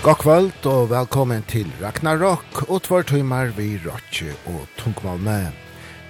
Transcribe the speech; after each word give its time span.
God 0.00 0.16
kvöld 0.16 0.66
og 0.66 0.86
velkommen 0.90 1.42
til 1.44 1.66
Ragnarok 1.82 2.62
og 2.70 2.78
tvær 2.86 3.02
tøymar 3.04 3.50
vi 3.52 3.74
Rotje 3.84 4.32
og 4.48 4.62
Tungvalme. 4.78 5.50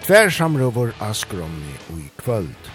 Tvær 0.05 0.31
samrøver 0.31 0.93
Askromni 1.03 1.75
og 1.91 1.97
i 1.99 2.11
kvöld. 2.23 2.69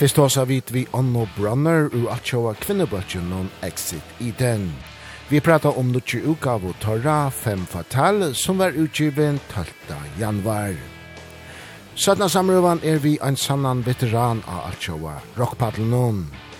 Fyrst 0.00 0.16
hos 0.16 0.38
har 0.40 0.48
vit 0.48 0.72
vi 0.72 0.86
Anno 0.94 1.26
Brunner 1.36 1.90
og 1.92 2.06
at 2.14 2.24
sjåa 2.24 2.54
kvinnebøtjen 2.62 3.28
om 3.32 3.50
Exit 3.62 4.16
i 4.24 4.32
den. 4.38 4.70
Vi 5.28 5.40
prata 5.40 5.68
om 5.68 5.92
nukki 5.92 6.22
uka 6.24 6.56
og 6.56 6.72
Torra 6.80 7.28
5 7.28 7.66
Fatal 7.66 8.34
som 8.34 8.58
var 8.58 8.72
utgiven 8.72 9.40
12. 9.52 9.68
januar. 10.20 10.72
Sødna 11.94 12.28
samrøvan 12.28 12.80
er 12.82 12.98
vi 13.04 13.18
en 13.20 13.36
sannan 13.36 13.84
veteran 13.86 14.40
av 14.48 14.72
at 14.72 14.80
sjåa 14.80 15.20
rockpaddelnån. 15.36 16.53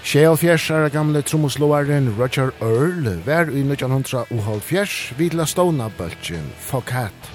Sjealfjers 0.00 0.70
er 0.72 0.88
gamle 0.88 1.20
trommeslåaren 1.22 2.08
Roger 2.16 2.54
Earl 2.64 3.04
var 3.26 3.50
i 3.52 3.60
1970 3.60 5.12
vid 5.12 5.18
vidla 5.18 5.44
Stona-bøltjen 5.44 6.46
Foghat. 6.58 7.28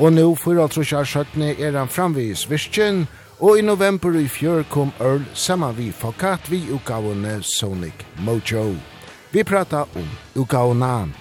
Og 0.00 0.14
nå, 0.16 0.24
for 0.40 0.56
alt 0.62 0.74
så 0.74 1.04
er 1.04 1.76
han 1.76 1.88
framvis 1.92 2.46
virkjen, 2.50 3.06
og 3.38 3.58
i 3.58 3.62
november 3.62 4.16
i 4.16 4.26
fjør 4.28 4.64
kom 4.72 4.92
Earl 5.00 5.26
saman 5.34 5.76
vi 5.76 5.90
Foghat 5.92 6.50
vi 6.50 6.64
utgavene 6.72 7.42
Sonic 7.42 8.04
Mojo. 8.24 8.76
Vi 9.32 9.44
prata 9.44 9.84
om 9.94 10.08
utgavene. 10.34 11.12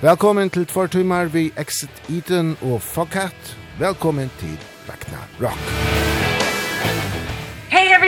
Velkommen 0.00 0.50
til 0.50 0.66
tvartumar 0.66 1.34
vi 1.34 1.50
Exit 1.56 2.02
Eden 2.08 2.56
og 2.62 2.80
Foghat. 2.82 3.56
Velkommen 3.78 4.30
til 4.38 4.58
Ragnar 4.86 5.26
Rock. 5.40 5.58
Rock 5.58 7.21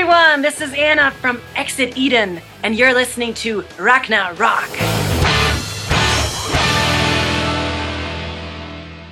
everyone. 0.05 0.42
This 0.42 0.60
is 0.60 0.74
Anna 0.74 1.10
from 1.10 1.41
Exit 1.56 1.97
Eden 1.97 2.41
and 2.62 2.77
you're 2.77 2.92
listening 2.92 3.33
to 3.34 3.62
Rockna 3.78 4.38
Rock. 4.38 4.69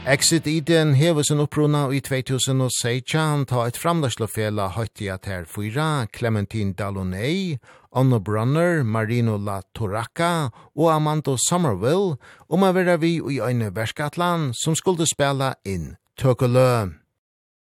Exit 0.04 0.46
Eden 0.46 0.94
hever 0.94 1.22
sin 1.22 1.38
opprona 1.38 1.86
i 1.94 2.00
2016 2.00 3.46
ta 3.46 3.64
et 3.66 3.78
framlagslofela 3.80 4.68
høytti 4.76 5.08
at 5.08 5.24
her 5.24 5.44
fyra 5.48 6.06
Clementine 6.12 6.74
Dallonay, 6.74 7.58
Anno 7.94 8.18
Brunner, 8.20 8.84
Marino 8.84 9.38
La 9.38 9.62
Torraca 9.74 10.50
og 10.76 10.90
Amanda 10.92 11.38
Somerville 11.48 12.18
om 12.50 12.62
a 12.62 12.72
vera 12.72 12.96
vi 12.96 13.16
i 13.16 13.40
øyne 13.40 13.72
verskatlan 13.72 14.52
som 14.52 14.76
skulle 14.76 15.08
spela 15.08 15.54
inn 15.64 15.96
Tøkkelø. 16.18 17.01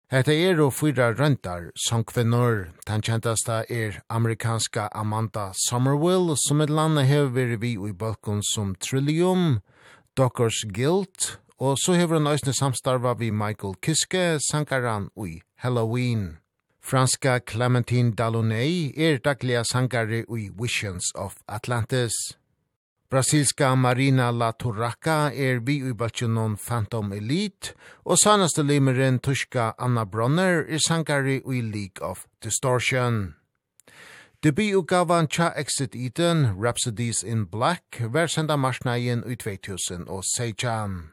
Hetta 0.08 0.32
er 0.32 0.56
og 0.64 0.70
fyra 0.72 1.10
røntar 1.12 1.66
som 1.76 2.00
kvinnor. 2.00 2.70
Den 2.88 3.02
kjentasta 3.04 3.58
er 3.68 3.98
amerikanska 4.08 4.86
Amanda 4.96 5.50
Somerville, 5.52 6.32
som 6.46 6.62
et 6.64 6.70
landa 6.72 7.02
hever 7.04 7.58
vi 7.60 7.74
i 7.76 7.92
balkon 7.92 8.40
som 8.54 8.70
Trillium, 8.80 9.60
Dockers 10.16 10.64
Guild, 10.72 11.36
og 11.60 11.76
så 11.76 11.98
hever 12.00 12.16
han 12.16 12.30
òsne 12.32 12.56
samstarva 12.56 13.18
vi 13.20 13.28
Michael 13.28 13.76
Kiske, 13.84 14.40
sankaran 14.48 15.10
ui 15.14 15.42
Halloween. 15.60 16.38
Franska 16.80 17.40
Clementine 17.44 18.16
Dallonay 18.16 18.94
er 18.96 19.20
dagliga 19.20 19.60
sankare 19.60 20.24
ui 20.24 20.48
Visions 20.56 21.12
of 21.14 21.36
Atlantis. 21.46 22.16
Brasilska 23.10 23.74
Marina 23.74 24.30
La 24.30 24.52
Torraca 24.52 25.30
er 25.32 25.62
vi 25.64 25.78
i 25.80 25.94
bøtjenon 25.96 26.58
Phantom 26.60 27.12
Elite, 27.16 27.72
og 28.04 28.18
sanaste 28.20 28.60
limeren 28.60 29.16
tyska 29.24 29.70
Anna 29.80 30.02
Bronner 30.04 30.66
er 30.68 30.82
sangari 30.84 31.38
i 31.40 31.62
League 31.62 32.04
of 32.04 32.26
Distortion. 32.44 33.34
Debutgavan 34.44 35.26
Cha 35.26 35.54
Exit 35.56 35.96
Eden, 35.96 36.52
Rhapsodies 36.60 37.22
in 37.24 37.46
Black, 37.46 37.96
var 38.12 38.26
senda 38.26 38.56
marsnaien 38.56 39.24
i 39.24 39.36
2000 39.36 40.04
og 40.08 40.20
Seichan. 40.24 41.08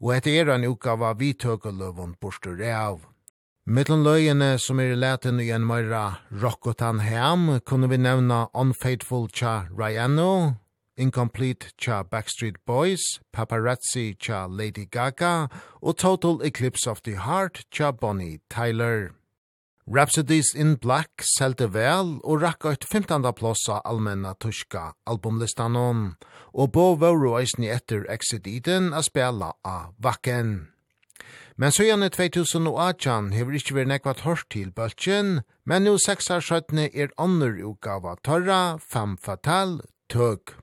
Og 0.00 0.16
etter 0.16 0.42
er 0.42 0.50
en 0.56 0.66
utgava 0.66 1.12
vi 1.14 1.32
tøk 1.38 1.70
og 1.70 1.78
løvun 1.78 2.16
borster 2.20 2.58
av. 2.66 2.98
Mittlun 3.64 4.02
løyene 4.02 4.56
som 4.58 4.80
er 4.82 4.96
leten 4.98 5.38
i 5.38 5.52
en 5.54 5.62
møyra 5.62 6.18
Rokkotan 6.42 6.98
Ham, 7.06 7.60
kunne 7.62 7.86
vi 7.86 7.96
nevna 7.96 8.48
Unfaithful 8.58 9.30
Cha 9.30 9.68
Ryano, 9.70 10.58
Incomplete 10.96 11.72
cha 11.78 12.02
Backstreet 12.02 12.56
Boys, 12.66 13.20
Paparazzi 13.32 14.18
cha 14.18 14.46
Lady 14.46 14.84
Gaga 14.84 15.48
og 15.80 15.96
Total 15.96 16.40
Eclipse 16.42 16.86
of 16.86 17.02
the 17.02 17.16
Heart 17.16 17.64
cha 17.70 17.92
Bonnie 17.92 18.40
Tyler. 18.50 19.12
Rhapsodies 19.86 20.54
in 20.54 20.76
Black 20.76 21.24
selte 21.36 21.66
vel 21.74 22.20
og 22.22 22.42
rakka 22.42 22.70
ut 22.76 22.84
15. 22.84 23.32
plass 23.34 23.68
av 23.68 23.80
allmenna 23.84 24.34
tuska 24.38 24.92
albumlistanon, 25.06 26.14
og 26.54 26.72
bo 26.72 26.94
vore 26.94 27.40
eisni 27.40 27.66
etter 27.66 28.06
Exit 28.08 28.46
Eden 28.46 28.92
a 28.92 29.02
spela 29.02 29.52
av 29.64 29.94
Vakken. 29.98 30.68
Men 31.56 31.72
så 31.72 31.84
gjerne 31.88 32.12
2018 32.14 33.32
hever 33.32 33.58
ikkje 33.58 33.76
vært 33.80 33.90
nekvat 33.90 34.22
hørt 34.22 34.46
til 34.54 34.70
bøltjen, 34.70 35.40
men 35.66 35.84
nu 35.84 35.98
6 35.98 36.30
år 36.30 36.44
er 36.94 37.10
annur 37.18 37.58
utgava 37.72 38.16
torra, 38.22 38.78
fem 38.78 39.16
fatal, 39.16 39.80
tøg. 40.08 40.61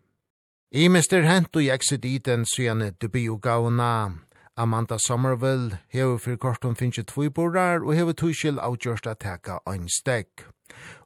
I 0.71 0.87
Mr. 0.87 1.23
hent 1.25 1.55
og 1.57 1.63
jeg 1.65 1.81
sitt 1.81 2.03
i 2.05 2.19
den 2.21 2.43
søgjane 2.45 2.91
debutgavna. 3.01 4.11
Amanda 4.55 4.97
Somerville 5.01 5.79
hever 5.89 6.17
for 6.17 6.35
kortum 6.37 6.75
finnes 6.75 6.99
tvoi 7.09 7.29
borar 7.33 7.81
og 7.81 7.95
hever 7.97 8.13
tuskil 8.13 8.59
avgjørst 8.61 9.07
at 9.09 9.17
teka 9.23 9.55
ein 9.65 9.87
stek. 9.89 10.43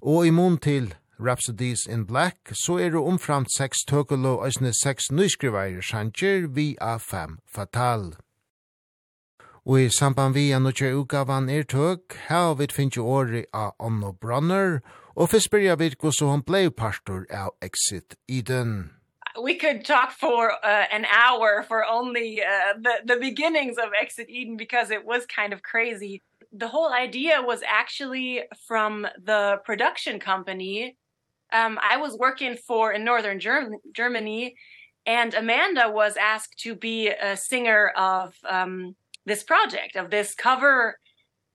Og 0.01 0.27
i 0.27 0.33
mån 0.35 0.57
til 0.57 0.89
Rhapsodies 1.19 1.85
in 1.87 2.03
Black 2.05 2.51
så 2.51 2.75
er 2.77 2.91
det 2.91 2.99
omframt 2.99 3.47
seks 3.55 3.85
tøkelo 3.87 4.33
og 4.41 4.49
eisne 4.49 4.73
seks 4.75 5.07
nyskriveir 5.11 5.79
sjanger 5.79 6.49
vi 6.51 6.75
av 6.81 6.99
fem 6.99 7.37
fatal. 7.47 8.17
Og 9.63 9.79
i 9.79 9.89
samband 9.89 10.35
vi 10.35 10.51
an 10.51 10.67
og 10.67 10.75
tjei 10.75 10.91
ugavan 10.91 11.47
er 11.47 11.63
tøk, 11.63 12.17
her 12.27 12.57
vi 12.59 12.67
finnes 12.67 12.99
åri 12.99 13.45
av 13.53 13.79
Anno 13.79 14.11
Bronner, 14.11 14.81
og 15.15 15.31
fyrst 15.31 15.51
byrja 15.55 15.79
vi 15.79 15.93
hos 16.01 16.19
hon 16.19 16.43
blei 16.43 16.67
partur 16.69 17.23
av 17.31 17.55
Exit 17.61 18.19
Eden 18.27 19.02
we 19.41 19.55
could 19.55 19.85
talk 19.85 20.11
for 20.11 20.51
uh, 20.51 20.85
an 20.91 21.05
hour 21.05 21.63
for 21.67 21.85
only 21.85 22.41
uh, 22.41 22.73
the 22.79 22.93
the 23.05 23.17
beginnings 23.17 23.77
of 23.77 23.89
Exit 23.99 24.29
Eden 24.29 24.57
because 24.57 24.91
it 24.91 25.05
was 25.05 25.25
kind 25.25 25.53
of 25.53 25.63
crazy. 25.63 26.21
The 26.51 26.67
whole 26.67 26.91
idea 26.93 27.41
was 27.41 27.61
actually 27.65 28.43
from 28.67 29.07
the 29.23 29.59
production 29.65 30.19
company. 30.19 30.97
Um 31.51 31.79
I 31.81 31.97
was 31.97 32.17
working 32.17 32.55
for 32.55 32.91
in 32.93 33.03
northern 33.03 33.39
Germ 33.39 33.77
Germany 33.93 34.55
and 35.05 35.33
Amanda 35.33 35.89
was 35.89 36.15
asked 36.15 36.59
to 36.59 36.75
be 36.75 37.09
a 37.09 37.35
singer 37.35 37.89
of 37.97 38.35
um 38.47 38.95
this 39.25 39.43
project 39.43 39.95
of 39.95 40.09
this 40.11 40.35
cover 40.35 40.99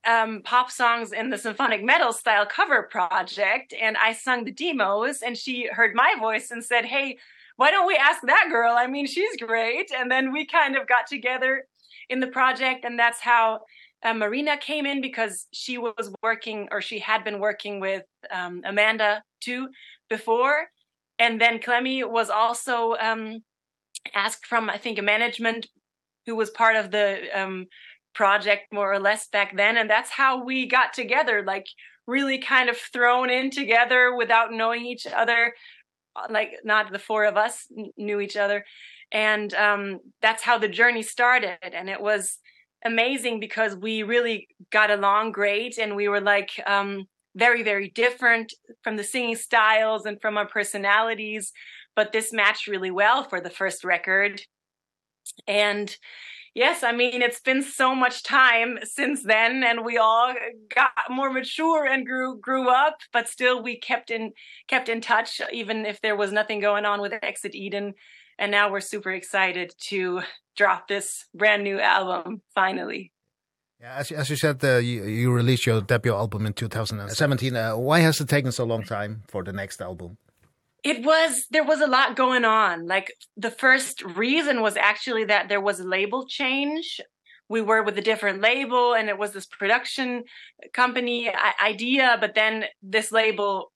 um 0.04 0.42
pop 0.42 0.70
songs 0.70 1.12
in 1.12 1.30
the 1.30 1.38
symphonic 1.38 1.84
metal 1.84 2.12
style 2.12 2.46
cover 2.46 2.82
project 2.84 3.72
and 3.80 3.96
I 3.96 4.12
sung 4.14 4.44
the 4.44 4.52
demos 4.52 5.22
and 5.22 5.36
she 5.36 5.68
heard 5.68 5.94
my 5.94 6.14
voice 6.18 6.50
and 6.50 6.64
said, 6.64 6.84
"Hey, 6.84 7.18
why 7.58 7.72
don't 7.72 7.88
we 7.88 7.96
ask 7.96 8.20
that 8.22 8.46
girl? 8.50 8.76
I 8.78 8.86
mean, 8.86 9.04
she's 9.06 9.36
great. 9.36 9.90
And 9.90 10.08
then 10.08 10.32
we 10.32 10.46
kind 10.46 10.76
of 10.76 10.86
got 10.86 11.08
together 11.08 11.64
in 12.08 12.20
the 12.20 12.28
project 12.28 12.84
and 12.84 12.96
that's 12.96 13.20
how 13.20 13.60
uh, 14.04 14.14
Marina 14.14 14.56
came 14.56 14.86
in 14.86 15.00
because 15.00 15.48
she 15.52 15.76
was 15.76 16.14
working 16.22 16.68
or 16.70 16.80
she 16.80 17.00
had 17.00 17.24
been 17.24 17.40
working 17.40 17.80
with 17.80 18.04
um 18.30 18.62
Amanda 18.64 19.22
too 19.40 19.68
before 20.08 20.68
and 21.18 21.40
then 21.40 21.60
Clemmy 21.60 22.04
was 22.04 22.30
also 22.30 22.94
um 23.00 23.40
asked 24.14 24.46
from 24.46 24.70
I 24.70 24.78
think 24.78 24.98
a 24.98 25.02
management 25.02 25.66
who 26.26 26.36
was 26.36 26.50
part 26.50 26.76
of 26.76 26.92
the 26.92 27.26
um 27.34 27.66
project 28.14 28.72
more 28.72 28.90
or 28.90 29.00
less 29.00 29.28
back 29.28 29.56
then 29.56 29.76
and 29.76 29.90
that's 29.90 30.10
how 30.10 30.44
we 30.44 30.66
got 30.66 30.92
together 30.92 31.42
like 31.44 31.66
really 32.06 32.38
kind 32.38 32.70
of 32.70 32.76
thrown 32.76 33.28
in 33.28 33.50
together 33.50 34.16
without 34.16 34.52
knowing 34.52 34.86
each 34.86 35.06
other 35.06 35.52
like 36.30 36.52
not 36.64 36.92
the 36.92 36.98
four 36.98 37.24
of 37.24 37.36
us 37.36 37.66
knew 37.96 38.20
each 38.20 38.36
other. 38.36 38.64
And 39.12 39.52
um 39.54 40.00
that's 40.20 40.42
how 40.42 40.58
the 40.58 40.68
journey 40.68 41.02
started. 41.02 41.58
And 41.62 41.88
it 41.88 42.00
was 42.00 42.38
amazing 42.84 43.40
because 43.40 43.74
we 43.74 44.02
really 44.02 44.48
got 44.70 44.90
along 44.90 45.32
great. 45.32 45.78
And 45.78 45.96
we 45.96 46.08
were 46.08 46.20
like 46.20 46.50
um 46.66 47.04
very 47.34 47.62
very 47.62 47.90
different 47.90 48.52
from 48.82 48.96
the 48.96 49.04
singing 49.04 49.36
styles 49.36 50.06
and 50.06 50.20
from 50.20 50.36
our 50.36 50.48
personalities. 50.48 51.52
But 51.96 52.12
this 52.12 52.32
matched 52.32 52.68
really 52.68 52.90
well 52.90 53.24
for 53.24 53.40
the 53.40 53.50
first 53.50 53.84
record. 53.84 54.42
And 55.46 55.94
yes, 56.54 56.82
I 56.82 56.92
mean, 56.92 57.22
it's 57.22 57.40
been 57.40 57.62
so 57.62 57.94
much 57.94 58.22
time 58.22 58.78
since 58.82 59.22
then 59.22 59.62
and 59.62 59.84
we 59.84 59.98
all 59.98 60.34
got 60.74 60.90
more 61.10 61.30
mature 61.30 61.84
and 61.84 62.06
grew 62.06 62.38
grew 62.40 62.68
up, 62.68 62.98
but 63.12 63.28
still 63.28 63.62
we 63.62 63.78
kept 63.78 64.10
in 64.10 64.32
kept 64.66 64.88
in 64.88 65.00
touch 65.00 65.40
even 65.52 65.86
if 65.86 66.00
there 66.00 66.16
was 66.16 66.32
nothing 66.32 66.60
going 66.60 66.84
on 66.84 67.00
with 67.00 67.12
Exit 67.22 67.54
Eden. 67.54 67.94
And 68.38 68.50
now 68.52 68.70
we're 68.70 68.80
super 68.80 69.10
excited 69.10 69.74
to 69.88 70.22
drop 70.56 70.88
this 70.88 71.26
brand 71.34 71.64
new 71.64 71.80
album 71.80 72.42
finally. 72.54 73.12
Yeah, 73.80 73.94
as 73.96 74.10
as 74.10 74.30
you 74.30 74.36
said 74.36 74.64
uh, 74.64 74.78
you, 74.78 75.04
you 75.04 75.32
released 75.32 75.66
your 75.66 75.80
debut 75.80 76.12
album 76.12 76.46
in 76.46 76.52
2017. 76.52 77.54
Uh, 77.54 77.76
why 77.76 78.00
has 78.00 78.20
it 78.20 78.28
taken 78.28 78.50
so 78.52 78.64
long 78.64 78.82
time 78.82 79.22
for 79.28 79.44
the 79.44 79.52
next 79.52 79.80
album? 79.80 80.18
It 80.84 81.04
was 81.04 81.46
there 81.50 81.64
was 81.64 81.80
a 81.80 81.86
lot 81.86 82.16
going 82.16 82.44
on. 82.44 82.86
Like 82.86 83.12
the 83.36 83.50
first 83.50 84.02
reason 84.02 84.62
was 84.62 84.76
actually 84.76 85.24
that 85.24 85.48
there 85.48 85.60
was 85.60 85.80
a 85.80 85.84
label 85.84 86.26
change. 86.26 87.00
We 87.48 87.60
were 87.62 87.82
with 87.82 87.98
a 87.98 88.02
different 88.02 88.42
label 88.42 88.94
and 88.94 89.08
it 89.08 89.18
was 89.18 89.32
this 89.32 89.46
production 89.46 90.24
company 90.72 91.32
idea, 91.62 92.16
but 92.20 92.34
then 92.34 92.66
this 92.82 93.10
label 93.10 93.72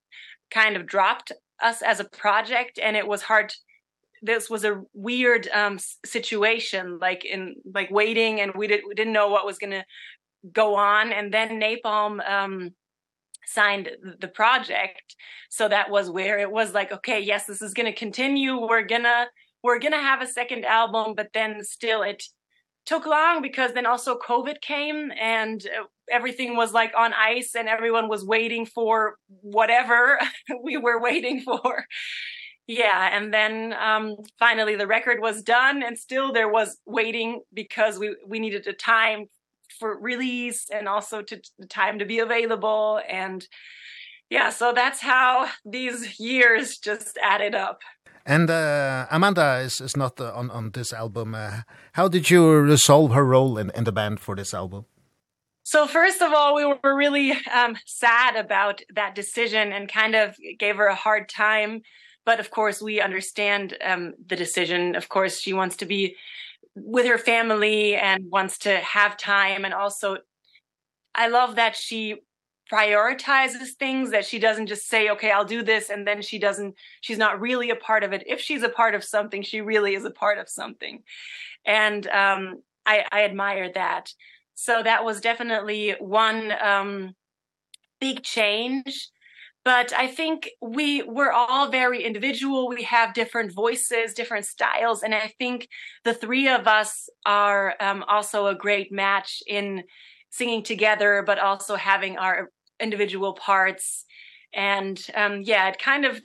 kind 0.51 0.77
of 0.77 0.87
dropped 0.87 1.33
us 1.63 1.83
as 1.83 2.01
a 2.01 2.05
project 2.05 2.79
and 2.79 2.97
it 2.97 3.07
was 3.07 3.23
hard 3.23 3.53
this 4.23 4.49
was 4.49 4.65
a 4.65 4.83
weird 4.95 5.49
um 5.49 5.79
situation 6.05 6.99
like 7.01 7.25
in 7.25 7.57
like 7.75 7.91
waiting 7.91 8.41
and 8.41 8.53
we 8.55 8.67
did 8.67 8.81
we 8.87 8.95
didn't 8.95 9.13
know 9.13 9.29
what 9.29 9.47
was 9.47 9.59
going 9.59 9.71
to 9.71 9.85
go 10.53 10.75
on 10.75 11.13
and 11.13 11.33
then 11.33 11.61
Napalm 11.61 12.21
um 12.29 12.71
signed 13.47 13.91
the 14.21 14.29
project 14.29 15.17
so 15.51 15.69
that 15.69 15.91
was 15.91 16.11
where 16.11 16.39
it 16.39 16.51
was 16.51 16.73
like 16.73 16.93
okay 16.93 17.21
yes 17.21 17.47
this 17.47 17.63
is 17.63 17.75
going 17.75 17.87
to 17.87 17.99
continue. 17.99 18.59
We're 18.59 18.85
going 18.85 19.03
to 19.05 19.27
we're 19.63 19.79
going 19.79 19.93
to 19.93 19.99
have 19.99 20.23
a 20.23 20.27
second 20.27 20.65
album 20.65 21.15
but 21.15 21.29
then 21.35 21.63
still 21.65 22.03
it 22.03 22.23
took 22.85 23.07
long 23.07 23.43
because 23.43 23.73
then 23.73 23.87
also 23.87 24.19
covid 24.19 24.61
came 24.61 25.13
and 25.21 25.67
everything 26.11 26.57
was 26.57 26.73
like 26.73 26.93
on 26.97 27.13
ice 27.15 27.55
and 27.55 27.69
everyone 27.69 28.09
was 28.09 28.25
waiting 28.25 28.67
for 28.67 29.17
whatever 29.29 30.19
we 30.63 30.77
were 30.77 31.01
waiting 31.01 31.41
for. 31.41 31.85
Yeah 32.67 33.09
and 33.13 33.35
then 33.35 33.75
um 33.75 34.17
finally 34.39 34.77
the 34.77 34.87
record 34.87 35.21
was 35.21 35.43
done 35.43 35.83
and 35.83 35.99
still 35.99 36.33
there 36.33 36.49
was 36.49 36.79
waiting 36.87 37.43
because 37.53 37.99
we 37.99 38.17
we 38.27 38.39
needed 38.39 38.67
a 38.67 38.73
time 38.73 39.27
for 39.79 39.99
release 39.99 40.69
and 40.71 40.89
also 40.89 41.23
to 41.23 41.41
the 41.59 41.67
time 41.67 41.99
to 41.99 42.05
be 42.05 42.19
available. 42.19 43.01
And 43.09 43.47
yeah 44.31 44.51
so 44.51 44.73
that's 44.73 45.01
how 45.01 45.49
these 45.65 46.19
years 46.19 46.79
just 46.79 47.19
added 47.23 47.55
up. 47.55 47.81
And 48.25 48.51
uh, 48.51 49.07
Amanda 49.11 49.61
is 49.65 49.81
is 49.81 49.97
not 49.97 50.21
uh, 50.21 50.33
on 50.35 50.51
on 50.51 50.71
this 50.71 50.93
album. 50.93 51.35
Uh, 51.35 51.63
how 51.93 52.09
did 52.09 52.31
you 52.31 52.51
resolve 52.53 53.13
her 53.13 53.25
role 53.25 53.59
in 53.59 53.71
in 53.75 53.85
the 53.85 53.93
band 53.93 54.21
for 54.21 54.37
this 54.37 54.55
album? 54.55 54.85
So 55.65 55.87
first 55.87 56.23
of 56.23 56.33
all 56.33 56.55
we 56.55 56.65
were 56.65 56.97
really 56.97 57.33
um 57.53 57.77
sad 57.87 58.37
about 58.37 58.83
that 58.95 59.15
decision 59.15 59.73
and 59.73 59.93
kind 59.93 60.15
of 60.15 60.37
gave 60.59 60.77
her 60.77 60.87
a 60.87 60.95
hard 60.95 61.29
time. 61.29 61.83
But 62.25 62.41
of 62.41 62.51
course 62.51 62.81
we 62.81 63.01
understand 63.01 63.77
um 63.85 64.15
the 64.29 64.37
decision. 64.37 64.95
Of 64.97 65.09
course 65.09 65.41
she 65.41 65.53
wants 65.53 65.77
to 65.77 65.87
be 65.87 66.17
with 66.75 67.07
her 67.07 67.19
family 67.19 67.95
and 67.97 68.31
wants 68.31 68.59
to 68.59 68.77
have 68.79 69.17
time 69.17 69.65
and 69.65 69.75
also 69.75 70.17
I 71.15 71.29
love 71.29 71.57
that 71.57 71.77
she 71.77 72.17
prioritizes 72.73 73.71
things 73.79 74.11
that 74.13 74.25
she 74.27 74.39
doesn't 74.39 74.67
just 74.69 74.89
say 74.89 75.11
okay 75.11 75.31
I'll 75.33 75.45
do 75.45 75.63
this 75.63 75.91
and 75.91 76.07
then 76.07 76.23
she 76.23 76.39
doesn't 76.39 76.75
she's 77.03 77.19
not 77.19 77.41
really 77.41 77.71
a 77.71 77.77
part 77.77 78.05
of 78.05 78.13
it. 78.13 78.25
If 78.27 78.41
she's 78.41 78.63
a 78.63 78.69
part 78.71 78.95
of 78.95 79.05
something 79.05 79.43
she 79.43 79.61
really 79.61 79.95
is 79.95 80.05
a 80.05 80.11
part 80.11 80.39
of 80.39 80.49
something. 80.49 81.03
And 81.67 82.07
um 82.09 82.63
I 82.87 83.05
I 83.13 83.25
admire 83.25 83.73
that. 83.75 84.13
So 84.55 84.83
that 84.83 85.05
was 85.05 85.21
definitely 85.21 85.97
one 86.01 86.53
um 86.63 87.15
big 88.01 88.23
change 88.23 89.11
but 89.65 89.93
i 89.93 90.07
think 90.07 90.51
we 90.61 91.03
we're 91.03 91.31
all 91.33 91.71
very 91.71 92.03
individual. 92.05 92.69
We 92.69 92.83
have 92.85 93.15
different 93.15 93.53
voices 93.53 94.15
different 94.15 94.47
styles. 94.47 95.03
And 95.03 95.15
i 95.15 95.33
think 95.39 95.69
the 96.05 96.15
three 96.15 96.49
of 96.49 96.67
us 96.67 97.09
are 97.27 97.75
um 97.81 98.05
also 98.09 98.47
a 98.47 98.55
great 98.55 98.93
match 98.93 99.43
in 99.47 99.85
singing 100.31 100.63
together 100.63 101.23
but 101.27 101.39
also 101.39 101.77
having 101.77 102.17
our 102.19 102.51
individual 102.81 103.35
parts. 103.35 104.05
And 104.55 105.05
um 105.15 105.43
yeah 105.43 105.69
it 105.69 105.79
kind 105.79 106.05
of 106.05 106.21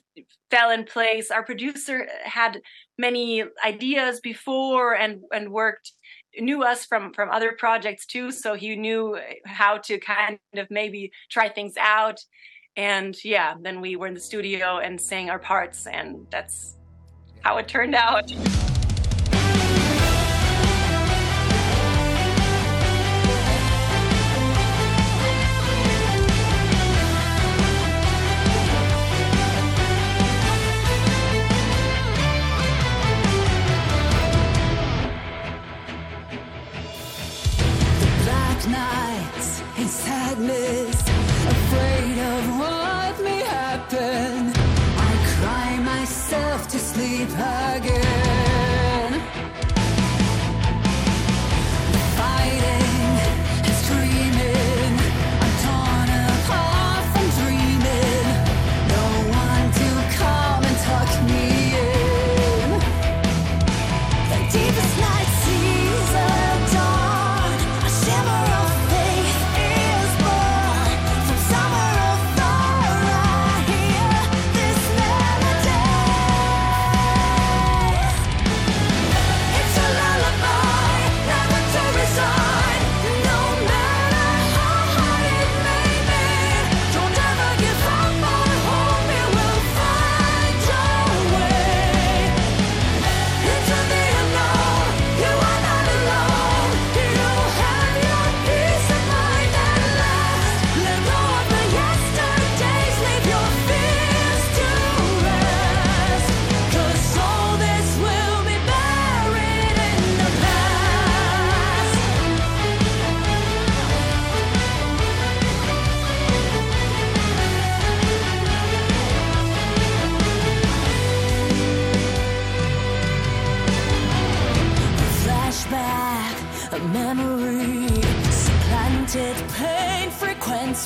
fell 0.49 0.71
in 0.71 0.83
place. 0.85 1.29
Our 1.31 1.43
producer 1.43 2.07
had 2.23 2.61
many 2.97 3.43
ideas 3.65 4.19
before 4.19 4.95
and 4.95 5.21
and 5.31 5.51
worked 5.51 5.91
knew 6.39 6.63
us 6.63 6.85
from 6.85 7.13
from 7.13 7.29
other 7.29 7.53
projects 7.57 8.05
too. 8.05 8.31
So 8.31 8.53
he 8.53 8.75
knew 8.75 9.17
how 9.45 9.77
to 9.79 9.99
kind 9.99 10.39
of 10.55 10.67
maybe 10.69 11.11
try 11.29 11.49
things 11.49 11.73
out 11.79 12.19
and 12.77 13.23
yeah 13.25 13.55
then 13.61 13.81
we 13.81 13.95
were 13.95 14.07
in 14.07 14.13
the 14.13 14.19
studio 14.19 14.77
and 14.77 15.01
sang 15.01 15.29
our 15.29 15.39
parts 15.39 15.87
and 15.87 16.25
that's 16.29 16.77
how 17.41 17.57
it 17.57 17.67
turned 17.67 17.95
out. 17.95 18.31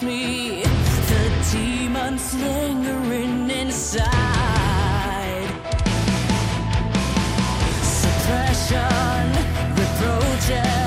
me 0.04 0.64
the 0.64 1.32
demons 1.52 2.34
lingering 2.34 3.50
inside. 3.50 4.10
Suppression 7.84 9.32
reproaches. 9.76 10.81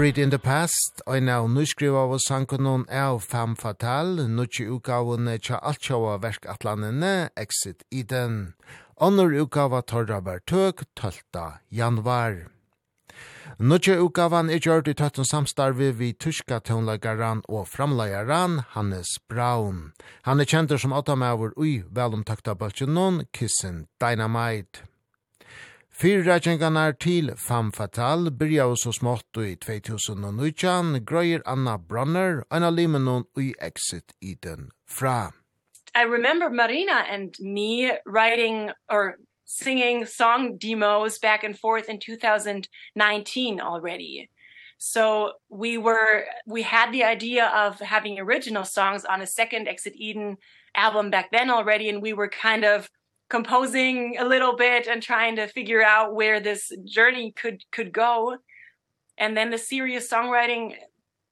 Buried 0.00 0.16
in 0.16 0.30
the 0.30 0.38
Past, 0.38 1.02
og 1.04 1.20
nå 1.20 1.34
nyskriva 1.52 2.06
av 2.06 2.14
sankunnen 2.24 2.86
av 2.88 3.18
Fem 3.20 3.52
Fatal, 3.52 4.14
nukki 4.32 4.64
utgaven 4.72 5.28
tja 5.44 5.58
altsjåa 5.60 6.14
verkatlandene, 6.22 7.28
Exit 7.36 7.84
Eden. 7.92 8.54
Annor 8.96 9.36
utgava 9.42 9.82
torra 9.84 10.22
vertøk, 10.24 10.86
12. 10.96 11.44
januar. 11.68 12.46
Nukki 13.60 13.98
utgavan 14.00 14.48
er 14.48 14.64
gjørt 14.64 14.88
i 14.88 14.96
tøtten 14.96 15.28
samstarvi 15.28 15.92
vi 15.92 16.14
tyska 16.16 16.62
tøvnleggeren 16.64 17.44
og 17.52 17.68
framleggeren 17.68 18.62
Hannes 18.72 19.18
Braun. 19.28 19.90
Han 20.24 20.40
er 20.40 20.48
kjentur 20.48 20.80
som 20.80 20.96
åttamavur 20.96 21.52
ui 21.60 21.82
velomtakta 21.92 22.56
bølgen 22.56 22.96
noen 22.96 23.26
Kissen 23.36 23.84
Dynamite. 24.00 24.88
Fyrreikingarna 26.00 26.92
til 26.96 27.26
Fam 27.36 27.72
Fatal 27.76 28.30
byrja 28.32 28.64
og 28.72 28.78
så 28.80 28.88
smått 28.96 29.36
i 29.36 29.50
2019 29.60 30.94
grøyer 31.04 31.42
Anna 31.44 31.74
Brunner, 31.76 32.40
Anna 32.50 32.70
Limenon 32.70 33.26
i 33.36 33.50
Exit 33.60 34.14
Eden 34.22 34.70
fra. 34.88 35.32
I 35.94 36.04
remember 36.08 36.48
Marina 36.48 37.04
and 37.04 37.34
me 37.40 37.92
writing 38.06 38.70
or 38.88 39.16
singing 39.44 40.06
song 40.06 40.56
demos 40.56 41.18
back 41.18 41.44
and 41.44 41.58
forth 41.58 41.90
in 41.90 42.00
2019 42.00 43.60
already. 43.60 44.30
So 44.78 45.32
we 45.50 45.76
were 45.76 46.24
we 46.46 46.62
had 46.62 46.92
the 46.92 47.04
idea 47.04 47.44
of 47.48 47.78
having 47.80 48.18
original 48.18 48.64
songs 48.64 49.04
on 49.04 49.20
a 49.20 49.26
second 49.26 49.68
Exit 49.68 49.96
Eden 49.96 50.38
album 50.74 51.10
back 51.10 51.30
then 51.30 51.50
already 51.50 51.90
and 51.90 52.00
we 52.00 52.14
were 52.14 52.28
kind 52.28 52.64
of 52.64 52.88
composing 53.30 54.16
a 54.18 54.24
little 54.24 54.56
bit 54.56 54.86
and 54.86 55.02
trying 55.02 55.36
to 55.36 55.46
figure 55.46 55.82
out 55.82 56.14
where 56.14 56.40
this 56.40 56.70
journey 56.84 57.32
could 57.32 57.64
could 57.70 57.92
go. 57.92 58.36
And 59.16 59.36
then 59.36 59.50
the 59.50 59.58
serious 59.58 60.10
songwriting 60.10 60.74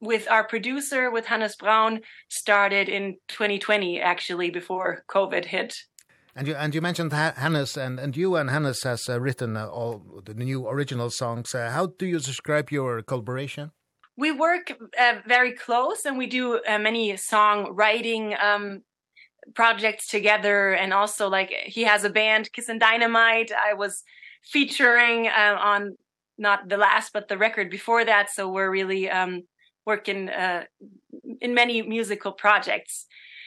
with 0.00 0.30
our 0.30 0.44
producer 0.44 1.10
with 1.10 1.26
Hannes 1.26 1.56
Braun 1.56 2.00
started 2.28 2.88
in 2.88 3.16
2020 3.28 4.00
actually 4.00 4.50
before 4.50 5.04
covid 5.08 5.44
hit. 5.44 5.74
And 6.36 6.46
you 6.46 6.54
and 6.54 6.74
you 6.74 6.80
mentioned 6.80 7.12
ha 7.12 7.32
Hannes 7.36 7.76
and 7.76 7.98
and 7.98 8.16
you 8.16 8.36
and 8.36 8.48
Hannes 8.48 8.82
has 8.84 9.08
uh, 9.08 9.20
written 9.20 9.56
uh, 9.56 9.66
all 9.66 10.22
the 10.24 10.34
new 10.34 10.68
original 10.68 11.10
songs. 11.10 11.54
Uh, 11.54 11.70
how 11.70 11.86
do 11.98 12.06
you 12.06 12.20
describe 12.20 12.70
your 12.70 13.02
collaboration? 13.02 13.72
We 14.16 14.32
work 14.32 14.72
uh, 14.98 15.14
very 15.26 15.52
close 15.52 16.04
and 16.04 16.16
we 16.18 16.26
do 16.26 16.60
uh, 16.68 16.78
many 16.78 17.16
song 17.16 17.74
writing 17.74 18.34
um 18.40 18.82
projects 19.54 20.08
together 20.08 20.72
and 20.72 20.92
also 20.92 21.28
like 21.28 21.50
he 21.64 21.84
has 21.84 22.04
a 22.04 22.10
band 22.10 22.52
Kiss 22.52 22.68
and 22.68 22.80
Dynamite. 22.80 23.52
I 23.52 23.74
was 23.74 24.02
featuring 24.42 25.26
um 25.28 25.58
on 25.58 25.96
not 26.38 26.68
the 26.68 26.76
last 26.76 27.12
but 27.12 27.28
the 27.28 27.38
record 27.38 27.70
before 27.70 28.04
that 28.04 28.30
so 28.30 28.48
we're 28.48 28.70
really 28.70 29.10
um 29.10 29.42
working 29.86 30.28
uh 30.28 30.64
in 31.40 31.54
many 31.54 31.82
musical 31.82 32.32
projects. 32.32 33.06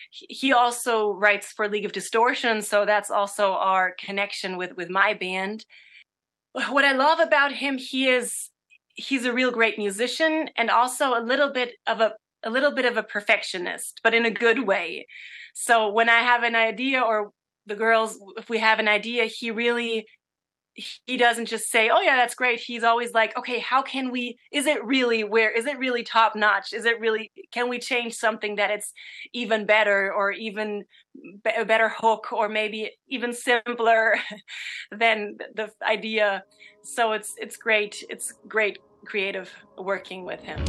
He 0.10 0.52
also 0.52 1.14
writes 1.14 1.54
for 1.54 1.70
League 1.70 1.86
of 1.86 1.94
Distortion 1.94 2.62
so 2.62 2.86
that's 2.86 3.12
also 3.12 3.54
our 3.54 3.96
connection 4.00 4.58
with 4.58 4.76
with 4.76 4.90
my 4.90 5.14
band. 5.14 5.66
What 6.54 6.86
I 6.86 6.92
love 6.94 7.20
about 7.20 7.54
him 7.54 7.78
he 7.78 8.08
is 8.10 8.50
he's 8.94 9.26
a 9.26 9.34
real 9.34 9.52
great 9.52 9.78
musician 9.78 10.50
and 10.58 10.70
also 10.70 11.18
a 11.18 11.24
little 11.24 11.52
bit 11.52 11.76
of 11.88 12.02
a 12.02 12.14
a 12.44 12.50
little 12.50 12.72
bit 12.72 12.86
of 12.86 12.98
a 12.98 13.04
perfectionist 13.04 14.00
but 14.04 14.14
in 14.14 14.26
a 14.26 14.32
good 14.32 14.68
way 14.68 15.06
so 15.54 15.92
when 15.92 16.10
i 16.10 16.20
have 16.20 16.44
an 16.44 16.56
idea 16.56 17.02
or 17.02 17.32
the 17.66 17.76
girls 17.76 18.18
if 18.38 18.50
we 18.50 18.60
have 18.60 18.80
an 18.80 18.88
idea 18.88 19.26
he 19.26 19.52
really 19.52 20.06
he 21.06 21.18
doesn't 21.18 21.48
just 21.48 21.70
say 21.70 21.90
oh 21.90 22.00
yeah 22.00 22.16
that's 22.16 22.36
great. 22.36 22.60
He's 22.60 22.84
always 22.84 23.14
like 23.14 23.38
okay 23.38 23.60
how 23.60 23.82
can 23.82 24.12
we 24.12 24.38
is 24.52 24.66
it 24.66 24.84
really 24.84 25.24
where 25.24 25.52
is 25.52 25.66
it 25.66 25.78
really 25.78 26.04
top 26.04 26.36
notch? 26.36 26.74
Is 26.74 26.86
it 26.86 27.00
really 27.00 27.32
can 27.52 27.68
we 27.70 27.80
change 27.80 28.14
something 28.14 28.56
that 28.56 28.72
it's 28.72 28.94
even 29.34 29.66
better 29.66 30.14
or 30.14 30.32
even 30.32 30.84
a 31.58 31.66
better 31.66 31.90
hook 31.90 32.32
or 32.32 32.48
maybe 32.48 32.92
even 33.08 33.34
simpler 33.34 34.16
than 34.92 35.38
the 35.56 35.72
idea? 35.86 36.44
So 36.84 37.12
it's 37.12 37.34
it's 37.38 37.58
great 37.58 38.04
it's 38.10 38.34
great 38.48 38.80
creative 39.06 39.52
working 39.78 40.24
with 40.24 40.42
him. 40.42 40.64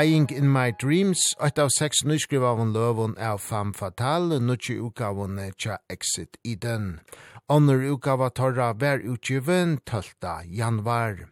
Dying 0.00 0.30
in 0.30 0.50
My 0.50 0.70
Dreams, 0.70 1.20
et 1.44 1.58
av 1.60 1.68
seks 1.74 1.98
nyskrivavun 2.08 2.70
løvun 2.72 3.18
av 3.20 3.42
Femme 3.44 3.74
Fatale, 3.76 4.38
nutje 4.40 4.78
utgavun 4.80 5.36
tja 5.60 5.76
Exit 5.92 6.38
Eden. 6.40 7.02
Onnur 7.52 7.84
utgava 7.90 8.30
torra 8.32 8.70
vær 8.72 9.04
utgiven 9.04 9.76
12. 9.84 10.14
januar. 10.56 11.26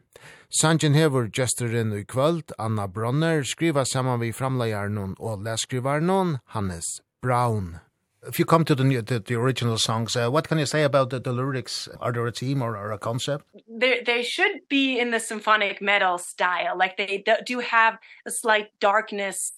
Sanjen 0.61 0.99
hevur 0.99 1.31
gesturin 1.33 1.97
i 1.97 2.05
kvöld, 2.05 2.53
Anna 2.59 2.87
Bronner, 2.87 3.41
skriva 3.41 3.87
saman 3.89 4.21
vi 4.21 4.33
framleier 4.37 4.93
og 5.17 5.45
leskrivar 5.49 6.05
Hannes 6.53 7.01
Brown 7.23 7.79
if 8.27 8.39
you 8.39 8.45
come 8.45 8.65
to 8.65 8.75
the, 8.75 9.01
the, 9.01 9.21
the 9.21 9.35
original 9.35 9.79
songs, 9.79 10.17
uh, 10.17 10.29
what 10.29 10.49
can 10.49 10.59
you 10.59 10.67
say 10.67 10.83
about 10.83 11.11
the, 11.11 11.21
the 11.21 11.33
lyrics? 11.33 11.89
Are 12.01 12.13
there 12.13 12.27
a 12.27 12.33
theme 12.33 12.63
or, 12.63 12.77
or 12.77 12.91
a 12.93 12.99
concept? 12.99 13.45
They, 13.69 14.03
they 14.05 14.23
should 14.23 14.61
be 14.69 14.99
in 14.99 15.11
the 15.11 15.21
symphonic 15.21 15.81
metal 15.81 16.19
style. 16.19 16.77
Like 16.77 16.97
they 16.97 17.25
do 17.47 17.61
have 17.61 17.99
a 18.27 18.31
slight 18.31 18.69
darkness 18.81 19.53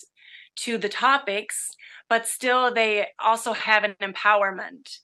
to 0.56 0.76
the 0.76 0.88
topics, 0.88 1.70
but 2.08 2.26
still 2.26 2.72
they 2.72 3.06
also 3.18 3.52
have 3.52 3.84
an 3.84 3.94
empowerment. 4.02 4.98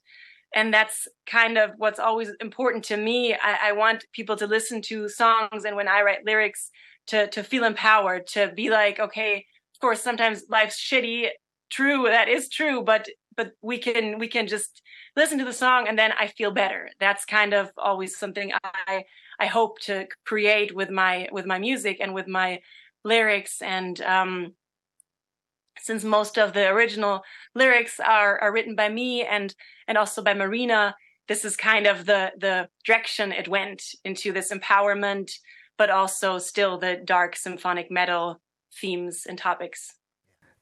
And 0.54 0.72
that's 0.72 1.08
kind 1.26 1.58
of 1.58 1.70
what's 1.76 1.98
always 1.98 2.30
important 2.40 2.84
to 2.84 2.96
me. 2.96 3.34
I, 3.34 3.70
I 3.70 3.72
want 3.72 4.04
people 4.12 4.36
to 4.36 4.46
listen 4.46 4.82
to 4.82 5.08
songs 5.08 5.64
and 5.64 5.76
when 5.76 5.88
I 5.88 6.02
write 6.02 6.26
lyrics 6.26 6.70
to, 7.08 7.28
to 7.28 7.42
feel 7.42 7.64
empowered, 7.64 8.26
to 8.28 8.52
be 8.54 8.70
like, 8.70 8.98
okay, 8.98 9.46
of 9.74 9.80
course, 9.80 10.02
sometimes 10.02 10.44
life's 10.48 10.80
shitty, 10.80 11.28
true 11.70 12.04
that 12.04 12.28
is 12.28 12.48
true 12.48 12.82
but 12.82 13.08
but 13.36 13.52
we 13.62 13.78
can 13.78 14.18
we 14.18 14.28
can 14.28 14.46
just 14.46 14.82
listen 15.16 15.38
to 15.38 15.44
the 15.44 15.52
song 15.52 15.86
and 15.88 15.98
then 15.98 16.12
I 16.18 16.28
feel 16.28 16.50
better. 16.50 16.90
That's 16.98 17.24
kind 17.24 17.52
of 17.52 17.70
always 17.76 18.16
something 18.16 18.52
I 18.86 19.04
I 19.38 19.46
hope 19.46 19.78
to 19.80 20.06
create 20.24 20.74
with 20.74 20.90
my 20.90 21.28
with 21.32 21.46
my 21.46 21.58
music 21.58 21.98
and 22.00 22.14
with 22.14 22.26
my 22.26 22.60
lyrics 23.04 23.62
and 23.62 24.00
um 24.00 24.54
since 25.78 26.02
most 26.02 26.38
of 26.38 26.52
the 26.52 26.68
original 26.68 27.22
lyrics 27.54 28.00
are 28.00 28.38
are 28.40 28.52
written 28.52 28.74
by 28.74 28.88
me 28.88 29.22
and 29.22 29.54
and 29.86 29.98
also 29.98 30.22
by 30.22 30.34
Marina 30.34 30.96
this 31.28 31.44
is 31.44 31.56
kind 31.56 31.86
of 31.86 32.06
the 32.06 32.32
the 32.38 32.68
direction 32.84 33.32
it 33.32 33.48
went 33.48 33.82
into 34.04 34.32
this 34.32 34.52
empowerment 34.52 35.30
but 35.78 35.90
also 35.90 36.38
still 36.38 36.78
the 36.78 36.96
dark 37.04 37.36
symphonic 37.36 37.90
metal 37.90 38.40
themes 38.80 39.26
and 39.28 39.38
topics 39.38 39.95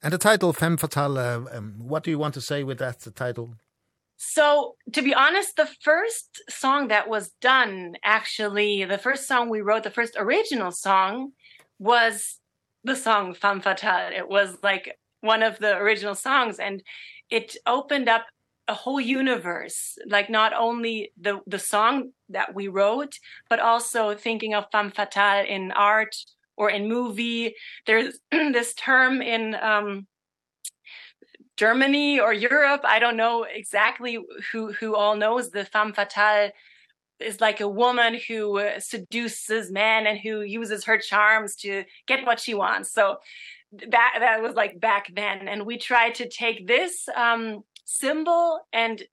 And 0.05 0.13
the 0.13 0.19
title 0.19 0.53
Femme 0.53 0.77
Fatale, 0.77 1.17
uh, 1.17 1.57
um, 1.57 1.73
what 1.79 2.03
do 2.03 2.11
you 2.11 2.19
want 2.19 2.35
to 2.35 2.41
say 2.41 2.63
with 2.63 2.77
that 2.77 2.99
the 2.99 3.09
title? 3.09 3.55
So, 4.17 4.75
to 4.93 5.01
be 5.01 5.15
honest, 5.15 5.55
the 5.55 5.67
first 5.81 6.43
song 6.47 6.89
that 6.89 7.09
was 7.09 7.31
done 7.41 7.95
actually, 8.03 8.85
the 8.85 8.99
first 8.99 9.27
song 9.27 9.49
we 9.49 9.61
wrote, 9.61 9.81
the 9.81 9.89
first 9.89 10.15
original 10.15 10.71
song 10.71 11.31
was 11.79 12.39
the 12.83 12.95
song 12.95 13.33
Femme 13.33 13.61
Fatale. 13.61 14.15
It 14.15 14.29
was 14.29 14.59
like 14.61 14.95
one 15.21 15.41
of 15.41 15.57
the 15.57 15.75
original 15.75 16.13
songs 16.13 16.59
and 16.59 16.83
it 17.31 17.57
opened 17.65 18.07
up 18.07 18.27
a 18.67 18.75
whole 18.75 19.01
universe 19.01 19.97
like 20.07 20.29
not 20.29 20.53
only 20.53 21.11
the 21.19 21.39
the 21.45 21.59
song 21.59 22.11
that 22.29 22.55
we 22.55 22.67
wrote 22.67 23.13
but 23.47 23.59
also 23.59 24.15
thinking 24.15 24.55
of 24.55 24.65
femme 24.71 24.89
fatale 24.89 25.45
in 25.47 25.71
art 25.71 26.15
or 26.57 26.69
in 26.69 26.87
movie 26.87 27.55
there's 27.85 28.19
this 28.31 28.73
term 28.73 29.21
in 29.21 29.55
um 29.55 30.07
Germany 31.57 32.19
or 32.19 32.33
Europe 32.33 32.81
I 32.83 32.99
don't 32.99 33.17
know 33.17 33.43
exactly 33.43 34.19
who 34.51 34.73
who 34.73 34.95
all 34.95 35.15
knows 35.15 35.51
the 35.51 35.65
femme 35.65 35.93
fatale 35.93 36.51
is 37.19 37.39
like 37.39 37.61
a 37.61 37.67
woman 37.67 38.19
who 38.27 38.61
seduces 38.79 39.71
men 39.71 40.05
and 40.05 40.19
who 40.19 40.41
uses 40.41 40.83
her 40.83 40.97
charms 40.97 41.55
to 41.55 41.85
get 42.07 42.25
what 42.25 42.41
she 42.41 42.53
wants. 42.53 42.91
So 42.91 43.19
that 43.71 44.15
that 44.19 44.41
was 44.41 44.53
like 44.53 44.79
back 44.79 45.09
then 45.13 45.47
and 45.47 45.65
we 45.65 45.77
tried 45.77 46.15
to 46.15 46.29
take 46.29 46.67
this 46.67 47.07
um 47.15 47.63
symbol 47.83 48.59
and 48.71 49.03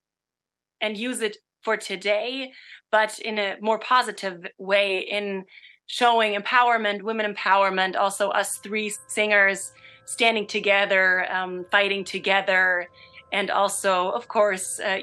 and 0.80 0.96
use 0.96 1.20
it 1.20 1.36
for 1.62 1.76
today 1.76 2.52
but 2.90 3.18
in 3.18 3.38
a 3.38 3.56
more 3.60 3.78
positive 3.78 4.46
way 4.58 4.98
in 4.98 5.44
showing 5.92 6.40
empowerment, 6.40 7.02
women 7.02 7.34
empowerment, 7.34 7.96
also 7.96 8.30
us 8.30 8.56
three 8.56 8.90
singers 9.08 9.72
standing 10.06 10.46
together, 10.46 11.30
um 11.30 11.66
fighting 11.70 12.02
together 12.02 12.88
and 13.32 13.50
also 13.50 14.10
of 14.10 14.26
course 14.26 14.80
uh, 14.80 15.00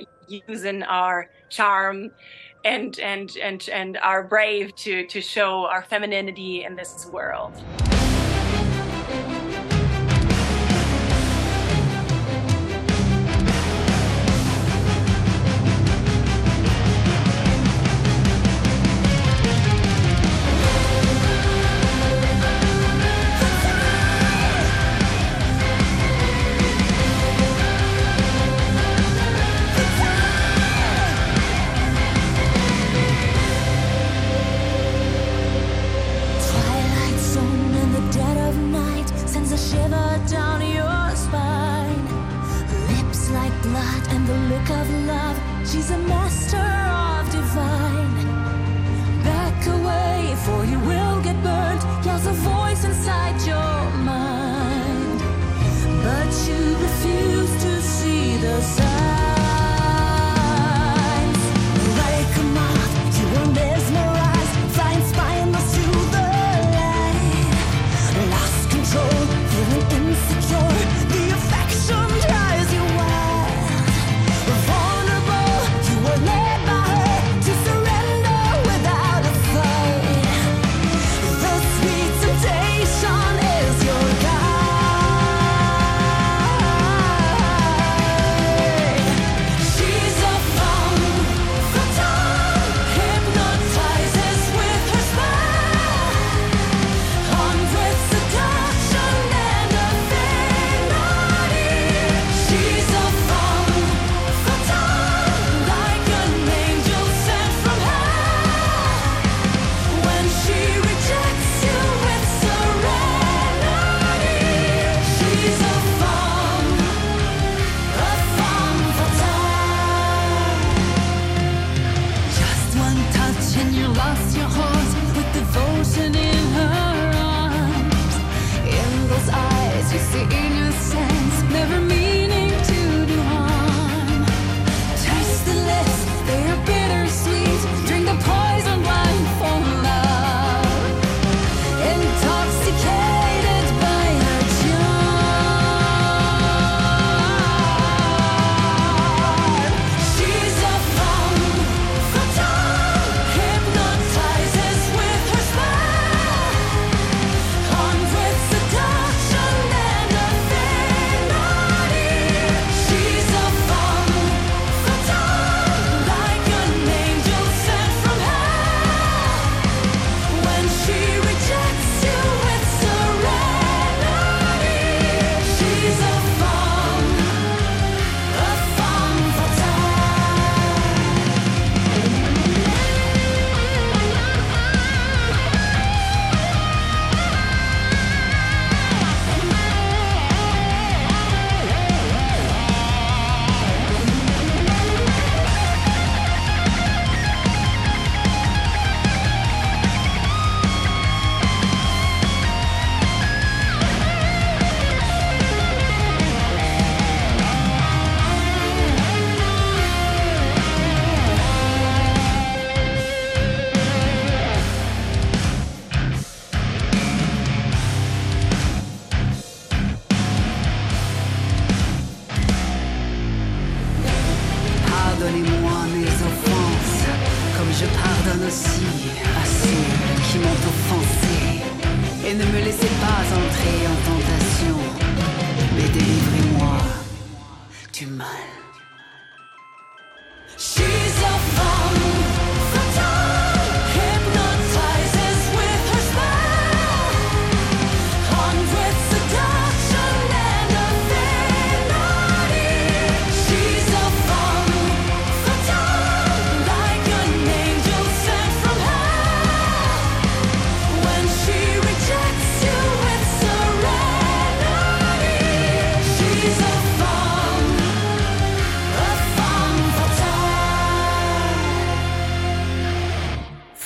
using 0.47 0.81
our 0.83 1.29
charm 1.49 2.09
and 2.65 2.99
and 2.99 3.37
and 3.37 3.69
and 3.69 3.97
are 3.97 4.23
brave 4.23 4.75
to 4.75 5.05
to 5.07 5.21
show 5.21 5.65
our 5.67 5.83
femininity 5.83 6.63
in 6.63 6.75
this 6.75 7.05
world. 7.13 7.53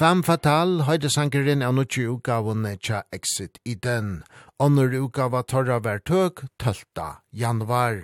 Fem 0.04 0.20
Fatal 0.20 0.82
høyde 0.84 1.08
sangeren 1.08 1.62
av 1.64 1.78
nutje 1.78 2.10
utgavene 2.12 2.74
tja 2.84 2.98
Exit 3.16 3.62
i 3.64 3.78
den. 3.86 4.26
Onnur 4.60 4.92
utgava 4.98 5.40
torra 5.48 5.78
vær 5.80 6.02
tøk 6.04 6.42
12. 6.60 7.06
januar. 7.32 8.02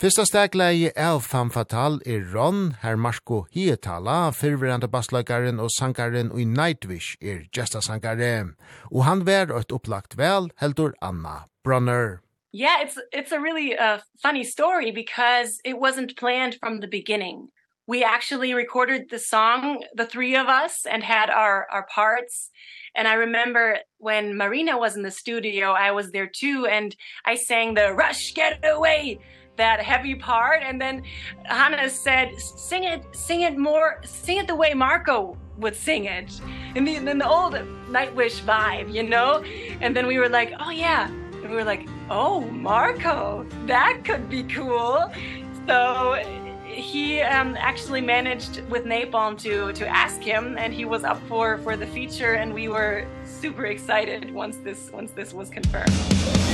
Fyrsta 0.00 0.24
stegleie 0.24 0.94
av 0.96 1.20
Fem 1.26 1.50
Fatal 1.52 1.98
er 2.08 2.24
Ron, 2.32 2.78
herr 2.80 2.96
Marco 2.96 3.42
Hietala, 3.52 4.30
fyrverande 4.32 4.88
bassløkaren 4.88 5.60
og 5.60 5.68
sangaren 5.76 6.32
i 6.32 6.48
Nightwish 6.48 7.20
er 7.20 7.44
gesta 7.52 7.84
sangare. 7.84 8.54
Og 8.88 9.04
han 9.04 9.26
vær 9.28 9.52
et 9.52 9.68
opplagt 9.68 10.16
vel, 10.16 10.48
heldur 10.64 10.96
Anna 11.02 11.42
Brunner. 11.62 12.22
Yeah, 12.56 12.80
it's 12.80 12.96
it's 13.12 13.32
a 13.32 13.40
really 13.40 13.76
uh, 13.76 13.98
funny 14.22 14.44
story 14.44 14.92
because 14.92 15.60
it 15.62 15.76
wasn't 15.76 16.16
planned 16.16 16.56
from 16.58 16.80
the 16.80 16.88
beginning 16.88 17.50
we 17.86 18.02
actually 18.02 18.54
recorded 18.54 19.10
the 19.10 19.18
song 19.18 19.84
the 19.94 20.06
three 20.06 20.36
of 20.36 20.46
us 20.46 20.86
and 20.86 21.02
had 21.02 21.30
our 21.30 21.66
our 21.70 21.86
parts. 21.86 22.50
And 22.96 23.08
i 23.08 23.14
remember 23.14 23.78
when 23.98 24.36
marina 24.36 24.78
was 24.78 24.96
in 24.96 25.02
the 25.02 25.10
studio 25.10 25.72
i 25.72 25.90
was 25.90 26.10
there 26.10 26.28
too 26.28 26.66
and 26.66 26.94
i 27.24 27.34
sang 27.34 27.74
the 27.74 27.92
rush 27.92 28.34
get 28.34 28.64
away 28.64 29.18
that 29.56 29.80
heavy 29.80 30.14
part. 30.14 30.62
And 30.62 30.80
then 30.80 31.02
hannah 31.44 31.90
said 31.90 32.38
sing 32.40 32.84
it 32.84 33.04
sing 33.12 33.42
it 33.42 33.56
more 33.56 34.00
sing 34.04 34.38
it 34.38 34.46
the 34.46 34.54
way 34.54 34.74
marco 34.74 35.36
would 35.58 35.76
sing 35.76 36.06
it. 36.06 36.40
In 36.74 36.84
the 36.84 36.96
in 36.96 37.18
the 37.18 37.28
old 37.28 37.54
nightwish 37.88 38.40
vibe 38.42 38.92
you 38.92 39.02
know? 39.02 39.42
And 39.80 39.94
then 39.96 40.06
we 40.06 40.18
were 40.18 40.28
like 40.28 40.52
oh 40.58 40.70
yeah. 40.70 41.08
And 41.08 41.50
we 41.50 41.56
were 41.56 41.64
like 41.64 41.88
oh 42.10 42.40
marco 42.40 43.46
that 43.66 44.00
could 44.04 44.28
be 44.28 44.42
cool. 44.44 45.12
So 45.66 46.43
he 46.74 47.20
um 47.20 47.56
actually 47.58 48.00
managed 48.00 48.60
with 48.68 48.84
Napalm 48.84 49.38
to 49.38 49.72
to 49.72 49.86
ask 49.86 50.20
him 50.20 50.56
and 50.58 50.72
he 50.72 50.84
was 50.84 51.04
up 51.04 51.20
for 51.28 51.58
for 51.58 51.76
the 51.76 51.86
feature 51.86 52.34
and 52.34 52.52
we 52.52 52.68
were 52.68 53.06
super 53.24 53.66
excited 53.66 54.32
once 54.32 54.56
this 54.58 54.90
once 54.92 55.12
this 55.12 55.32
was 55.32 55.50
confirmed. 55.50 56.53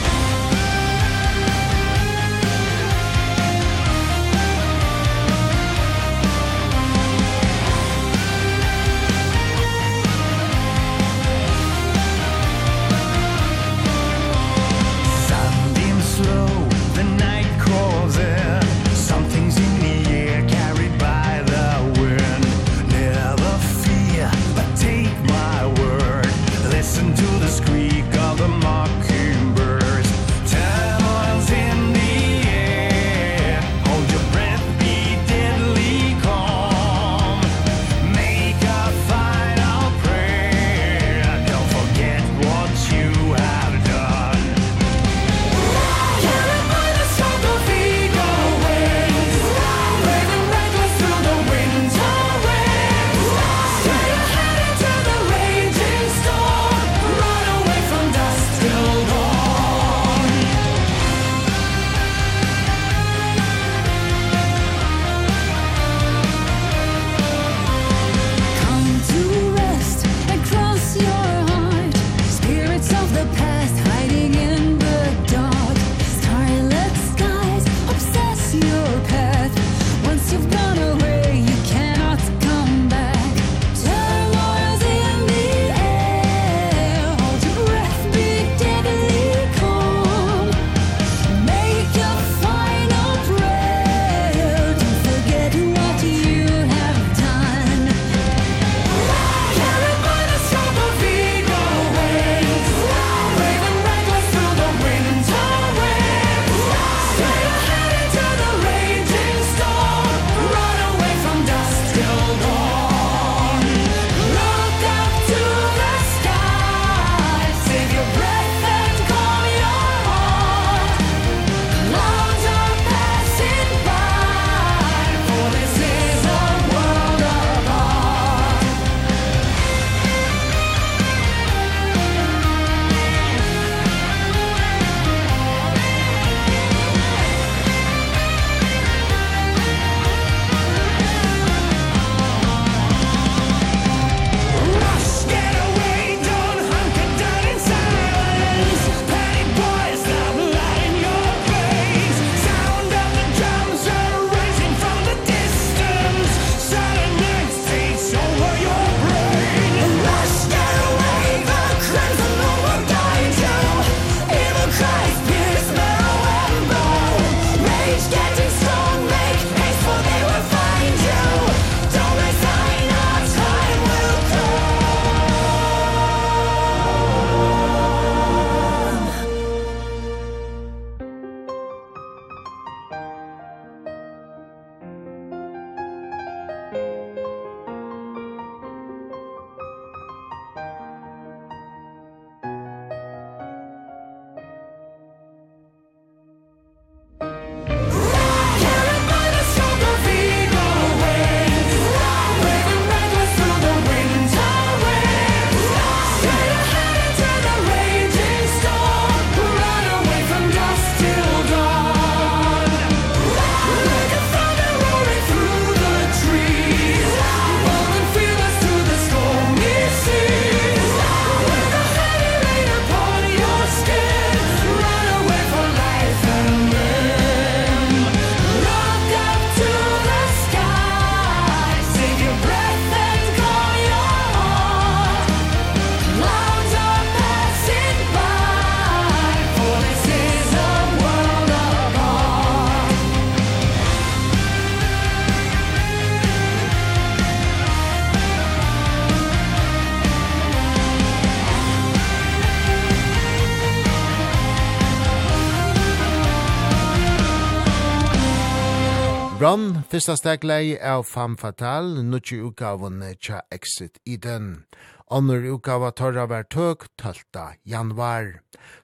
Fyrsta 259.90 260.14
steglei 260.16 260.78
av 260.78 261.02
Femme 261.02 261.34
Fatale, 261.36 262.04
nutje 262.06 262.36
utgavene 262.46 263.08
tja 263.18 263.40
Exit 263.50 263.96
Eden. 264.06 264.66
Onnur 265.10 265.42
utgava 265.50 265.88
torra 265.90 266.28
var 266.30 266.44
tøk 266.46 266.84
12. 267.02 267.56
januar. 267.66 268.28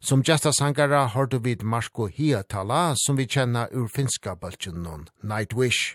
Som 0.00 0.24
gesta 0.26 0.50
sangara 0.50 1.04
har 1.06 1.26
du 1.26 1.38
vid 1.38 1.62
Marko 1.62 2.08
Hiatala, 2.08 2.96
som 2.96 3.14
vi 3.16 3.26
kjenna 3.26 3.68
ur 3.70 3.86
finska 3.86 4.34
baltjennom 4.34 5.06
Nightwish. 5.22 5.94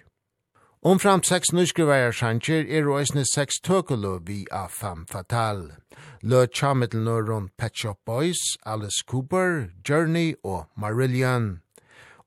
Omfram 0.81 1.23
seks 1.27 1.51
nyskrivare 1.51 2.13
sjanker 2.15 2.63
er 2.63 2.87
røysne 2.87 3.25
seks 3.27 3.59
tøkulö 3.59 4.13
vi 4.23 4.45
av 4.47 4.71
Femme 4.71 5.03
Fatale. 5.11 5.75
Lø 6.23 6.45
tja 6.47 6.71
mittelnøron 6.71 7.51
Pet 7.57 7.75
Shop 7.75 7.99
Boys, 8.05 8.39
Alice 8.63 9.03
Cooper, 9.03 9.73
Journey 9.83 10.35
og 10.41 10.69
Marillion. 10.77 11.59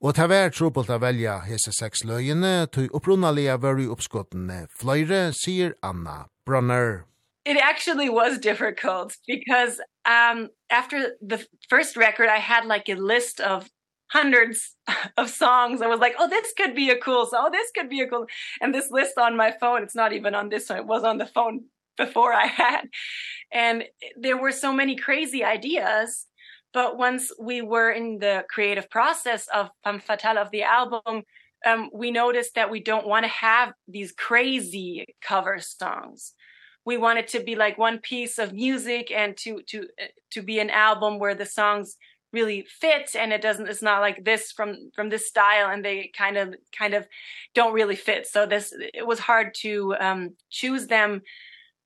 Og 0.05 0.13
det 0.13 0.25
var 0.29 0.51
trobult 0.53 0.89
å 0.93 0.99
velja 1.01 1.39
hese 1.47 1.71
seks 1.73 2.03
løyene, 2.05 2.67
tog 2.69 2.91
opprunnalige 2.93 3.55
var 3.57 3.79
i 3.81 3.87
oppskottene. 3.89 4.67
Fløyre, 4.69 5.31
sier 5.33 5.73
Anna 5.81 6.27
Brunner. 6.45 7.07
It 7.43 7.57
actually 7.57 8.09
was 8.09 8.37
difficult 8.37 9.17
because 9.25 9.81
um, 10.05 10.49
after 10.69 11.17
the 11.21 11.43
first 11.71 11.97
record, 11.97 12.29
I 12.29 12.37
had 12.37 12.65
like 12.65 12.87
a 12.87 12.93
list 12.93 13.41
of 13.41 13.67
hundreds 14.11 14.75
of 15.17 15.27
songs. 15.31 15.81
I 15.81 15.87
was 15.87 15.99
like, 15.99 16.13
oh, 16.19 16.29
this 16.29 16.53
could 16.55 16.75
be 16.75 16.91
a 16.91 16.99
cool 16.99 17.25
song. 17.25 17.45
Oh, 17.47 17.51
this 17.51 17.71
could 17.75 17.89
be 17.89 18.01
a 18.01 18.07
cool. 18.07 18.27
And 18.61 18.75
this 18.75 18.91
list 18.91 19.17
on 19.17 19.35
my 19.35 19.53
phone, 19.59 19.81
it's 19.81 19.95
not 19.95 20.13
even 20.13 20.35
on 20.35 20.49
this 20.49 20.69
one. 20.69 20.77
It 20.77 20.85
was 20.85 21.03
on 21.03 21.17
the 21.17 21.25
phone 21.25 21.65
before 21.97 22.31
I 22.31 22.45
had. 22.45 22.89
And 23.51 23.85
there 24.15 24.37
were 24.37 24.51
so 24.51 24.71
many 24.71 24.95
crazy 24.95 25.43
ideas 25.43 26.27
but 26.75 26.97
once 26.97 27.31
we 27.39 27.61
were 27.61 27.89
in 27.89 28.19
the 28.19 28.43
creative 28.49 28.89
process 28.89 29.47
of 29.47 29.69
Femme 29.83 30.01
Fatale 30.01 30.37
of 30.37 30.51
the 30.51 30.63
album 30.63 31.23
um 31.65 31.89
we 31.93 32.11
noticed 32.11 32.53
that 32.55 32.69
we 32.69 32.79
don't 32.79 33.07
want 33.07 33.23
to 33.23 33.29
have 33.29 33.73
these 33.87 34.11
crazy 34.11 35.05
cover 35.21 35.57
songs. 35.59 36.33
We 36.85 36.97
wanted 36.97 37.27
to 37.29 37.39
be 37.39 37.55
like 37.55 37.79
one 37.79 37.97
piece 37.99 38.37
of 38.37 38.53
music 38.53 39.09
and 39.09 39.35
to 39.37 39.61
to 39.69 39.87
to 40.33 40.43
be 40.43 40.59
an 40.59 40.69
album 40.69 41.17
where 41.17 41.33
the 41.33 41.47
songs 41.47 41.97
really 42.33 42.67
fit 42.81 43.15
and 43.15 43.31
it 43.31 43.41
doesn't 43.41 43.69
it's 43.69 43.81
not 43.81 44.01
like 44.01 44.25
this 44.25 44.51
from 44.51 44.91
from 44.93 45.07
this 45.09 45.27
style 45.27 45.69
and 45.71 45.83
they 45.83 46.11
kind 46.15 46.37
of 46.37 46.53
kind 46.77 46.93
of 46.93 47.07
don't 47.55 47.73
really 47.73 47.95
fit. 47.95 48.27
So 48.27 48.45
this 48.45 48.73
it 48.99 49.07
was 49.07 49.19
hard 49.19 49.55
to 49.61 49.95
um 49.99 50.21
choose 50.49 50.87
them 50.87 51.21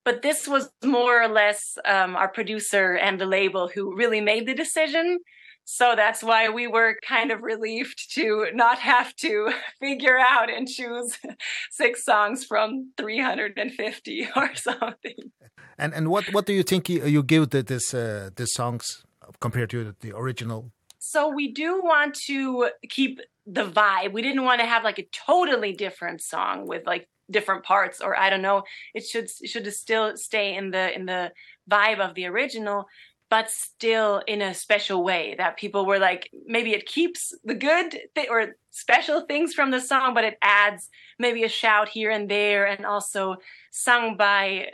but 0.05 0.21
this 0.21 0.47
was 0.47 0.69
more 0.83 1.21
or 1.21 1.27
less 1.27 1.77
um 1.85 2.15
our 2.15 2.29
producer 2.29 2.95
and 2.95 3.19
the 3.19 3.25
label 3.25 3.69
who 3.73 3.95
really 3.95 4.21
made 4.21 4.47
the 4.47 4.53
decision. 4.53 5.19
So 5.65 5.93
that's 5.95 6.23
why 6.23 6.49
we 6.49 6.65
were 6.65 6.97
kind 7.07 7.29
of 7.31 7.43
relieved 7.43 8.11
to 8.15 8.47
not 8.53 8.79
have 8.79 9.15
to 9.17 9.51
figure 9.79 10.17
out 10.17 10.49
and 10.49 10.67
choose 10.67 11.19
six 11.71 12.03
songs 12.03 12.43
from 12.43 12.91
350 12.97 14.29
or 14.35 14.55
something. 14.55 15.31
And 15.77 15.93
and 15.93 16.09
what 16.09 16.25
what 16.33 16.45
do 16.45 16.53
you 16.53 16.63
think 16.63 16.89
you, 16.89 17.05
you 17.05 17.23
give 17.23 17.49
the 17.49 17.61
this 17.63 17.93
uh 17.93 18.29
this 18.35 18.53
songs 18.53 19.05
compared 19.39 19.69
to 19.69 19.95
the 20.01 20.11
original? 20.15 20.71
So 20.99 21.29
we 21.29 21.51
do 21.51 21.81
want 21.81 22.15
to 22.27 22.69
keep 22.89 23.19
the 23.45 23.65
vibe. 23.65 24.11
We 24.13 24.21
didn't 24.21 24.43
want 24.43 24.59
to 24.61 24.67
have 24.67 24.83
like 24.83 24.99
a 24.99 25.07
totally 25.25 25.73
different 25.73 26.21
song 26.21 26.67
with 26.67 26.85
like 26.85 27.07
different 27.29 27.63
parts 27.63 28.01
or 28.01 28.17
I 28.17 28.29
don't 28.29 28.41
know. 28.41 28.63
It 28.93 29.05
should 29.05 29.29
it 29.41 29.49
should 29.49 29.71
still 29.73 30.17
stay 30.17 30.55
in 30.55 30.71
the 30.71 30.95
in 30.95 31.05
the 31.05 31.31
vibe 31.69 31.99
of 31.99 32.15
the 32.15 32.25
original 32.25 32.87
but 33.29 33.49
still 33.49 34.23
in 34.27 34.41
a 34.41 34.55
special 34.55 35.03
way 35.03 35.35
that 35.37 35.57
people 35.57 35.85
were 35.85 35.99
like 35.99 36.29
maybe 36.47 36.73
it 36.73 36.85
keeps 36.85 37.33
the 37.43 37.53
good 37.53 37.95
or 38.29 38.55
special 38.71 39.21
things 39.21 39.53
from 39.53 39.71
the 39.71 39.79
song 39.79 40.13
but 40.13 40.23
it 40.23 40.37
adds 40.41 40.89
maybe 41.19 41.43
a 41.43 41.49
shout 41.49 41.87
here 41.87 42.09
and 42.09 42.29
there 42.29 42.65
and 42.65 42.85
also 42.85 43.35
sung 43.71 44.17
by 44.17 44.67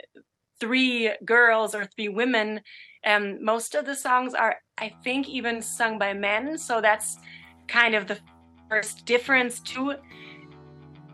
three 0.58 1.10
girls 1.24 1.74
or 1.74 1.84
three 1.84 2.08
women. 2.08 2.60
Um 3.04 3.44
most 3.44 3.74
of 3.74 3.84
the 3.84 3.94
songs 3.94 4.34
are 4.34 4.56
i 4.78 4.92
think 5.04 5.28
even 5.28 5.62
sung 5.62 5.98
by 5.98 6.12
men 6.12 6.58
so 6.58 6.80
that's 6.80 7.18
kind 7.68 7.94
of 7.94 8.06
the 8.06 8.18
first 8.68 9.04
difference 9.04 9.60
to 9.60 9.94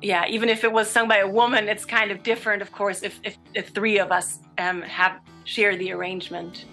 yeah, 0.03 0.27
even 0.27 0.49
if 0.49 0.65
it 0.65 0.73
was 0.73 0.91
sung 0.91 1.09
by 1.09 1.19
a 1.19 1.29
woman, 1.29 1.69
it's 1.69 1.85
kind 1.85 2.11
of 2.11 2.23
different, 2.23 2.61
of 2.63 2.73
course, 2.73 3.03
if 3.03 3.21
if 3.23 3.39
if 3.55 3.69
three 3.69 3.99
of 3.99 4.11
us 4.11 4.41
um 4.59 4.83
have 4.83 5.21
share 5.45 5.77
the 5.77 5.93
arrangement. 5.93 6.65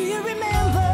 Do 0.00 0.06
you 0.06 0.22
remember 0.22 0.89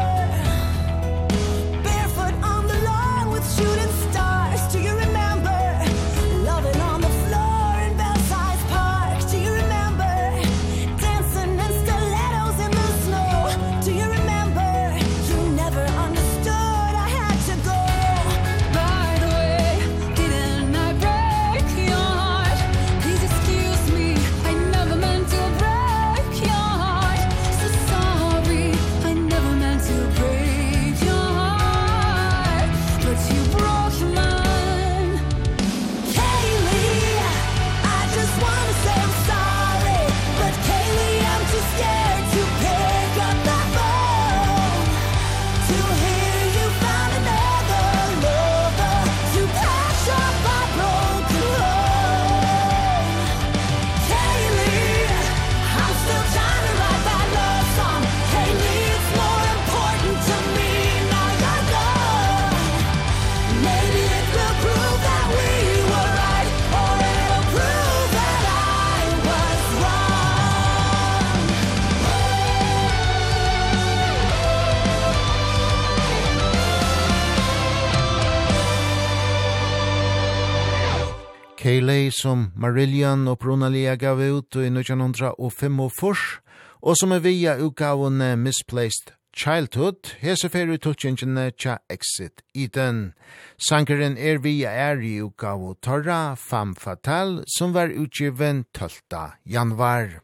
Cayley 81.66 82.12
som 82.14 82.52
Marillion 82.54 83.24
og 83.26 83.40
Brunalia 83.42 83.96
gav 83.98 84.20
ut 84.22 84.54
i 84.54 84.68
1905 84.70 85.80
og 85.82 86.94
som 86.94 87.10
er 87.10 87.24
via 87.24 87.56
utgavene 87.58 88.36
Misplaced 88.38 89.10
Childhood, 89.34 90.12
hese 90.22 90.46
fer 90.48 90.70
i 90.70 90.78
tutsingene 90.78 91.48
tja 91.58 91.80
Exit 91.90 92.44
Eden. 92.54 93.14
Sankeren 93.58 94.14
er 94.14 94.38
via 94.38 94.70
er 94.70 95.02
i 95.02 95.16
utgave 95.24 95.74
Torra 95.82 96.36
Femme 96.38 96.78
Fatale, 96.78 97.42
som 97.58 97.74
var 97.74 97.90
utgiven 97.90 98.62
12. 98.72 99.02
januar. 99.42 100.20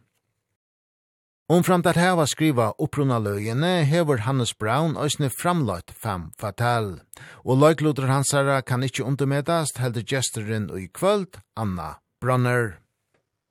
Omframt 1.52 1.84
at 1.84 1.98
heva 2.00 2.24
skriva 2.24 2.70
upprunna 2.80 3.18
løgjene 3.20 3.84
hever 3.84 4.22
Hannes 4.24 4.54
Brown 4.56 4.94
òsne 4.96 5.28
framløyt 5.28 5.92
fem 5.92 6.30
fatal. 6.40 6.86
Og 7.44 7.58
løykluter 7.60 8.06
hansara 8.08 8.62
kan 8.64 8.80
ikkje 8.86 9.04
undermedast 9.04 9.76
heldur 9.82 10.06
gesteren 10.08 10.70
og 10.72 10.78
i 10.80 10.86
kvöld, 10.88 11.36
Anna 11.54 11.98
Brunner. 12.24 12.78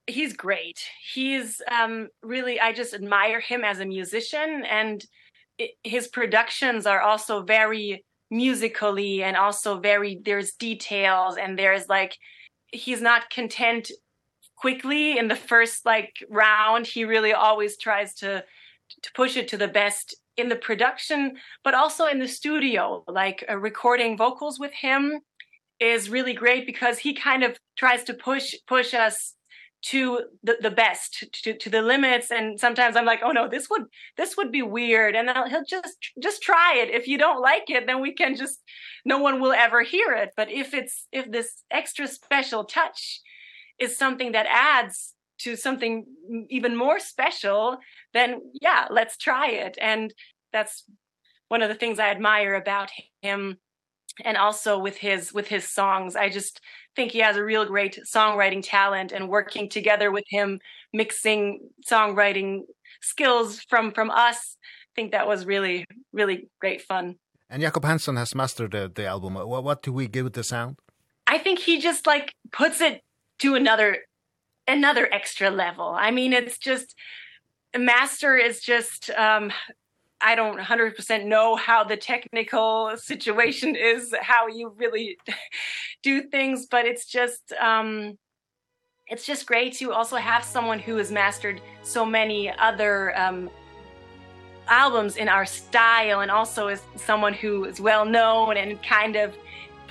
He's 0.07 0.33
great. 0.33 0.81
He's 1.13 1.61
um 1.69 2.09
really 2.23 2.59
I 2.59 2.73
just 2.73 2.95
admire 2.95 3.39
him 3.39 3.63
as 3.63 3.79
a 3.79 3.85
musician 3.85 4.65
and 4.65 5.05
his 5.83 6.07
productions 6.07 6.87
are 6.87 7.01
also 7.01 7.43
very 7.43 8.03
musically 8.31 9.21
and 9.21 9.37
also 9.37 9.77
very 9.77 10.19
there's 10.25 10.53
details 10.53 11.37
and 11.37 11.55
there's 11.55 11.87
like 11.87 12.17
he's 12.71 13.01
not 13.01 13.29
content 13.29 13.91
quickly 14.61 15.17
in 15.17 15.27
the 15.27 15.35
first 15.35 15.85
like 15.85 16.23
round 16.29 16.85
he 16.85 17.03
really 17.03 17.33
always 17.33 17.77
tries 17.77 18.13
to 18.13 18.43
to 19.01 19.11
push 19.13 19.35
it 19.35 19.47
to 19.47 19.57
the 19.57 19.67
best 19.67 20.15
in 20.37 20.49
the 20.49 20.55
production 20.55 21.35
but 21.63 21.73
also 21.73 22.05
in 22.05 22.19
the 22.19 22.27
studio. 22.27 23.03
Like 23.07 23.43
uh, 23.49 23.57
recording 23.57 24.17
vocals 24.17 24.59
with 24.59 24.73
him 24.73 25.21
is 25.79 26.09
really 26.09 26.33
great 26.33 26.65
because 26.65 26.99
he 26.99 27.13
kind 27.15 27.43
of 27.43 27.57
tries 27.75 28.03
to 28.05 28.13
push 28.13 28.53
push 28.67 28.93
us 28.93 29.33
to 29.83 30.21
the 30.43 30.57
the 30.61 30.69
best 30.69 31.25
to 31.43 31.53
to 31.53 31.69
the 31.69 31.81
limits. 31.81 32.29
And 32.29 32.59
sometimes 32.59 32.95
i'm 32.95 33.05
like 33.05 33.21
oh 33.23 33.31
no 33.31 33.49
this 33.49 33.67
would 33.71 33.85
this 34.15 34.37
would 34.37 34.51
be 34.51 34.61
weird. 34.61 35.15
And 35.15 35.29
I'll, 35.29 35.49
he'll 35.49 35.63
just 35.63 35.97
just 36.21 36.43
try 36.43 36.75
it. 36.77 36.89
If 36.89 37.07
you 37.07 37.17
don't 37.17 37.41
like 37.41 37.69
it 37.69 37.87
then 37.87 37.99
we 37.99 38.13
can 38.13 38.35
just 38.35 38.59
no 39.05 39.17
one 39.17 39.41
will 39.41 39.53
ever 39.53 39.81
hear 39.81 40.11
it. 40.13 40.29
But 40.37 40.51
if 40.51 40.75
it's 40.75 41.07
if 41.11 41.31
this 41.31 41.63
extra 41.71 42.07
special 42.07 42.63
touch 42.63 43.21
is 43.81 43.97
something 43.97 44.31
that 44.31 44.45
adds 44.49 45.13
to 45.39 45.55
something 45.55 46.05
even 46.49 46.75
more 46.75 46.99
special 46.99 47.77
then 48.13 48.41
yeah 48.61 48.87
let's 48.89 49.17
try 49.17 49.49
it. 49.49 49.77
And 49.79 50.13
that's 50.51 50.83
one 51.47 51.61
of 51.61 51.69
the 51.69 51.75
things 51.75 51.99
i 51.99 52.09
admire 52.09 52.55
about 52.55 52.91
him. 53.21 53.57
And 54.25 54.37
also 54.37 54.77
with 54.77 54.97
his 54.97 55.33
with 55.33 55.47
his 55.47 55.67
songs. 55.67 56.15
I 56.15 56.29
just 56.29 56.59
think 56.95 57.11
he 57.11 57.19
has 57.19 57.37
a 57.37 57.43
real 57.43 57.65
great 57.65 57.97
songwriting 58.05 58.61
talent 58.63 59.13
and 59.13 59.29
working 59.29 59.69
together 59.69 60.11
with 60.11 60.25
him 60.27 60.59
mixing 60.93 61.61
songwriting 61.89 62.61
skills 63.01 63.61
from 63.69 63.91
from 63.93 64.11
us. 64.11 64.57
I 64.59 64.91
think 64.95 65.11
that 65.11 65.27
was 65.27 65.45
really 65.45 65.85
really 66.11 66.49
great 66.59 66.81
fun. 66.81 67.15
And 67.49 67.61
jakob 67.61 67.85
hansen 67.85 68.17
has 68.17 68.35
mastered 68.35 68.71
the 68.71 68.91
the 68.93 69.05
album. 69.05 69.35
What 69.35 69.63
what 69.63 69.81
do 69.81 69.93
we 69.93 70.07
give 70.07 70.25
it 70.25 70.33
the 70.33 70.43
sound? 70.43 70.77
I 71.25 71.37
think 71.37 71.59
he 71.59 71.79
just 71.79 72.05
like 72.05 72.33
puts 72.51 72.81
it 72.81 73.01
to 73.41 73.55
another 73.55 73.97
another 74.67 75.11
extra 75.11 75.49
level. 75.49 75.95
I 75.97 76.11
mean, 76.11 76.33
it's 76.33 76.57
just 76.57 76.95
master 77.77 78.37
is 78.37 78.61
just 78.61 79.09
um 79.11 79.51
I 80.23 80.35
don't 80.35 80.59
100% 80.59 81.25
know 81.25 81.55
how 81.55 81.83
the 81.83 81.97
technical 81.97 82.95
situation 82.95 83.75
is 83.75 84.13
how 84.21 84.47
you 84.47 84.73
really 84.77 85.17
do 86.03 86.23
things 86.23 86.67
but 86.69 86.85
it's 86.85 87.05
just 87.05 87.53
um 87.53 88.17
it's 89.07 89.25
just 89.25 89.45
great 89.45 89.73
to 89.73 89.93
also 89.93 90.17
have 90.17 90.43
someone 90.43 90.79
who 90.79 90.97
has 90.97 91.11
mastered 91.11 91.61
so 91.83 92.05
many 92.05 92.51
other 92.51 93.17
um 93.17 93.49
albums 94.67 95.17
in 95.17 95.27
our 95.27 95.45
style 95.45 96.21
and 96.21 96.29
also 96.29 96.67
is 96.67 96.81
someone 96.97 97.33
who 97.33 97.65
is 97.65 97.79
well 97.79 98.05
known 98.05 98.57
and 98.57 98.81
kind 98.83 99.15
of 99.15 99.33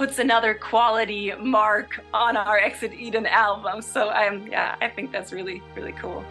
puts 0.01 0.18
another 0.18 0.55
quality 0.55 1.30
mark 1.38 2.03
on 2.14 2.34
our 2.34 2.57
Exit 2.57 2.94
Eden 2.94 3.26
album. 3.26 3.82
So 3.82 4.09
I'm 4.09 4.46
yeah, 4.46 4.74
I 4.80 4.88
think 4.88 5.12
that's 5.12 5.30
really 5.30 5.61
really 5.76 5.92
cool. 5.92 6.24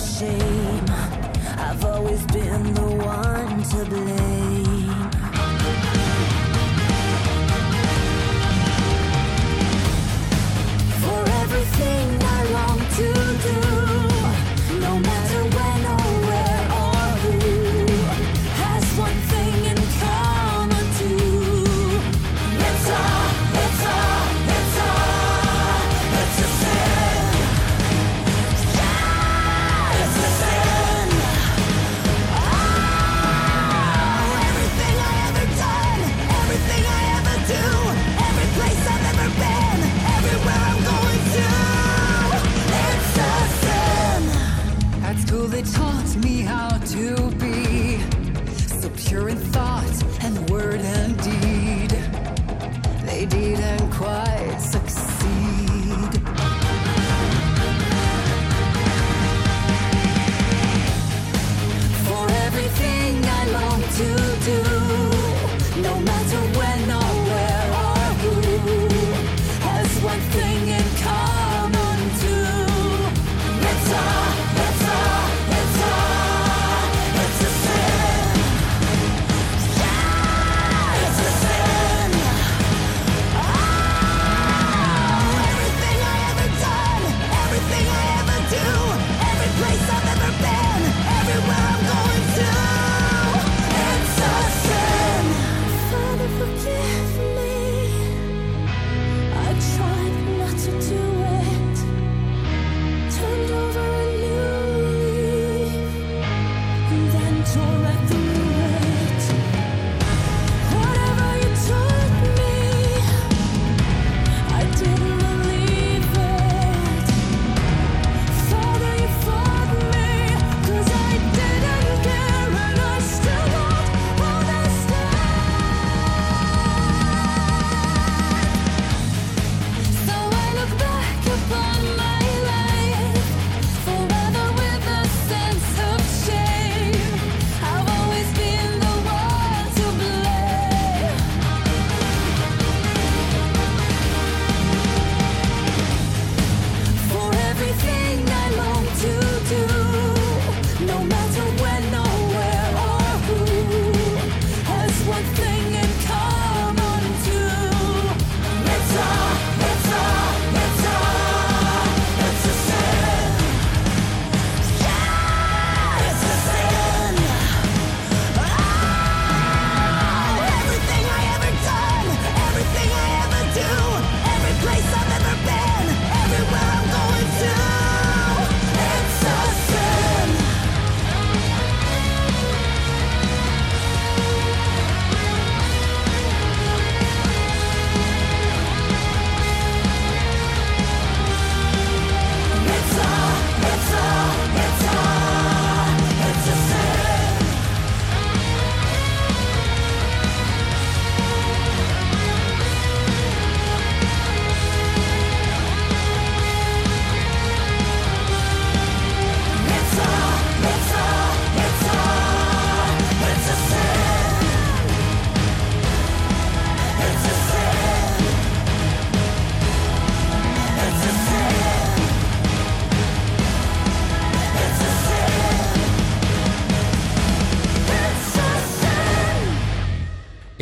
say 0.00 0.89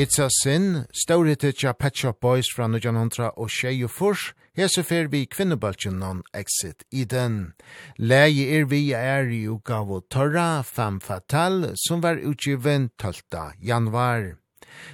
Pizza 0.09 0.31
Sin, 0.31 0.87
stauretet 0.91 1.59
tja 1.61 1.75
Pet 1.75 1.97
Shop 1.97 2.21
Boys 2.21 2.49
fra 2.49 2.65
1900 2.65 3.27
og 3.37 3.51
Shea 3.53 3.85
og 3.85 3.91
furs, 3.93 4.23
hese 4.57 4.81
fer 4.81 5.11
vi 5.13 5.27
kvinnebaltjen 5.29 5.99
non 6.01 6.23
exit 6.33 6.87
i. 6.89 7.05
Leie 8.01 8.47
er 8.57 8.65
vi 8.71 8.95
er 8.97 9.29
i 9.29 9.43
ugavo 9.47 10.01
Torra, 10.09 10.63
Fem 10.63 10.97
Fatal, 10.99 11.75
som 11.77 12.01
var 12.01 12.17
utgiven 12.25 12.89
12. 12.97 13.21
januar. 13.61 14.39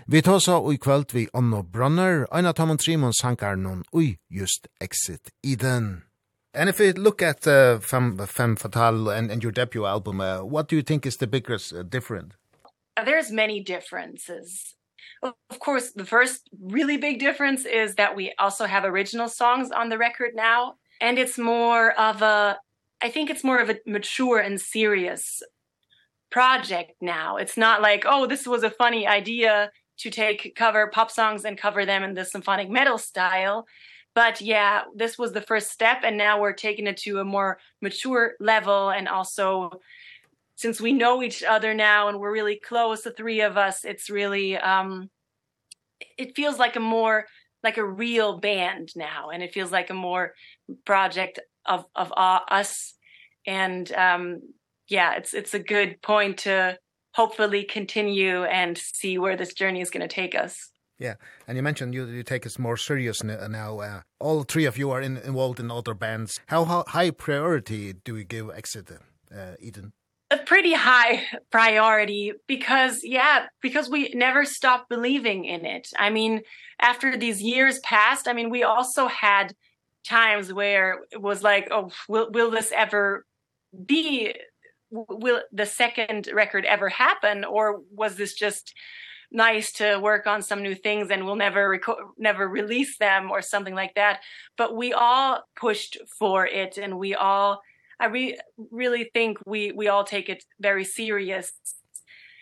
Vi 0.09 0.21
tar 0.21 0.43
og 0.51 0.75
i 0.75 0.83
kveld 0.83 1.15
vi 1.15 1.29
Onno 1.33 1.63
Bronner, 1.63 2.27
av 2.33 2.53
Tamon 2.53 2.79
Trimon 2.79 3.15
sankar 3.15 3.55
non 3.55 3.85
ui 3.95 4.19
just 4.29 4.67
exit 4.81 5.31
i. 5.45 5.57
And 5.63 6.69
if 6.69 6.81
you 6.81 6.93
look 6.93 7.23
at 7.23 7.43
the 7.43 7.77
uh, 7.77 7.79
Femme, 7.79 8.19
Femme 8.27 8.57
Fatale 8.57 9.11
and, 9.11 9.31
and 9.31 9.45
your 9.45 9.53
debut 9.53 9.87
album, 9.87 10.21
uh, 10.21 10.43
what 10.43 10.67
do 10.67 10.75
you 10.75 10.83
think 10.83 11.07
is 11.07 11.19
the 11.19 11.29
biggest 11.29 11.73
uh, 11.73 11.85
difference? 11.85 12.35
There's 12.97 13.31
many 13.31 13.61
differences. 13.61 14.75
Of 15.23 15.59
course, 15.59 15.93
the 15.93 16.05
first 16.05 16.49
really 16.61 16.97
big 16.97 17.19
difference 17.19 17.65
is 17.65 17.95
that 17.95 18.15
we 18.15 18.35
also 18.39 18.67
have 18.67 18.85
original 18.85 19.29
songs 19.29 19.71
on 19.71 19.89
the 19.89 19.99
record 19.99 20.33
now 20.35 20.75
and 21.01 21.19
it's 21.19 21.39
more 21.39 21.93
of 21.99 22.23
a 22.23 22.59
I 23.03 23.11
think 23.11 23.29
it's 23.29 23.45
more 23.45 23.59
of 23.59 23.69
a 23.69 23.79
mature 23.87 24.39
and 24.39 24.59
serious 24.59 25.43
project 26.31 26.93
now. 27.01 27.37
It's 27.37 27.57
not 27.57 27.83
like, 27.83 28.05
oh, 28.07 28.27
this 28.27 28.47
was 28.47 28.63
a 28.63 28.71
funny 28.71 29.07
idea 29.07 29.71
to 29.99 30.11
take 30.11 30.55
cover 30.57 30.89
pop 30.89 31.11
songs 31.11 31.45
and 31.45 31.59
cover 31.59 31.85
them 31.85 32.03
in 32.03 32.15
the 32.15 32.25
symphonic 32.25 32.71
metal 32.71 32.99
style. 32.99 33.67
But 34.15 34.41
yeah, 34.41 34.83
this 34.97 35.19
was 35.19 35.33
the 35.33 35.43
first 35.43 35.71
step 35.71 35.99
and 36.03 36.17
now 36.17 36.41
we're 36.41 36.53
taking 36.53 36.87
it 36.87 36.97
to 36.99 37.19
a 37.19 37.25
more 37.25 37.59
mature 37.83 38.35
level 38.41 38.91
and 38.91 39.09
also 39.09 39.71
since 40.57 40.81
we 40.81 40.93
know 40.93 41.23
each 41.23 41.43
other 41.43 41.75
now 41.75 42.09
and 42.09 42.19
we're 42.19 42.33
really 42.33 42.61
close 42.65 43.03
the 43.03 43.11
three 43.11 43.41
of 43.41 43.57
us 43.57 43.85
it's 43.85 44.11
really 44.11 44.57
um 44.57 45.11
it 46.19 46.35
feels 46.37 46.59
like 46.59 46.77
a 46.77 46.81
more 46.81 47.27
like 47.63 47.77
a 47.77 47.85
real 47.85 48.39
band 48.39 48.91
now 48.97 49.31
and 49.31 49.43
it 49.43 49.53
feels 49.53 49.73
like 49.73 49.91
a 49.91 49.95
more 49.95 50.33
project 50.85 51.41
of 51.67 51.85
of 51.95 52.13
uh, 52.17 52.41
us 52.51 52.95
and 53.47 53.93
um 53.93 54.41
yeah 54.89 55.15
it's 55.15 55.35
it's 55.35 55.55
a 55.55 55.59
good 55.59 56.01
point 56.03 56.39
to 56.39 56.79
hopefully 57.15 57.65
continue 57.65 58.45
and 58.45 58.77
see 58.77 59.19
where 59.19 59.37
this 59.37 59.55
journey 59.55 59.81
is 59.81 59.91
going 59.91 60.07
to 60.07 60.15
take 60.15 60.35
us 60.35 60.71
Yeah, 60.99 61.17
and 61.49 61.57
you 61.57 61.63
mentioned 61.63 61.95
you 61.95 62.07
you 62.07 62.23
take 62.23 62.47
it 62.47 62.59
more 62.59 62.77
serious 62.77 63.23
now. 63.25 63.81
Uh, 63.81 64.01
all 64.21 64.45
three 64.45 64.67
of 64.69 64.79
you 64.79 64.93
are 64.93 65.03
in, 65.03 65.17
involved 65.17 65.59
in 65.59 65.71
other 65.71 65.95
bands. 65.95 66.41
How, 66.47 66.65
how 66.65 66.85
high 66.87 67.11
priority 67.11 67.95
do 68.05 68.15
we 68.15 68.25
give 68.25 68.49
Exit 68.51 68.91
uh, 68.91 69.55
Eden? 69.59 69.93
a 70.35 70.45
pretty 70.45 70.75
high 70.75 71.23
priority 71.51 72.33
because 72.47 73.03
yeah 73.03 73.47
because 73.63 73.89
we 73.89 74.11
never 74.15 74.45
stopped 74.45 74.89
believing 74.89 75.45
in 75.45 75.65
it. 75.65 75.89
I 75.99 76.11
mean 76.11 76.43
after 76.81 77.17
these 77.17 77.41
years 77.41 77.79
passed 77.81 78.27
i 78.27 78.33
mean 78.33 78.51
we 78.51 78.65
also 78.65 79.07
had 79.07 79.55
times 80.05 80.53
where 80.53 80.99
it 81.13 81.23
was 81.23 81.43
like 81.43 81.69
oh 81.71 81.91
will 82.09 82.31
will 82.33 82.51
this 82.51 82.73
ever 82.73 83.25
be 83.87 84.35
will 84.95 85.43
the 85.53 85.67
second 85.67 86.29
record 86.33 86.65
ever 86.65 86.89
happen? 86.89 87.45
Or 87.45 87.83
was 87.91 88.17
this 88.17 88.35
just 88.35 88.75
nice 89.33 89.73
to 89.73 89.97
work 89.99 90.27
on 90.27 90.43
some 90.43 90.63
new 90.63 90.75
things 90.75 91.11
and 91.11 91.25
we'll 91.25 91.37
never 91.37 91.81
never 92.17 92.49
release 92.49 92.97
them 92.99 93.31
or 93.31 93.43
something 93.43 93.75
like 93.75 93.95
that? 93.95 94.21
But 94.57 94.77
we 94.77 94.93
all 94.93 95.43
pushed 95.57 95.99
for 96.19 96.47
it 96.47 96.79
and 96.79 96.99
we 96.99 97.15
all 97.15 97.61
I 98.01 98.07
re 98.07 98.39
really 98.71 99.11
think 99.13 99.39
we 99.47 99.73
we 99.73 99.89
all 99.89 100.05
take 100.05 100.29
it 100.29 100.45
very 100.61 100.85
serious. 100.85 101.53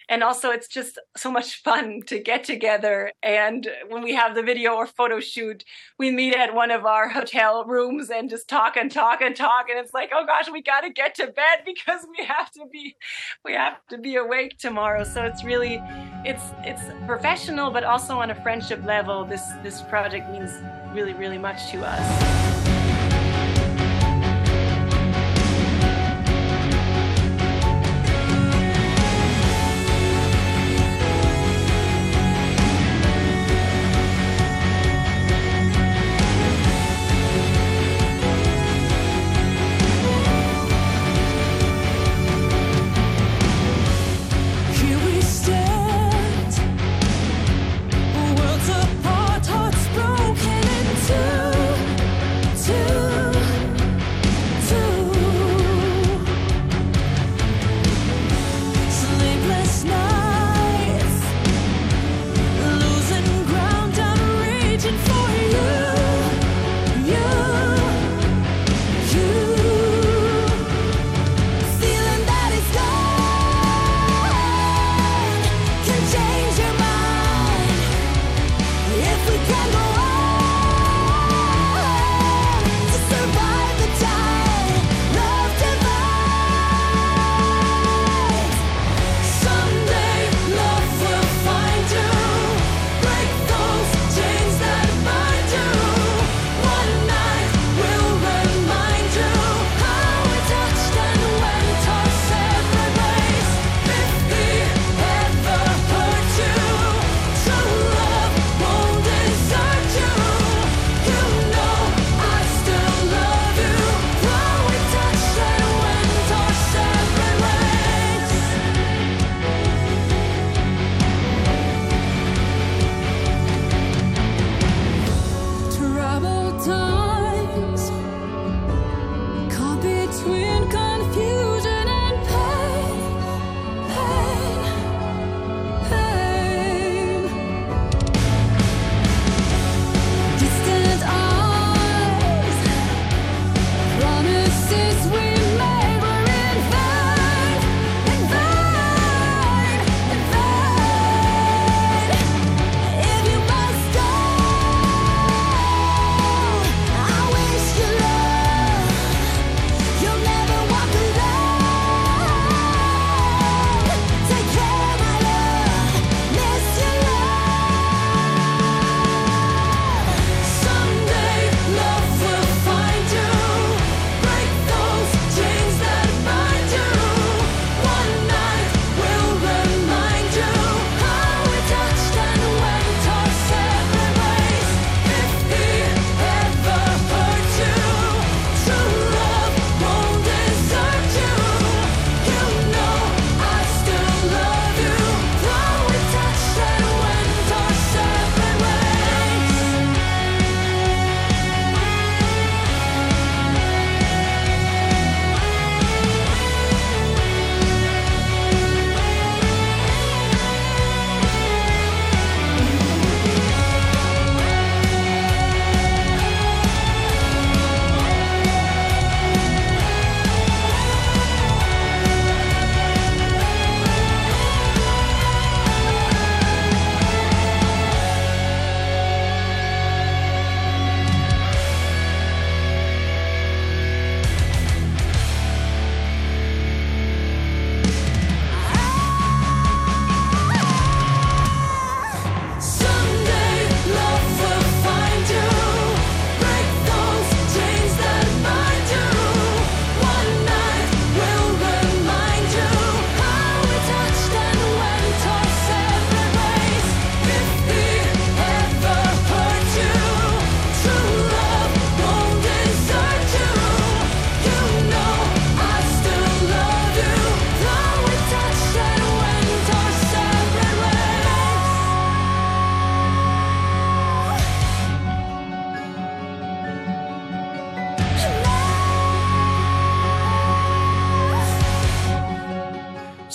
And 0.08 0.22
also 0.22 0.50
it's 0.50 0.68
just 0.68 0.98
so 1.16 1.30
much 1.30 1.62
fun 1.62 2.02
to 2.08 2.18
get 2.18 2.44
together. 2.44 3.12
And 3.22 3.66
when 3.88 4.02
we 4.02 4.14
have 4.14 4.34
the 4.34 4.42
video 4.42 4.74
or 4.74 4.86
photo 4.86 5.20
shoot 5.20 5.64
we 5.98 6.10
meet 6.10 6.34
at 6.34 6.54
one 6.54 6.70
of 6.70 6.84
our 6.84 7.08
hotel 7.08 7.64
rooms 7.64 8.10
and 8.10 8.28
just 8.28 8.48
talk 8.48 8.76
and 8.76 8.90
talk 8.90 9.20
and 9.22 9.34
talk. 9.34 9.66
And 9.70 9.78
it's 9.78 9.94
like 9.94 10.10
oh 10.14 10.26
gosh 10.26 10.50
we 10.50 10.62
got 10.62 10.80
to 10.80 10.90
get 10.90 11.14
to 11.16 11.28
bed 11.28 11.60
because 11.64 12.06
we 12.16 12.24
have 12.24 12.50
to 12.52 12.66
be 12.70 12.96
we 13.44 13.54
have 13.54 13.78
to 13.90 13.98
be 13.98 14.16
awake 14.16 14.58
tomorrow. 14.58 15.04
So 15.04 15.24
it's 15.24 15.44
really 15.44 15.80
it's 16.24 16.44
it's 16.64 16.82
professional 17.06 17.70
but 17.70 17.84
also 17.84 18.18
on 18.18 18.30
a 18.30 18.42
friendship 18.42 18.84
level 18.84 19.24
this 19.24 19.46
this 19.62 19.82
project 19.82 20.30
means 20.30 20.52
really 20.92 21.14
really 21.14 21.38
much 21.38 21.70
to 21.70 21.82
us. 21.84 22.61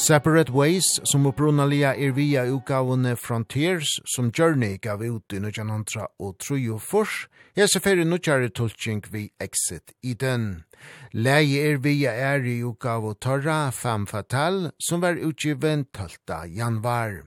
Separate 0.08 0.53
Ways, 0.53 0.86
som 1.03 1.26
upprunalia 1.28 1.89
er 1.99 2.14
via 2.16 2.45
utgavene 2.47 3.18
Frontiers, 3.20 3.89
som 4.16 4.30
Journey 4.32 4.78
gav 4.80 5.01
ut 5.03 5.34
i 5.36 5.39
1903 5.41 6.05
og 6.24 6.38
1904, 6.39 7.26
hese 7.60 7.82
feri 7.84 8.05
nukjare 8.08 8.47
tulking 8.55 9.01
vi 9.12 9.26
Exit 9.43 9.91
i 9.99 10.14
den. 10.16 10.64
Leie 11.12 11.66
er 11.74 11.82
via 11.84 12.14
er 12.16 12.47
i 12.47 12.62
utgave 12.64 13.18
Torra 13.20 13.68
Femme 13.76 14.08
Fatal, 14.08 14.70
som 14.80 15.03
var 15.03 15.20
utgiven 15.20 15.84
12. 15.91 16.55
januar. 16.55 17.26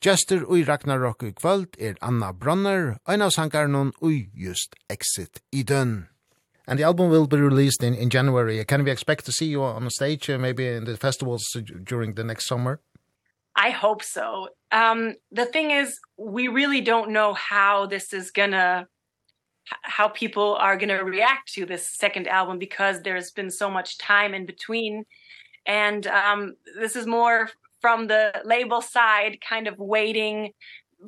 Gjester 0.00 0.48
ui 0.48 0.64
Ragnarok 0.64 1.28
i 1.28 1.34
kvöld 1.36 1.76
er 1.76 2.00
Anna 2.00 2.32
Bronner, 2.32 2.96
en 3.04 3.28
av 3.28 3.36
sangarnon 3.36 3.92
og 4.00 4.32
just 4.32 4.80
Exit 4.88 5.44
i 5.52 5.60
den. 5.60 6.06
And 6.66 6.78
the 6.78 6.84
album 6.84 7.10
will 7.10 7.26
be 7.26 7.36
released 7.36 7.82
in, 7.82 7.94
in 7.94 8.08
January. 8.08 8.64
Can 8.64 8.84
we 8.84 8.90
expect 8.90 9.26
to 9.26 9.32
see 9.32 9.46
you 9.46 9.62
on 9.62 9.84
the 9.84 9.90
stage, 9.90 10.30
uh, 10.30 10.38
maybe 10.38 10.66
in 10.66 10.84
the 10.84 10.96
festivals 10.96 11.44
during 11.82 12.14
the 12.14 12.24
next 12.24 12.46
summer? 12.46 12.80
I 13.56 13.70
hope 13.70 14.02
so. 14.02 14.48
Um, 14.72 15.14
the 15.30 15.44
thing 15.44 15.70
is, 15.70 15.98
we 16.16 16.48
really 16.48 16.80
don't 16.80 17.10
know 17.10 17.34
how 17.34 17.86
this 17.86 18.12
is 18.12 18.30
going 18.30 18.50
to, 18.50 18.86
how 19.82 20.08
people 20.08 20.56
are 20.56 20.76
going 20.76 20.88
to 20.88 21.04
react 21.04 21.52
to 21.54 21.66
this 21.66 21.86
second 21.86 22.28
album 22.28 22.58
because 22.58 23.02
there's 23.02 23.30
been 23.30 23.50
so 23.50 23.70
much 23.70 23.98
time 23.98 24.34
in 24.34 24.46
between. 24.46 25.04
And 25.66 26.06
um, 26.06 26.54
this 26.78 26.96
is 26.96 27.06
more 27.06 27.50
from 27.80 28.06
the 28.06 28.42
label 28.44 28.80
side, 28.80 29.38
kind 29.46 29.68
of 29.68 29.78
waiting 29.78 30.52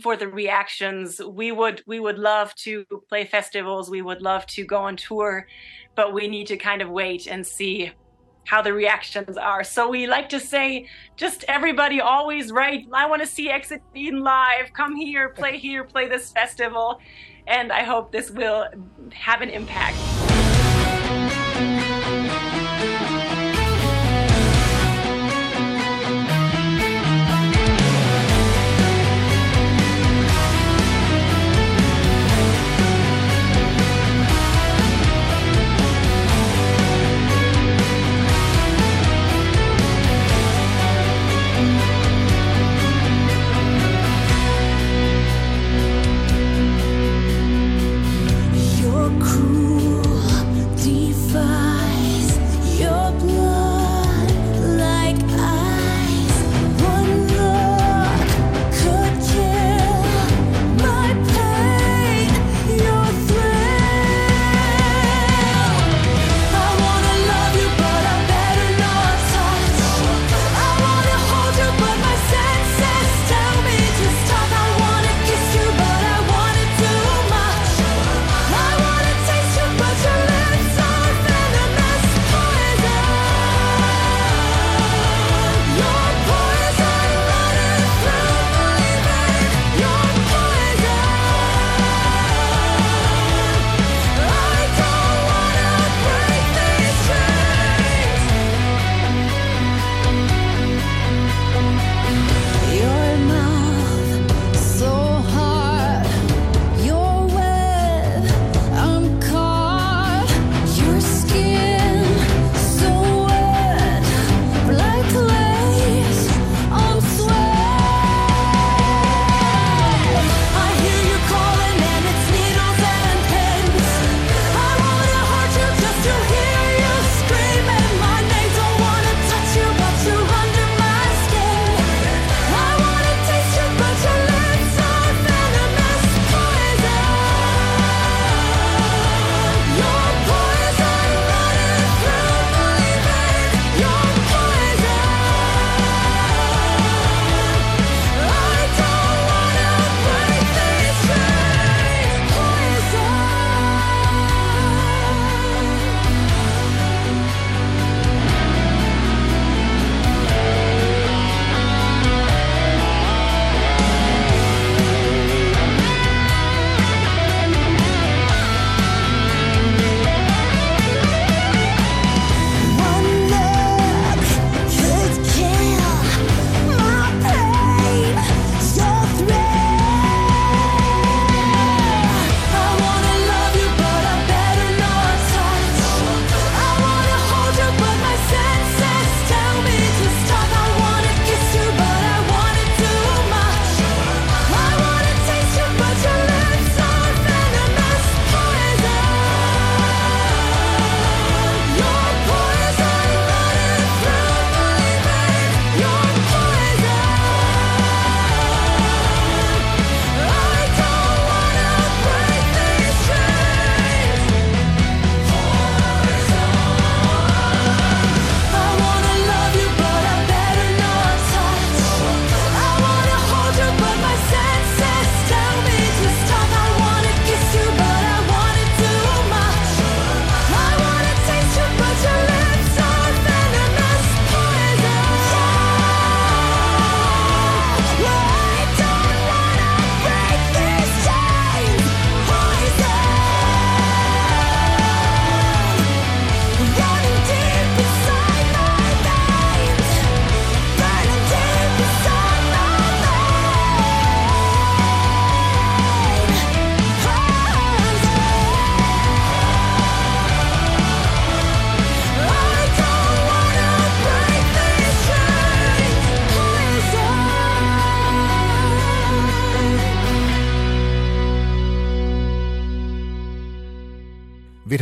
for 0.03 0.17
the 0.17 0.29
reactions 0.29 1.21
we 1.21 1.53
would 1.53 1.83
we 1.87 2.01
would 2.01 2.19
love 2.19 2.55
to 2.55 2.85
play 3.09 3.25
festivals 3.25 3.91
we 3.91 4.03
would 4.03 4.23
love 4.23 4.47
to 4.47 4.65
go 4.65 4.77
on 4.77 4.97
tour 4.97 5.47
but 5.95 6.13
we 6.13 6.29
need 6.29 6.47
to 6.47 6.57
kind 6.57 6.83
of 6.83 6.91
wait 6.91 7.27
and 7.27 7.47
see 7.47 7.91
how 8.47 8.63
the 8.63 8.73
reactions 8.73 9.37
are. 9.37 9.65
So 9.65 9.89
we 9.89 10.07
like 10.07 10.29
to 10.31 10.41
say 10.41 10.87
just 11.17 11.45
everybody 11.49 12.01
always 12.01 12.53
write 12.53 12.87
i 12.93 13.05
want 13.07 13.21
to 13.21 13.29
see 13.29 13.51
exit 13.51 13.83
in 13.95 14.21
live. 14.21 14.73
Come 14.73 14.97
here 14.97 15.29
play 15.31 15.59
here 15.59 15.85
play 15.85 16.09
this 16.09 16.31
festival. 16.31 17.01
And 17.47 17.73
i 17.73 17.83
hope 17.83 18.13
this 18.13 18.31
will 18.31 18.67
have 19.13 19.43
an 19.43 19.51
impact. 19.51 20.26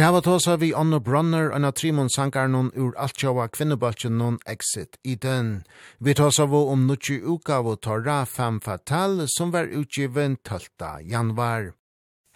hava 0.05 0.21
tosa 0.21 0.57
vi 0.57 0.73
Anna 0.75 0.99
Brunner, 1.01 1.51
og 1.51 1.75
trimon 1.75 2.11
sankarnon 2.11 2.71
ur 2.77 2.93
Altjava 2.99 3.47
kvinnebaltjen 3.49 4.19
non 4.19 4.39
exit 4.47 4.99
i 5.05 5.15
den. 5.15 5.65
Vi 6.01 6.15
tosa 6.15 6.47
vi 6.47 6.61
om 6.73 6.87
nutju 6.87 7.21
uka 7.35 7.63
vi 7.63 7.77
torra 7.77 8.25
fem 8.27 8.61
fatal 8.61 9.25
som 9.37 9.53
var 9.53 9.65
utgiven 9.65 10.37
12. 10.45 10.69
januar. 11.09 11.73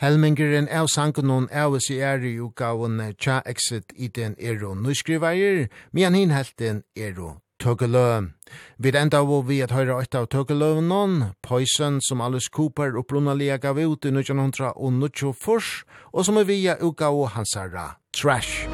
Helmingeren 0.00 0.68
av 0.68 0.86
sankunon 0.86 1.48
av 1.52 1.76
i 1.76 1.98
er 1.98 2.24
i 2.24 2.38
uka 2.40 2.72
tja 3.18 3.42
exit 3.44 3.92
i 3.96 4.08
den 4.08 4.36
og 4.38 4.74
nuskrivajer, 4.74 5.68
men 5.92 6.14
hin 6.14 6.30
helten 6.30 6.84
ero 6.96 7.40
Tøkkelø. 7.58 8.30
Vi 8.78 8.92
enda 8.94 9.20
var 9.26 9.42
vi 9.48 9.60
at 9.60 9.74
høyre 9.74 9.98
eit 10.00 10.14
av 10.14 10.28
Tøkkeløvnån, 10.30 11.34
Poison 11.42 11.98
som 12.00 12.20
Alice 12.20 12.50
Cooper 12.54 12.94
opprunalega 12.98 13.58
gav 13.58 13.78
ut 13.78 14.06
i 14.06 14.12
1900 14.14 14.72
og 14.76 14.92
1924, 14.92 15.84
og 16.12 16.24
som 16.24 16.38
er 16.38 16.46
via 16.48 16.76
uka 16.80 17.10
og 17.10 17.34
hansara 17.34 17.98
Trash. 18.14 18.68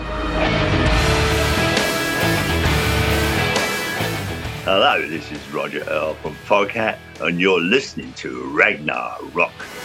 Hello, 4.64 5.07
this 5.09 5.30
is 5.30 5.41
Roger 5.53 5.85
Earl 5.91 6.14
from 6.22 6.35
Foghat, 6.47 6.97
and 7.20 7.39
you're 7.39 7.61
listening 7.61 8.12
to 8.14 8.30
Ragnar 8.57 9.18
Rock. 9.35 9.84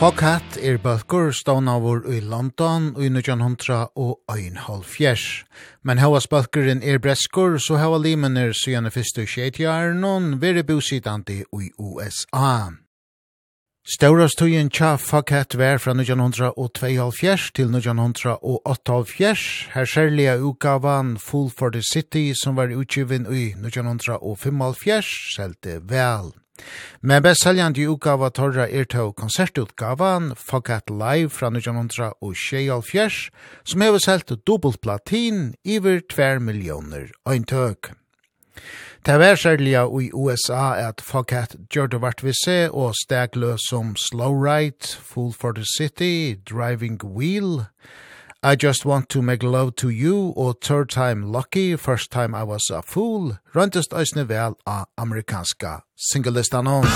Hawkhat 0.00 0.54
er 0.64 0.78
bøkker 0.80 1.26
stånavur 1.36 2.06
i 2.08 2.22
London 2.24 2.86
i 2.96 3.10
1900 3.12 3.90
og 4.00 4.32
ein 4.32 4.56
halv 4.56 4.86
fjers. 4.88 5.44
Men 5.84 6.00
hava 6.00 6.22
bøkkeren 6.30 6.80
er 6.80 7.02
breskur, 7.04 7.58
så 7.60 7.76
hava 7.76 7.98
limener 8.00 8.54
syne 8.56 8.88
fyrstu 8.88 9.26
skjeitjar 9.28 9.92
noen 9.92 10.40
veri 10.40 10.64
bosidandi 10.64 11.42
i 11.44 11.68
USA. 11.76 12.72
Staurastøyen 13.84 14.72
tja 14.72 14.96
Fakhet 14.96 15.58
vær 15.60 15.76
fra 15.76 15.92
2.5 15.92 17.52
til 17.52 17.68
1978, 17.68 19.68
her 19.76 19.84
særlige 19.84 20.40
utgavan 20.40 21.18
Full 21.18 21.50
for 21.50 21.68
the 21.68 21.82
City 21.82 22.32
som 22.32 22.56
var 22.56 22.72
utgiven 22.72 23.28
i 23.28 23.52
5.5, 23.52 25.36
selte 25.36 25.82
vel. 25.84 26.39
Men 27.02 27.22
best 27.22 27.42
seljande 27.44 27.86
utgava 27.88 28.28
torra 28.30 28.66
er 28.68 28.84
to 28.84 29.12
konsertutgavan 29.12 30.34
Fogat 30.36 30.90
Live 30.90 31.30
fra 31.30 31.48
1900 31.48 32.12
og 32.20 32.36
Sheol 32.36 32.82
som 33.64 33.80
hever 33.80 33.98
selt 33.98 34.32
dubbelt 34.46 34.80
platin 34.80 35.54
iver 35.64 36.00
2 36.00 36.38
millioner 36.40 37.08
øyntøk. 37.28 37.92
Det 39.06 39.18
var 39.18 39.34
særlig 39.34 39.72
i 39.72 40.10
USA 40.12 40.88
at 40.88 41.00
Fogat 41.00 41.56
gjør 41.72 41.86
det 41.86 42.00
vart 42.00 42.24
vi 42.24 42.32
se 42.44 42.70
og 42.70 42.94
stegløs 42.94 43.60
som 43.68 43.96
Slow 43.96 44.44
Ride, 44.44 45.00
Fool 45.00 45.32
for 45.32 45.52
the 45.52 45.64
City, 45.78 46.36
Driving 46.50 47.04
Wheel, 47.04 47.64
I 48.42 48.56
Just 48.56 48.86
Want 48.86 49.10
to 49.10 49.20
Make 49.20 49.42
Love 49.42 49.76
to 49.76 49.90
You 49.90 50.32
og 50.36 50.60
Third 50.62 50.88
Time 50.88 51.32
Lucky, 51.32 51.76
First 51.76 52.10
Time 52.10 52.34
I 52.34 52.42
Was 52.42 52.70
a 52.70 52.80
Fool, 52.80 53.36
røntest 53.54 53.92
æsne 53.92 54.28
vel 54.28 54.54
av 54.66 54.86
amerikanska 54.96 55.80
singlelistan. 56.12 56.64
Musik 56.64 56.88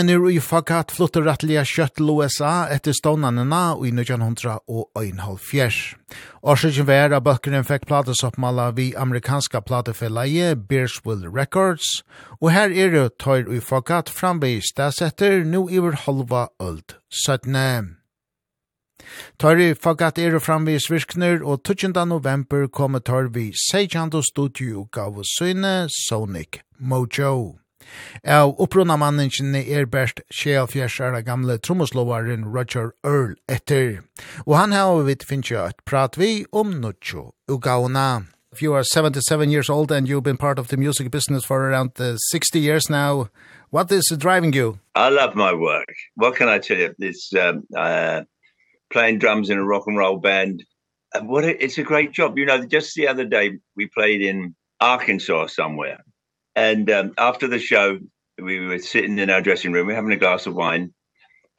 Heimen 0.00 0.14
er 0.14 0.22
ui 0.24 0.38
fakat 0.40 0.94
fluttur 0.96 1.26
rattliga 1.28 1.60
kjøtt 1.68 2.00
USA 2.00 2.70
etter 2.72 2.94
stånanena 2.96 3.74
i 3.84 3.90
1900 3.92 4.54
og 4.64 4.88
øynhal 4.96 5.36
fjers. 5.36 5.92
Årsøkjen 6.40 6.88
var 6.88 7.12
at 7.12 7.26
bøkkeren 7.26 7.68
fikk 7.68 7.84
platesoppmala 7.90 8.70
vi 8.78 8.94
amerikanska 8.96 9.60
platefelleie 9.60 10.56
Bearsville 10.56 11.28
Records, 11.28 12.00
og 12.40 12.48
her 12.56 12.72
er 12.72 12.96
det 12.96 13.18
tøyr 13.20 13.52
ui 13.52 13.60
fakat 13.60 14.08
framvis 14.08 14.72
stedsetter 14.72 15.44
nu 15.44 15.66
iver 15.68 15.92
halva 16.06 16.48
øld 16.56 16.96
17. 17.12 17.92
Tøyri 19.36 19.74
fagat 19.76 20.16
er 20.16 20.40
framvis 20.40 20.88
virkner, 20.88 21.44
og 21.44 21.60
12. 21.60 21.92
november 22.08 22.68
kommer 22.72 23.04
tøyr 23.04 23.28
vi 23.28 23.50
Seijando 23.68 24.24
Studio 24.24 24.88
gav 24.88 25.20
søyne 25.36 25.90
Sonic 25.92 26.64
Mojo. 26.78 27.59
Av 28.24 28.54
opprunna 28.60 28.96
manningen 28.96 29.54
er 29.54 29.86
best 29.86 30.20
64 30.30 31.06
år 31.06 31.20
gamle 31.24 31.58
trommoslovaren 31.58 32.44
Roger 32.44 32.92
Earl 33.04 33.36
etter. 33.48 34.02
Og 34.46 34.56
han 34.56 34.72
har 34.72 35.02
vi 35.06 35.16
finnes 35.26 35.50
jo 35.50 35.64
et 35.64 35.78
prat 35.84 36.18
vi 36.18 36.44
om 36.52 36.80
Nuccio 36.80 37.32
Ugauna. 37.48 38.26
If 38.52 38.62
you 38.62 38.74
are 38.74 38.82
77 38.82 39.50
years 39.50 39.70
old 39.70 39.92
and 39.92 40.08
you've 40.08 40.24
been 40.24 40.36
part 40.36 40.58
of 40.58 40.68
the 40.68 40.76
music 40.76 41.10
business 41.10 41.44
for 41.44 41.68
around 41.68 42.00
uh, 42.00 42.16
60 42.16 42.58
years 42.58 42.90
now, 42.90 43.28
what 43.70 43.92
is 43.92 44.12
driving 44.18 44.52
you? 44.52 44.80
I 44.96 45.08
love 45.10 45.36
my 45.36 45.54
work. 45.54 45.94
What 46.16 46.34
can 46.34 46.48
I 46.48 46.58
tell 46.58 46.76
you? 46.76 46.92
It's 46.98 47.32
um, 47.34 47.62
uh, 47.76 48.22
playing 48.92 49.20
drums 49.20 49.50
in 49.50 49.58
a 49.58 49.64
rock 49.64 49.84
and 49.86 49.96
roll 49.96 50.16
band. 50.16 50.64
And 51.14 51.28
what 51.28 51.44
a, 51.44 51.62
it's 51.62 51.78
a 51.78 51.84
great 51.84 52.10
job. 52.12 52.36
You 52.36 52.46
know, 52.46 52.66
just 52.66 52.96
the 52.96 53.06
other 53.06 53.24
day 53.24 53.58
we 53.76 53.86
played 53.86 54.20
in 54.20 54.56
Arkansas 54.80 55.46
somewhere 55.48 55.98
And 56.56 56.90
um, 56.90 57.12
after 57.18 57.46
the 57.46 57.58
show, 57.58 57.98
we 58.38 58.60
were 58.60 58.78
sitting 58.78 59.18
in 59.18 59.30
our 59.30 59.42
dressing 59.42 59.72
room, 59.72 59.86
we 59.86 59.92
were 59.92 59.96
having 59.96 60.12
a 60.12 60.16
glass 60.16 60.46
of 60.46 60.54
wine, 60.54 60.92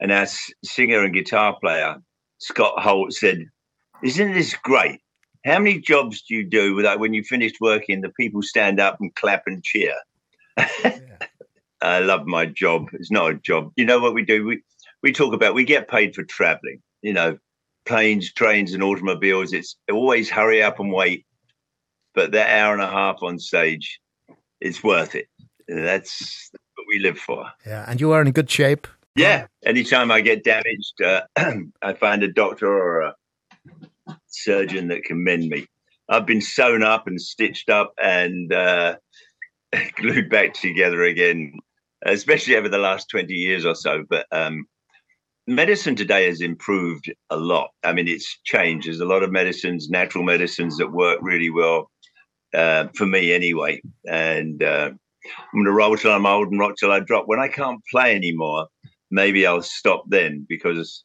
and 0.00 0.12
our 0.12 0.26
singer 0.64 1.02
and 1.02 1.14
guitar 1.14 1.56
player, 1.60 1.96
Scott 2.38 2.82
Holt, 2.82 3.12
said, 3.12 3.46
Isn't 4.02 4.32
this 4.32 4.54
great? 4.54 5.00
How 5.44 5.58
many 5.58 5.80
jobs 5.80 6.22
do 6.22 6.34
you 6.34 6.44
do 6.44 6.74
without 6.74 7.00
when 7.00 7.14
you 7.14 7.24
finished 7.24 7.56
working, 7.60 8.00
the 8.00 8.10
people 8.10 8.42
stand 8.42 8.78
up 8.78 8.98
and 9.00 9.14
clap 9.14 9.44
and 9.46 9.62
cheer? 9.62 9.94
Yeah. 10.56 10.98
I 11.82 11.98
love 11.98 12.26
my 12.26 12.46
job. 12.46 12.90
It's 12.92 13.10
not 13.10 13.32
a 13.32 13.34
job. 13.34 13.72
You 13.76 13.84
know 13.84 13.98
what 13.98 14.14
we 14.14 14.24
do? 14.24 14.44
We, 14.44 14.62
we 15.02 15.12
talk 15.12 15.34
about, 15.34 15.54
we 15.54 15.64
get 15.64 15.88
paid 15.88 16.14
for 16.14 16.22
traveling, 16.22 16.80
you 17.02 17.12
know, 17.12 17.38
planes, 17.86 18.32
trains, 18.32 18.72
and 18.72 18.84
automobiles. 18.84 19.52
It's 19.52 19.76
always 19.90 20.30
hurry 20.30 20.62
up 20.62 20.78
and 20.78 20.92
wait. 20.92 21.26
But 22.14 22.32
that 22.32 22.56
hour 22.56 22.72
and 22.72 22.82
a 22.82 22.88
half 22.88 23.22
on 23.22 23.38
stage, 23.38 24.00
it's 24.62 24.82
worth 24.82 25.14
it. 25.14 25.28
That's 25.68 26.50
what 26.74 26.86
we 26.88 26.98
live 26.98 27.18
for. 27.18 27.46
Yeah, 27.66 27.84
and 27.88 28.00
you 28.00 28.12
are 28.12 28.22
in 28.22 28.30
good 28.32 28.50
shape. 28.50 28.86
Yeah, 29.14 29.46
anytime 29.64 30.10
I 30.10 30.20
get 30.20 30.44
damaged, 30.44 31.02
uh, 31.04 31.22
I 31.82 31.92
find 31.94 32.22
a 32.22 32.32
doctor 32.32 32.66
or 32.66 33.00
a 33.02 33.14
surgeon 34.28 34.88
that 34.88 35.04
can 35.04 35.22
mend 35.22 35.48
me. 35.48 35.66
I've 36.08 36.26
been 36.26 36.40
sewn 36.40 36.82
up 36.82 37.06
and 37.06 37.20
stitched 37.20 37.68
up 37.68 37.92
and 38.02 38.52
uh 38.52 38.96
glued 39.96 40.28
back 40.28 40.54
together 40.54 41.02
again, 41.02 41.52
especially 42.04 42.56
over 42.56 42.68
the 42.68 42.78
last 42.78 43.08
20 43.10 43.32
years 43.32 43.64
or 43.64 43.74
so, 43.74 44.04
but 44.08 44.26
um 44.32 44.66
medicine 45.46 45.96
today 45.96 46.26
has 46.26 46.40
improved 46.40 47.12
a 47.30 47.36
lot. 47.36 47.70
I 47.82 47.92
mean, 47.92 48.08
it's 48.08 48.38
changed. 48.44 48.86
There's 48.86 49.00
a 49.00 49.06
lot 49.06 49.22
of 49.22 49.30
medicines, 49.30 49.88
natural 49.90 50.24
medicines 50.24 50.76
that 50.78 50.92
work 50.92 51.18
really 51.22 51.50
well 51.50 51.90
uh, 52.54 52.88
for 52.94 53.06
me 53.06 53.32
anyway. 53.32 53.80
And 54.06 54.62
uh, 54.62 54.90
I'm 54.92 55.52
going 55.54 55.64
to 55.64 55.72
roll 55.72 55.96
till 55.96 56.12
I'm 56.12 56.26
old 56.26 56.48
and 56.48 56.58
rock 56.60 56.76
till 56.78 56.92
I 56.92 57.00
drop. 57.00 57.24
When 57.26 57.40
I 57.40 57.48
can't 57.48 57.80
play 57.90 58.14
anymore, 58.14 58.66
maybe 59.10 59.46
I'll 59.46 59.62
stop 59.62 60.04
then 60.08 60.46
because, 60.48 61.04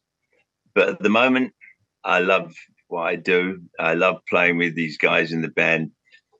but 0.74 0.88
at 0.88 1.02
the 1.02 1.08
moment, 1.08 1.52
I 2.04 2.20
love 2.20 2.54
what 2.88 3.02
I 3.02 3.16
do. 3.16 3.60
I 3.78 3.94
love 3.94 4.18
playing 4.28 4.56
with 4.56 4.74
these 4.74 4.98
guys 4.98 5.32
in 5.32 5.42
the 5.42 5.48
band. 5.48 5.90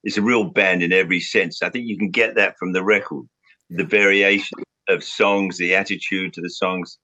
It's 0.05 0.17
a 0.17 0.23
real 0.23 0.45
band 0.45 0.83
in 0.83 0.93
every 0.93 1.21
sense. 1.21 1.63
I 1.63 1.69
think 1.69 1.87
you 1.87 1.99
can 1.99 2.11
get 2.11 2.35
that 2.37 2.57
from 2.59 2.73
the 2.73 2.83
record. 2.83 3.27
The 3.71 3.85
variation 3.85 4.59
of 4.89 5.05
songs, 5.05 5.59
the 5.59 5.75
attitude 5.75 6.33
to 6.33 6.41
the 6.41 6.49
songs. 6.49 6.99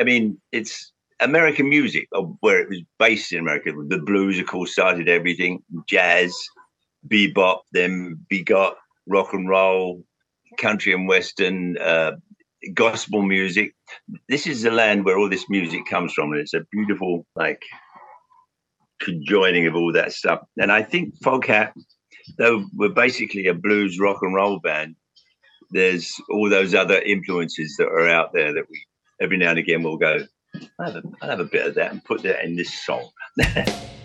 I 0.00 0.04
mean, 0.04 0.40
it's 0.52 0.92
American 1.20 1.68
music 1.68 2.08
where 2.40 2.60
it 2.60 2.68
was 2.68 2.80
based 2.98 3.32
in 3.32 3.40
America. 3.40 3.72
The 3.88 3.98
blues 3.98 4.38
of 4.38 4.46
course 4.46 4.72
started 4.72 5.08
everything, 5.08 5.62
jazz, 5.86 6.34
bebop 7.08 7.60
then 7.72 8.18
begot 8.28 8.76
rock 9.06 9.32
and 9.32 9.48
roll 9.48 10.04
country 10.58 10.92
and 10.92 11.08
western 11.08 11.76
uh 11.78 12.12
gospel 12.74 13.22
music. 13.22 13.74
This 14.28 14.46
is 14.46 14.62
the 14.62 14.70
land 14.70 15.04
where 15.04 15.18
all 15.18 15.28
this 15.28 15.48
music 15.48 15.86
comes 15.86 16.12
from 16.12 16.32
and 16.32 16.40
it's 16.40 16.54
a 16.54 16.66
beautiful 16.72 17.26
like 17.36 17.62
conjoining 19.00 19.66
of 19.66 19.76
all 19.76 19.92
that 19.92 20.12
stuff. 20.12 20.40
And 20.58 20.72
i 20.72 20.82
think 20.82 21.14
Foghat, 21.22 21.72
though 22.38 22.64
we're 22.74 22.88
basically 22.88 23.46
a 23.46 23.54
blues 23.54 23.98
rock 24.00 24.18
and 24.22 24.34
roll 24.34 24.58
band 24.58 24.96
there's 25.70 26.14
all 26.30 26.48
those 26.48 26.74
other 26.74 27.00
influences 27.00 27.76
that 27.76 27.88
are 27.88 28.08
out 28.08 28.32
there 28.32 28.52
that 28.54 28.64
we 28.70 28.84
every 29.20 29.36
now 29.36 29.50
and 29.50 29.58
again 29.58 29.82
we'll 29.82 29.96
go 29.96 30.18
I'll 30.78 30.92
have 30.92 31.04
a, 31.04 31.08
I'll 31.20 31.30
have 31.30 31.40
a 31.40 31.44
bit 31.44 31.66
of 31.66 31.74
that 31.74 31.92
and 31.92 32.04
put 32.04 32.22
that 32.22 32.44
in 32.44 32.56
this 32.56 32.72
song. 32.84 33.10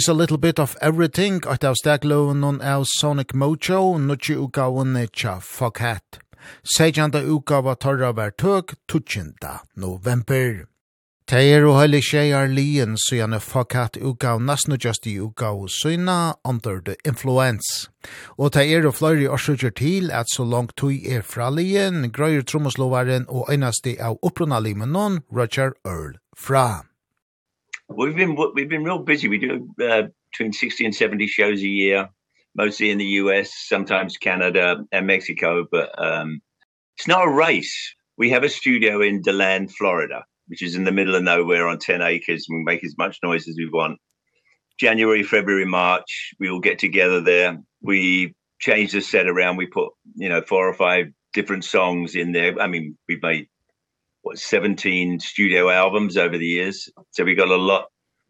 is 0.00 0.08
a 0.08 0.14
little 0.14 0.38
bit 0.38 0.58
of 0.58 0.76
everything 0.80 1.42
at 1.46 1.64
av 1.64 1.74
stegloven 1.74 2.44
on 2.44 2.60
av 2.62 2.86
Sonic 2.88 3.34
Mojo, 3.34 3.98
nutje 3.98 4.36
ugaven 4.36 4.96
etja 4.96 5.34
Hat. 5.78 6.18
Sejanda 6.62 7.20
ugava 7.22 7.74
torra 7.74 8.12
var 8.12 8.30
tøk 8.30 8.76
20. 8.88 9.34
november. 9.76 10.64
Teir 11.26 11.66
og 11.68 11.76
heilig 11.82 12.02
tjejar 12.08 12.48
lien 12.48 12.96
syane 12.96 13.40
Fuck 13.40 13.74
Hat 13.74 13.96
ugav 14.00 14.40
nesten 14.40 14.78
just 14.78 15.06
i 15.06 15.18
ugav 15.20 15.68
søgna 15.68 16.34
under 16.44 16.80
the 16.80 16.96
influence. 17.04 17.90
Og 18.38 18.52
teir 18.52 18.86
og 18.86 18.94
fløyri 18.94 19.28
årsøkjer 19.28 19.76
til 19.76 20.10
at 20.10 20.32
så 20.32 20.44
langt 20.44 20.76
tui 20.76 21.04
er 21.04 21.20
fra 21.20 21.50
lien, 21.50 22.08
grøyer 22.10 22.42
trommoslovaren 22.42 23.28
og 23.28 23.52
einasti 23.52 23.98
av 24.00 24.16
opprona 24.22 24.60
limenon 24.64 25.20
Roger 25.28 25.76
Earl 25.84 26.16
fra. 26.32 26.89
We've 27.92 28.14
been 28.14 28.36
we've 28.54 28.68
been 28.68 28.84
real 28.84 29.00
busy. 29.00 29.28
We 29.28 29.38
do 29.38 29.68
uh, 29.82 30.02
between 30.32 30.52
60 30.52 30.84
and 30.84 30.94
70 30.94 31.26
shows 31.26 31.60
a 31.60 31.66
year, 31.66 32.08
mostly 32.54 32.90
in 32.90 32.98
the 32.98 33.04
US, 33.04 33.52
sometimes 33.52 34.16
Canada 34.16 34.84
and 34.92 35.06
Mexico, 35.06 35.66
but 35.70 35.90
um 36.02 36.40
it's 36.96 37.08
not 37.08 37.26
a 37.26 37.30
race. 37.30 37.94
We 38.16 38.30
have 38.30 38.44
a 38.44 38.48
studio 38.48 39.00
in 39.00 39.22
DeLand, 39.22 39.74
Florida, 39.74 40.24
which 40.46 40.62
is 40.62 40.74
in 40.74 40.84
the 40.84 40.92
middle 40.92 41.14
of 41.14 41.22
nowhere 41.22 41.66
on 41.66 41.78
10 41.78 42.02
acres. 42.02 42.46
We 42.48 42.62
make 42.62 42.84
as 42.84 42.94
much 42.98 43.18
noise 43.22 43.48
as 43.48 43.56
we 43.56 43.68
want. 43.72 43.98
January, 44.78 45.22
February, 45.22 45.64
March, 45.64 46.32
we 46.38 46.50
all 46.50 46.60
get 46.60 46.78
together 46.78 47.20
there. 47.20 47.58
We 47.82 48.34
change 48.60 48.92
the 48.92 49.00
set 49.00 49.26
around. 49.26 49.56
We 49.56 49.66
put, 49.66 49.92
you 50.14 50.28
know, 50.28 50.42
four 50.42 50.68
or 50.68 50.74
five 50.74 51.06
different 51.32 51.64
songs 51.64 52.14
in 52.14 52.32
there. 52.32 52.60
I 52.60 52.66
mean, 52.66 52.96
we 53.08 53.18
made 53.22 53.48
what 54.22 54.38
17 54.38 55.20
studio 55.20 55.70
albums 55.70 56.16
over 56.16 56.36
the 56.36 56.46
years. 56.46 56.88
So 57.10 57.24
we 57.24 57.34
got 57.34 57.48
a 57.48 57.56
lot 57.56 57.86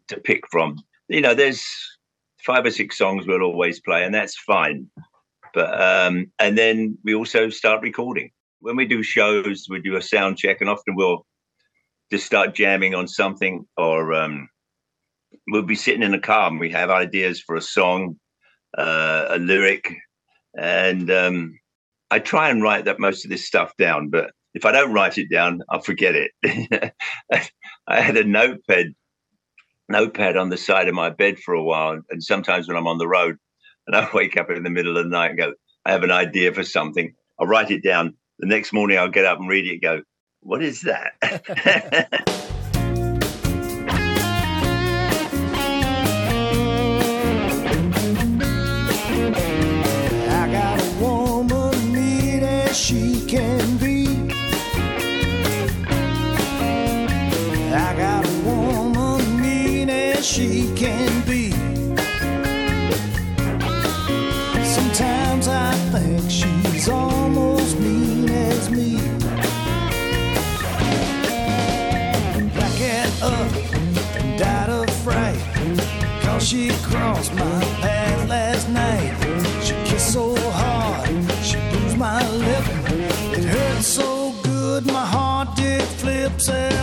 to 0.07 0.19
pick 0.19 0.43
from. 0.49 0.77
You 1.07 1.21
know 1.21 1.33
there's 1.33 1.65
five 2.45 2.65
or 2.65 2.71
six 2.71 2.97
songs 2.97 3.27
we'll 3.27 3.41
always 3.41 3.79
play 3.79 4.03
and 4.03 4.13
that's 4.13 4.37
fine. 4.37 4.87
But 5.53 5.81
um 5.81 6.31
and 6.39 6.57
then 6.57 6.97
we 7.03 7.13
also 7.13 7.49
start 7.49 7.81
recording. 7.81 8.31
When 8.59 8.75
we 8.75 8.85
do 8.85 9.03
shows 9.03 9.67
we 9.69 9.81
do 9.81 9.97
a 9.97 10.01
sound 10.01 10.37
check 10.37 10.61
and 10.61 10.69
often 10.69 10.95
we'll 10.95 11.25
just 12.11 12.25
start 12.25 12.55
jamming 12.55 12.95
on 12.95 13.07
something 13.07 13.65
or 13.77 14.13
um 14.13 14.49
we'll 15.47 15.63
be 15.63 15.75
sitting 15.75 16.03
in 16.03 16.13
a 16.13 16.19
car 16.19 16.49
and 16.49 16.59
we 16.59 16.69
have 16.69 16.89
ideas 16.89 17.41
for 17.41 17.55
a 17.55 17.61
song 17.61 18.17
uh 18.77 19.25
a 19.29 19.37
lyric. 19.37 19.93
And 20.57 21.11
um 21.11 21.59
I 22.09 22.19
try 22.19 22.49
and 22.49 22.61
write 22.61 22.85
that 22.85 22.99
most 22.99 23.25
of 23.25 23.31
this 23.31 23.45
stuff 23.45 23.75
down 23.77 24.09
but 24.09 24.31
if 24.53 24.65
I 24.65 24.71
don't 24.71 24.93
write 24.93 25.17
it 25.17 25.29
down, 25.29 25.61
I'll 25.69 25.81
forget 25.81 26.15
it. 26.15 26.31
I 27.87 28.01
had 28.01 28.17
a 28.17 28.23
notepad 28.23 28.93
notepad 29.89 30.37
on 30.37 30.49
the 30.49 30.57
side 30.57 30.87
of 30.87 30.95
my 30.95 31.09
bed 31.09 31.37
for 31.37 31.53
a 31.53 31.61
while 31.61 31.99
and 32.09 32.23
sometimes 32.23 32.65
when 32.65 32.77
I'm 32.77 32.87
on 32.87 32.97
the 32.97 33.07
road 33.07 33.35
and 33.87 33.95
I 33.95 34.07
wake 34.13 34.37
up 34.37 34.49
in 34.49 34.63
the 34.63 34.69
middle 34.69 34.97
of 34.97 35.03
the 35.03 35.09
night 35.09 35.31
and 35.31 35.37
go 35.37 35.53
I 35.85 35.91
have 35.91 36.03
an 36.03 36.11
idea 36.11 36.53
for 36.53 36.63
something. 36.63 37.13
I'll 37.39 37.47
write 37.47 37.71
it 37.71 37.83
down. 37.83 38.15
The 38.39 38.47
next 38.47 38.71
morning 38.71 38.97
I'll 38.97 39.09
get 39.09 39.25
up 39.25 39.39
and 39.39 39.49
read 39.49 39.65
it 39.65 39.73
and 39.73 39.81
go, 39.81 40.01
what 40.41 40.63
is 40.63 40.81
that? 40.81 42.37
she 60.41 60.73
can 60.75 61.11
be. 61.27 61.51
Sometimes 64.63 65.47
I 65.47 65.71
think 65.91 66.19
she's 66.31 66.89
almost 66.89 67.77
mean 67.79 68.27
as 68.27 68.71
me. 68.71 68.97
I 72.65 72.69
get 72.79 73.09
up 73.21 73.51
and 74.17 74.39
died 74.39 74.69
of 74.69 74.89
fright 75.03 75.41
Cause 76.23 76.47
she 76.47 76.69
crossed 76.89 77.33
my 77.35 77.63
path 77.83 78.27
last 78.27 78.67
night. 78.69 79.13
She 79.63 79.75
kissed 79.85 80.11
so 80.11 80.35
hard, 80.59 81.07
she 81.43 81.57
bruised 81.69 81.97
my 81.99 82.27
lip. 82.45 82.65
It 83.37 83.43
hurt 83.43 83.83
so 83.83 84.33
good, 84.41 84.87
my 84.87 85.05
heart 85.05 85.55
did 85.55 85.83
flip, 86.01 86.41
said 86.41 86.80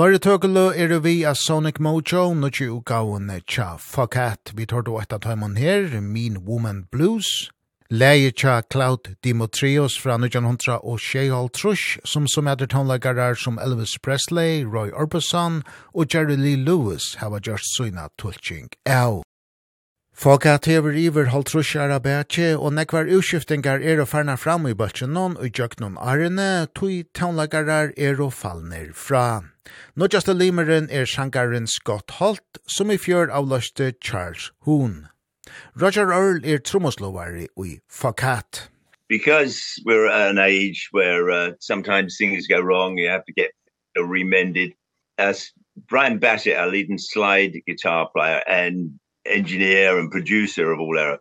Flore 0.00 0.16
tøkelo 0.16 0.70
er 0.72 0.94
vi 1.04 1.26
av 1.28 1.34
Sonic 1.36 1.76
Mojo, 1.76 2.30
nukki 2.32 2.64
ugaun 2.72 3.26
tja 3.44 3.76
Fuck 3.76 4.14
Hat. 4.14 4.52
Vi 4.56 4.64
tar 4.64 4.80
då 4.80 4.98
etta 4.98 5.18
tøymon 5.18 5.56
her, 5.56 6.00
Mean 6.00 6.38
Woman 6.46 6.86
Blues. 6.90 7.50
Leie 7.90 8.32
tja 8.32 8.62
Cloud 8.62 9.16
Dimotrios 9.22 9.98
fra 10.00 10.16
1900 10.16 10.78
og 10.80 10.98
Sheihal 10.98 11.50
Trush, 11.50 11.98
som 12.02 12.26
som 12.26 12.48
etter 12.48 12.64
tonlagarar 12.66 13.36
som 13.36 13.58
Elvis 13.58 13.98
Presley, 13.98 14.64
Roy 14.64 14.88
Orbison 14.88 15.62
og 15.92 16.08
Jerry 16.14 16.36
Lee 16.36 16.56
Lewis 16.56 17.16
hava 17.20 17.36
gjørst 17.36 17.76
suina 17.76 18.08
tulking 18.16 18.72
av. 18.88 19.20
Folk 20.16 20.46
at 20.46 20.64
hever 20.64 20.96
iver 20.96 21.28
halvtrusjara 21.28 22.00
bætje, 22.00 22.56
og 22.56 22.72
nekvar 22.72 23.04
utskiftingar 23.04 23.84
er 23.84 24.00
å 24.00 24.08
farna 24.08 24.40
fram 24.40 24.64
i 24.64 24.72
bøtjenon 24.72 25.36
og 25.36 25.52
jøknon 25.52 26.00
arene, 26.00 26.68
tui 26.72 27.04
taunlagarar 27.12 27.92
er 27.98 28.16
å 28.16 28.32
fallner 28.32 28.94
fra. 28.96 29.49
Nåtjaste 29.96 30.32
limeren 30.32 30.88
er 30.90 31.04
sjankaren 31.04 31.66
Scott 31.66 32.10
Holt, 32.18 32.60
som 32.68 32.90
i 32.90 32.96
fjør 32.98 33.32
avløste 33.34 33.92
Charles 34.02 34.50
Hoon. 34.66 35.06
Roger 35.82 36.08
Earl 36.08 36.44
er 36.44 36.58
trommoslovare 36.58 37.46
i 37.64 37.78
Fakat. 37.90 38.70
Because 39.08 39.82
we're 39.84 40.06
at 40.08 40.30
an 40.30 40.38
age 40.38 40.88
where 40.92 41.30
uh, 41.30 41.52
sometimes 41.60 42.16
things 42.16 42.46
go 42.46 42.60
wrong, 42.60 42.96
you 42.96 43.08
have 43.08 43.24
to 43.24 43.32
get 43.32 43.50
remended. 43.96 44.72
As 45.18 45.50
Brian 45.88 46.18
Bassett, 46.18 46.56
our 46.56 46.68
lead 46.68 46.88
and 46.88 47.00
slide 47.00 47.60
guitar 47.66 48.08
player 48.14 48.42
and 48.46 48.98
engineer 49.26 49.98
and 49.98 50.10
producer 50.10 50.72
of 50.72 50.80
all 50.80 50.98
our 50.98 51.18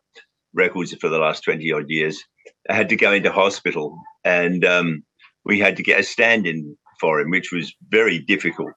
records 0.54 0.94
for 1.02 1.10
the 1.10 1.18
last 1.18 1.44
20 1.44 1.72
odd 1.72 1.90
years, 1.90 2.24
I 2.70 2.76
had 2.76 2.90
to 2.90 2.96
go 2.96 3.12
into 3.12 3.32
hospital 3.32 3.98
and 4.24 4.64
um, 4.64 5.04
we 5.44 5.60
had 5.60 5.78
to 5.78 5.84
get 5.84 6.00
a 6.00 6.04
stand-in 6.04 6.78
for 7.00 7.20
him, 7.20 7.30
which 7.30 7.52
was 7.52 7.74
very 7.90 8.20
difficult. 8.20 8.72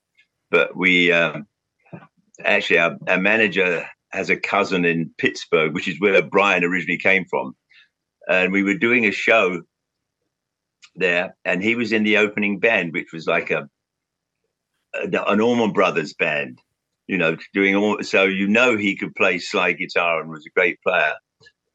But 0.50 0.76
we 0.76 1.12
um, 1.12 1.46
actually, 2.44 2.78
our, 2.78 2.96
our 3.08 3.18
manager 3.18 3.86
has 4.10 4.30
a 4.30 4.36
cousin 4.36 4.84
in 4.84 5.10
Pittsburgh, 5.18 5.74
which 5.74 5.88
is 5.88 6.00
where 6.00 6.20
Brian 6.22 6.64
originally 6.64 6.98
came 6.98 7.24
from. 7.28 7.54
And 8.28 8.52
we 8.52 8.62
were 8.62 8.74
doing 8.74 9.06
a 9.06 9.10
show 9.10 9.62
there, 10.94 11.36
and 11.44 11.62
he 11.62 11.74
was 11.74 11.92
in 11.92 12.04
the 12.04 12.18
opening 12.18 12.58
band, 12.60 12.92
which 12.92 13.12
was 13.12 13.26
like 13.26 13.50
a, 13.50 13.68
a 14.94 15.08
an 15.26 15.40
Allman 15.40 15.72
Brothers 15.72 16.14
band, 16.14 16.58
you 17.06 17.18
know, 17.18 17.36
doing 17.52 17.74
all. 17.74 18.02
So 18.02 18.24
you 18.24 18.46
know 18.46 18.76
he 18.76 18.96
could 18.96 19.14
play 19.14 19.38
slide 19.38 19.78
guitar 19.78 20.20
and 20.20 20.30
was 20.30 20.46
a 20.46 20.58
great 20.58 20.78
player. 20.86 21.14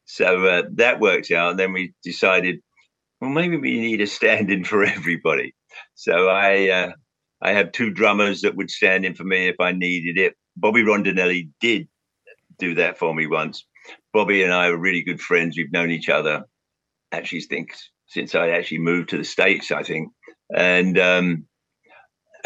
So 0.06 0.46
uh, 0.46 0.62
that 0.74 1.00
worked 1.00 1.30
out, 1.30 1.50
and 1.50 1.58
then 1.58 1.72
we 1.72 1.92
decided, 2.02 2.60
well, 3.20 3.30
maybe 3.30 3.58
we 3.58 3.78
need 3.80 4.00
a 4.00 4.06
stand-in 4.06 4.64
for 4.64 4.84
everybody 4.84 5.54
so 5.94 6.28
i 6.28 6.68
uh, 6.68 6.92
i 7.42 7.52
have 7.52 7.72
two 7.72 7.90
drummers 7.90 8.40
that 8.40 8.56
would 8.56 8.70
stand 8.70 9.04
in 9.04 9.14
for 9.14 9.24
me 9.24 9.48
if 9.48 9.56
i 9.60 9.72
needed 9.72 10.18
it. 10.18 10.34
Bobby 10.56 10.82
rondinelli 10.82 11.48
did 11.60 11.88
do 12.58 12.74
that 12.74 12.98
for 12.98 13.14
me 13.14 13.26
once. 13.26 13.64
Bobby 14.12 14.42
and 14.42 14.52
i 14.52 14.68
are 14.68 14.76
really 14.76 15.02
good 15.02 15.20
friends. 15.20 15.56
We've 15.56 15.72
known 15.72 15.90
each 15.90 16.08
other 16.08 16.44
actually 17.12 17.40
since 17.40 17.90
since 18.06 18.34
i 18.34 18.50
actually 18.50 18.78
moved 18.78 19.08
to 19.10 19.16
the 19.18 19.24
states 19.24 19.70
i 19.70 19.82
think. 19.82 20.10
And 20.54 20.98
um 20.98 21.44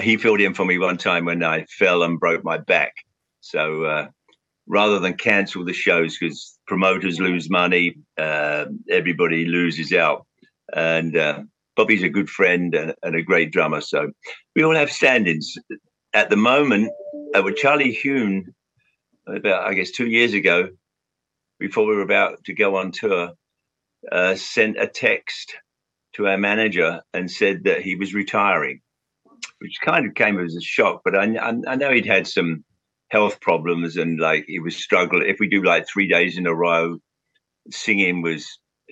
he 0.00 0.16
filled 0.16 0.40
in 0.40 0.54
for 0.54 0.64
me 0.64 0.78
one 0.78 0.98
time 0.98 1.24
when 1.24 1.42
i 1.42 1.64
fell 1.78 2.02
and 2.02 2.20
broke 2.20 2.44
my 2.44 2.58
back. 2.58 2.92
So 3.40 3.84
uh 3.84 4.08
rather 4.66 4.98
than 5.00 5.14
cancel 5.14 5.64
the 5.64 5.72
shows 5.72 6.16
because 6.18 6.58
promoters 6.66 7.18
lose 7.20 7.50
money 7.50 7.96
uh 8.18 8.66
everybody 8.90 9.46
loses 9.46 9.92
out. 9.92 10.26
And 10.74 11.16
uh 11.16 11.40
Bobby's 11.76 12.02
a 12.02 12.08
good 12.08 12.28
friend 12.28 12.74
and, 12.74 12.94
and 13.02 13.16
a 13.16 13.22
great 13.22 13.52
drummer. 13.52 13.80
So 13.80 14.10
we 14.54 14.64
all 14.64 14.74
have 14.74 14.90
stand-ins. 14.90 15.56
at 16.14 16.30
the 16.30 16.36
moment. 16.36 16.90
Uh, 17.34 17.42
with 17.42 17.56
Charlie 17.56 17.92
Hume, 17.92 18.54
about 19.26 19.66
I 19.66 19.74
guess 19.74 19.90
two 19.90 20.06
years 20.06 20.34
ago, 20.34 20.68
before 21.58 21.86
we 21.86 21.94
were 21.94 22.02
about 22.02 22.44
to 22.44 22.54
go 22.54 22.76
on 22.76 22.90
tour, 22.90 23.32
uh, 24.10 24.34
sent 24.34 24.76
a 24.78 24.86
text 24.86 25.54
to 26.14 26.26
our 26.26 26.36
manager 26.36 27.00
and 27.14 27.30
said 27.30 27.64
that 27.64 27.82
he 27.82 27.96
was 27.96 28.12
retiring, 28.12 28.80
which 29.60 29.80
kind 29.82 30.06
of 30.06 30.14
came 30.14 30.38
as 30.38 30.54
a 30.54 30.60
shock. 30.60 31.00
But 31.04 31.16
I, 31.16 31.36
I, 31.36 31.54
I 31.68 31.76
know 31.76 31.92
he'd 31.92 32.06
had 32.06 32.26
some 32.26 32.64
health 33.08 33.40
problems 33.40 33.96
and 33.96 34.18
like 34.18 34.44
he 34.46 34.58
was 34.58 34.76
struggling. 34.76 35.28
If 35.28 35.38
we 35.40 35.48
do 35.48 35.62
like 35.62 35.86
three 35.86 36.08
days 36.08 36.36
in 36.36 36.46
a 36.46 36.54
row, 36.54 36.98
singing 37.70 38.22
was 38.22 38.46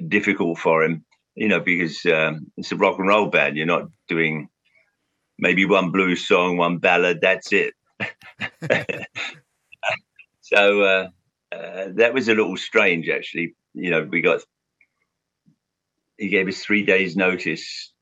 difficult 0.08 0.58
for 0.58 0.82
him 0.82 1.04
you 1.40 1.48
know 1.48 1.58
because 1.58 2.04
um, 2.06 2.52
it's 2.58 2.70
a 2.70 2.76
rock 2.76 2.98
and 2.98 3.08
roll 3.08 3.26
band 3.26 3.56
you're 3.56 3.64
not 3.64 3.88
doing 4.08 4.48
maybe 5.38 5.64
one 5.64 5.90
blues 5.90 6.28
song 6.28 6.56
one 6.56 6.78
ballad 6.78 7.18
that's 7.20 7.50
it. 7.52 7.74
So 10.42 10.82
uh, 10.82 11.08
uh 11.54 11.84
that 11.94 12.12
was 12.12 12.28
a 12.28 12.34
little 12.34 12.56
strange 12.56 13.08
actually. 13.08 13.54
You 13.72 13.90
know 13.90 14.02
we 14.02 14.20
got 14.20 14.40
he 16.18 16.28
gave 16.28 16.48
us 16.48 16.58
3 16.58 16.84
days 16.84 17.16
notice. 17.16 17.92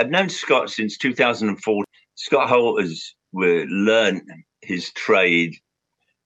I've 0.00 0.10
known 0.10 0.28
Scott 0.28 0.70
since 0.70 0.98
2004 0.98 1.84
Scott 2.16 2.48
Holt 2.48 2.80
has 2.80 3.14
were 3.32 3.64
learned 3.68 4.22
his 4.60 4.92
trade. 4.92 5.54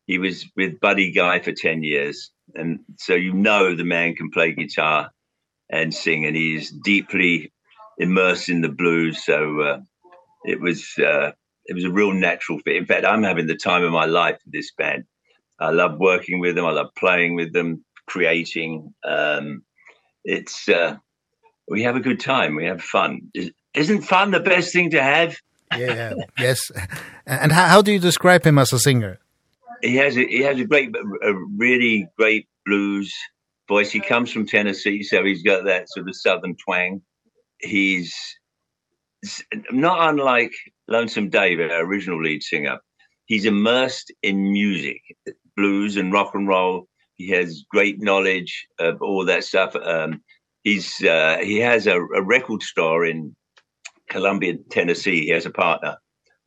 He 0.07 0.19
was 0.19 0.47
with 0.57 0.81
buddy 0.81 1.13
guy 1.13 1.39
for 1.39 1.53
10 1.53 1.83
years. 1.83 2.31
And 2.55 2.81
so 2.97 3.15
you 3.15 3.35
know 3.35 3.75
the 3.75 3.85
man 3.85 4.17
can 4.17 4.31
play 4.31 4.53
guitar 4.53 5.11
and 5.71 5.95
sing 5.95 6.25
and 6.25 6.37
he's 6.37 6.71
deeply 6.71 7.53
immersed 7.99 8.49
in 8.49 8.61
the 8.61 8.69
blues 8.69 9.25
so 9.25 9.61
uh, 9.61 9.81
it 10.45 10.61
was 10.61 10.95
uh, 10.99 11.33
it 11.67 11.75
was 11.75 11.85
a 11.85 11.91
real 11.91 12.13
natural 12.13 12.59
fit. 12.61 12.77
In 12.77 12.87
fact 12.87 13.05
I'm 13.05 13.23
having 13.23 13.47
the 13.47 13.57
time 13.57 13.85
of 13.85 13.93
my 13.93 14.07
life 14.07 14.39
with 14.45 14.53
this 14.53 14.73
band. 14.77 15.05
I 15.61 15.71
love 15.71 15.99
working 15.99 16.41
with 16.41 16.55
them. 16.55 16.65
I 16.65 16.71
love 16.71 16.91
playing 16.97 17.35
with 17.35 17.53
them 17.53 17.85
creating 18.07 18.95
um 19.05 19.63
it's 20.25 20.69
uh, 20.69 20.97
we 21.69 21.83
have 21.83 21.97
a 21.97 22.01
good 22.01 22.21
time. 22.21 22.57
We 22.57 22.65
have 22.67 22.83
fun. 22.83 23.31
Isn't 23.75 24.03
fun 24.03 24.31
the 24.31 24.41
best 24.41 24.73
thing 24.73 24.91
to 24.91 25.03
have? 25.03 25.37
Yeah 25.77 26.15
yes. 26.39 26.71
And 27.27 27.53
how 27.53 27.67
how 27.67 27.83
do 27.83 27.93
you 27.93 27.99
describe 27.99 28.45
him 28.45 28.59
as 28.59 28.73
a 28.73 28.79
singer? 28.79 29.19
He 29.83 29.97
has 29.97 30.17
a, 30.17 30.27
he 30.27 30.41
has 30.41 30.59
a 30.59 30.65
great 30.65 30.95
a 31.23 31.35
really 31.57 32.09
great 32.17 32.49
blues 32.65 33.15
voice. 33.69 33.91
He 33.91 34.01
comes 34.01 34.33
from 34.33 34.47
Tennessee, 34.47 35.03
so 35.03 35.25
he's 35.25 35.43
got 35.43 35.65
that 35.65 35.89
sort 35.91 36.09
of 36.09 36.17
southern 36.17 36.57
twang. 36.57 37.03
He's 37.61 38.15
not 39.71 40.09
unlike 40.09 40.53
Lonesome 40.89 41.29
David, 41.29 41.71
our 41.71 41.85
original 41.85 42.23
lead 42.23 42.43
singer. 42.43 42.79
He's 43.27 43.45
immersed 43.45 44.13
in 44.23 44.53
music, 44.53 45.03
blues 45.57 45.97
and 45.97 46.13
rock 46.13 46.35
and 46.35 46.49
roll. 46.49 46.89
He 47.17 47.29
has 47.31 47.65
great 47.71 48.01
knowledge 48.01 48.67
of 48.79 49.03
all 49.03 49.25
that 49.27 49.45
stuff. 49.45 49.75
Um 49.77 50.23
he's 50.65 51.03
uh, 51.05 51.39
he 51.43 51.59
has 51.59 51.87
a, 51.87 52.01
a 52.01 52.23
record 52.23 52.63
store 52.63 53.05
in 53.05 53.35
Columbia, 54.09 54.55
Tennessee. 54.71 55.27
He 55.27 55.31
has 55.31 55.47
a 55.47 55.51
partner 55.51 55.97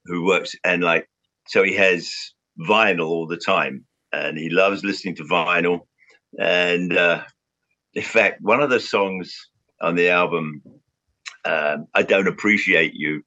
who 0.05 0.25
works 0.25 0.55
and 0.63 0.83
like 0.83 1.07
so 1.47 1.63
he 1.63 1.75
has 1.75 2.11
vinyl 2.59 3.07
all 3.07 3.27
the 3.27 3.37
time 3.37 3.85
and 4.11 4.37
he 4.37 4.49
loves 4.49 4.83
listening 4.83 5.15
to 5.15 5.23
vinyl 5.23 5.81
and 6.39 6.97
uh 6.97 7.23
in 7.93 8.03
fact 8.03 8.41
one 8.41 8.61
of 8.61 8.69
the 8.69 8.79
songs 8.79 9.35
on 9.81 9.95
the 9.95 10.09
album 10.09 10.61
um 11.45 11.87
I 11.93 12.03
don't 12.03 12.27
appreciate 12.27 12.93
you 12.93 13.23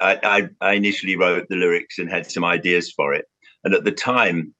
I 0.00 0.48
I 0.60 0.70
I 0.70 0.72
initially 0.74 1.16
wrote 1.16 1.48
the 1.48 1.56
lyrics 1.56 1.98
and 1.98 2.10
had 2.10 2.30
some 2.30 2.44
ideas 2.44 2.92
for 2.92 3.14
it. 3.14 3.26
And 3.64 3.74
at 3.74 3.84
the 3.84 3.92
time 3.92 4.54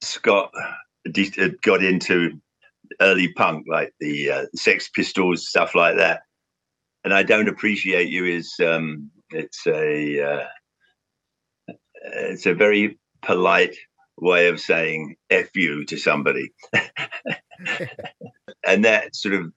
Scott 0.00 0.52
got 1.62 1.82
into 1.82 2.40
early 3.00 3.32
punk 3.32 3.66
like 3.68 3.92
the 4.00 4.30
uh, 4.30 4.46
Sex 4.54 4.88
Pistols 4.88 5.48
stuff 5.48 5.74
like 5.74 5.96
that. 5.96 6.22
And 7.04 7.14
I 7.14 7.22
don't 7.22 7.48
appreciate 7.48 8.08
you 8.08 8.24
is 8.24 8.54
um 8.60 9.10
it's 9.30 9.66
a 9.66 10.22
uh, 10.22 10.46
it's 12.02 12.46
a 12.46 12.54
very 12.54 12.98
polite 13.22 13.76
way 14.20 14.48
of 14.48 14.60
saying 14.60 15.16
f 15.30 15.54
you 15.54 15.84
to 15.86 15.96
somebody. 15.96 16.52
And 18.64 18.84
that 18.84 19.16
sort 19.16 19.34
of 19.34 19.52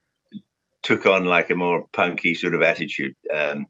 took 0.82 1.06
on 1.06 1.24
like 1.24 1.50
a 1.50 1.54
more 1.54 1.86
punky 1.92 2.34
sort 2.34 2.54
of 2.54 2.62
attitude. 2.62 3.14
Um 3.32 3.66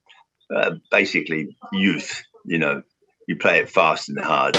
uh, 0.54 0.76
basically 0.90 1.56
youth 1.72 2.22
you 2.44 2.58
know 2.58 2.82
you 3.26 3.36
play 3.36 3.58
it 3.58 3.70
fast 3.70 4.08
and 4.08 4.18
hard. 4.18 4.56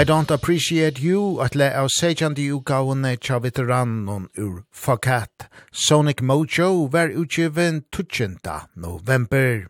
I 0.00 0.04
don't 0.04 0.30
appreciate 0.30 0.98
you 0.98 1.42
at 1.42 1.54
le 1.54 1.66
av 1.76 1.90
sejandi 1.92 2.46
utgavene 2.48 3.18
tja 3.20 3.38
veteranen 3.38 4.30
ur 4.38 4.64
Fakat. 4.72 5.46
Sonic 5.72 6.22
Mojo 6.22 6.86
var 6.86 7.10
utgiven 7.10 7.84
20. 7.92 8.38
november. 8.74 9.68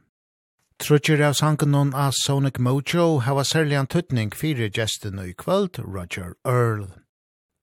Trutcher 0.78 1.20
av 1.20 1.32
sangen 1.32 1.74
av 1.74 2.12
Sonic 2.12 2.60
Mojo 2.60 3.18
hava 3.22 3.42
særlig 3.42 3.76
an 3.80 3.88
tuttning 3.88 4.30
fire 4.30 4.70
gesten 4.70 5.18
i 5.18 5.32
kvöld, 5.32 5.80
Roger 5.82 6.36
Earl. 6.44 6.86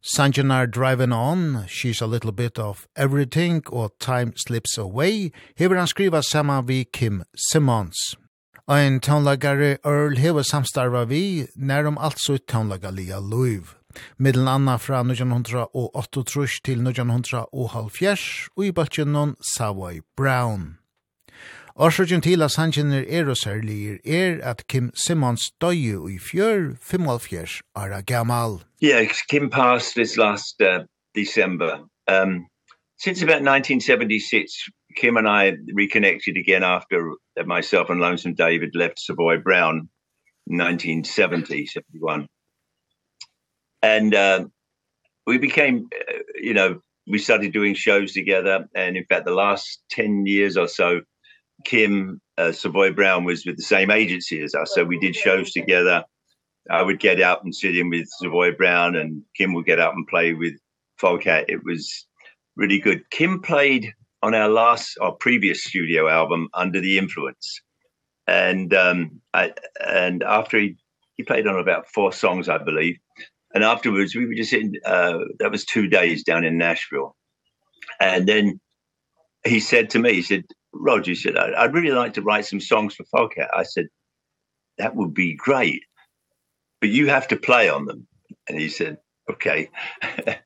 Sanjanar 0.03 0.69
Driving 0.69 1.13
On, 1.13 1.63
She's 1.67 2.01
a 2.01 2.05
Little 2.05 2.33
Bit 2.33 2.59
of 2.59 2.85
Everything 2.97 3.63
og 3.67 3.91
Time 3.97 4.33
Slips 4.35 4.77
Away 4.77 5.31
hever 5.55 5.77
han 5.77 5.87
skriva 5.87 6.21
sama 6.21 6.61
vi 6.61 6.83
Kim 6.83 7.23
Simmons. 7.33 8.17
Ein 8.69 8.99
tónlagare 8.99 9.77
Earl 9.85 10.17
hevur 10.19 10.43
samstarva 10.43 11.05
vi 11.07 11.47
nærum 11.55 11.97
altså 11.97 12.33
i 12.35 12.39
tónlagalia 12.51 13.19
Luiv. 13.23 13.77
Middelen 14.19 14.47
anna 14.47 14.75
fra 14.75 14.99
1938 14.99 16.59
til 16.65 16.81
1970 16.83 18.49
og 18.57 18.65
i 18.65 18.71
baltjennom 18.71 19.37
Savoy 19.55 20.01
Brown. 20.17 20.77
Årsøkjen 21.77 22.21
til 22.21 22.43
at 22.43 22.51
sannsjenner 22.51 23.05
er 23.07 23.29
og 23.31 23.37
særlig 23.37 23.99
er 24.03 24.43
at 24.43 24.67
Kim 24.67 24.91
Simmons 24.95 25.47
døye 25.61 26.03
i 26.11 26.19
fjør 26.19 26.75
75 26.81 27.61
år 27.75 28.01
gammal. 28.01 28.59
Yeah, 28.83 29.07
Kim 29.29 29.49
passed 29.49 29.95
this 29.95 30.17
last 30.17 30.61
uh, 30.61 30.83
December. 31.15 31.87
Um, 32.11 32.47
since 32.99 33.23
about 33.23 33.41
1976, 33.47 34.51
Kim 34.97 35.15
and 35.15 35.27
I 35.27 35.53
reconnected 35.73 36.37
again 36.37 36.63
after 36.63 37.13
myself 37.45 37.89
and 37.89 38.01
Lonesome 38.01 38.33
David 38.33 38.75
left 38.75 38.99
Savoy 38.99 39.37
Brown 39.37 39.89
in 40.47 40.57
1970 40.57 41.67
71 41.67 42.27
and 43.83 44.15
uh, 44.15 44.45
we 45.27 45.37
became 45.37 45.87
uh, 46.09 46.13
you 46.35 46.53
know 46.53 46.81
we 47.05 47.19
started 47.19 47.53
doing 47.53 47.73
shows 47.73 48.11
together. 48.11 48.67
And 48.75 48.97
in 48.97 49.05
fact 49.05 49.25
the 49.25 49.31
last 49.31 49.81
10 49.91 50.25
years 50.25 50.57
or 50.57 50.67
so 50.67 51.01
Kim 51.63 52.19
uh, 52.37 52.51
Savoy 52.51 52.91
Brown 52.91 53.23
was 53.23 53.45
with 53.45 53.57
the 53.57 53.63
same 53.63 53.91
agency 53.91 54.41
as 54.41 54.55
us. 54.55 54.73
So 54.73 54.83
we 54.83 54.99
did 54.99 55.15
shows 55.15 55.51
together. 55.51 56.03
I 56.69 56.81
would 56.81 56.99
get 56.99 57.21
up 57.21 57.43
and 57.43 57.55
sit 57.55 57.77
in 57.77 57.89
with 57.89 58.07
Savoy 58.19 58.51
Brown 58.51 58.95
and 58.95 59.21
Kim 59.35 59.53
would 59.53 59.65
get 59.65 59.79
up 59.79 59.93
and 59.93 60.07
play 60.07 60.33
with 60.33 60.55
Folkat. 60.99 61.45
it 61.47 61.63
was 61.63 62.07
really 62.55 62.79
good. 62.79 63.07
Kim 63.11 63.41
played 63.41 63.93
on 64.23 64.35
our 64.35 64.49
last 64.49 64.97
our 65.01 65.13
previous 65.13 65.63
studio 65.63 66.07
album 66.09 66.49
Under 66.53 66.81
the 66.81 66.97
Influence. 66.97 67.61
And 68.27 68.73
um 68.73 69.21
I 69.33 69.53
and 69.85 70.23
after 70.23 70.59
he 70.59 70.77
he 71.17 71.23
played 71.23 71.47
on 71.47 71.59
about 71.59 71.87
four 71.89 72.11
songs 72.13 72.49
I 72.49 72.57
believe. 72.59 72.97
And 73.53 73.63
afterwards 73.63 74.15
we 74.15 74.27
were 74.27 74.35
just 74.35 74.53
in 74.53 74.73
uh 74.85 75.19
that 75.39 75.51
was 75.51 75.65
2 75.65 75.87
days 75.87 76.23
down 76.23 76.45
in 76.45 76.57
Nashville. 76.57 77.15
And 77.99 78.27
then 78.27 78.59
he 79.45 79.59
said 79.59 79.89
to 79.91 79.99
me 79.99 80.13
he 80.15 80.21
said 80.21 80.45
Roger 80.73 81.15
said 81.15 81.37
I'd 81.37 81.73
really 81.73 81.91
like 81.91 82.13
to 82.15 82.21
write 82.21 82.45
some 82.45 82.61
songs 82.61 82.95
for 82.95 83.05
Foghat. 83.15 83.49
I 83.55 83.63
said 83.63 83.87
that 84.77 84.95
would 84.95 85.13
be 85.13 85.35
great. 85.35 85.83
But 86.81 86.89
you 86.91 87.07
have 87.09 87.27
to 87.29 87.37
play 87.37 87.69
on 87.69 87.85
them. 87.85 88.07
And 88.49 88.59
he 88.59 88.69
said 88.69 88.97
okay 89.29 89.69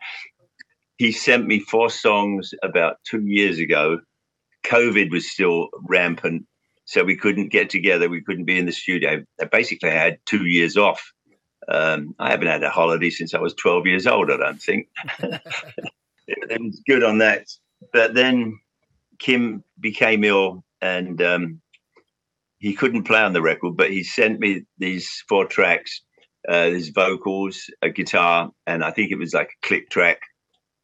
he 1.02 1.12
sent 1.12 1.48
me 1.48 1.60
four 1.60 1.90
songs 1.90 2.54
about 2.62 2.98
2 3.06 3.26
years 3.26 3.58
ago. 3.58 4.00
Covid 4.64 5.10
was 5.10 5.28
still 5.28 5.70
rampant 5.90 6.46
so 6.86 7.04
we 7.04 7.16
couldn't 7.16 7.52
get 7.52 7.72
together 7.72 8.08
we 8.08 8.22
couldn't 8.22 8.46
be 8.46 8.60
in 8.60 8.68
the 8.68 8.72
studio. 8.72 9.24
I 9.42 9.46
basically 9.46 9.90
had 9.90 10.20
2 10.28 10.46
years 10.46 10.78
off. 10.78 11.02
Um 11.68 12.14
i 12.20 12.30
haven't 12.30 12.54
had 12.54 12.64
a 12.64 12.70
holiday 12.80 13.10
since 13.10 13.34
i 13.34 13.40
was 13.40 13.56
12 13.56 13.88
years 13.88 14.06
old 14.06 14.30
i 14.30 14.38
don't 14.38 14.62
think. 14.62 14.88
It 16.28 16.62
was 16.62 16.82
good 16.88 17.04
on 17.04 17.18
that. 17.18 17.44
But 17.92 18.14
then 18.14 18.60
kim 19.18 19.64
became 19.80 20.24
ill 20.24 20.64
and 20.82 21.20
um 21.34 21.62
he 22.60 22.74
couldn't 22.80 23.08
play 23.10 23.22
on 23.28 23.34
the 23.34 23.48
record 23.52 23.74
but 23.76 23.90
he 23.96 24.04
sent 24.04 24.40
me 24.40 24.52
these 24.78 25.08
four 25.30 25.46
tracks 25.56 25.92
uh 26.48 26.70
his 26.78 26.90
vocals 26.90 27.56
a 27.88 27.90
guitar 27.90 28.52
and 28.68 28.84
i 28.84 28.92
think 28.92 29.12
it 29.12 29.24
was 29.24 29.34
like 29.40 29.52
a 29.56 29.68
click 29.68 29.90
track. 29.90 30.20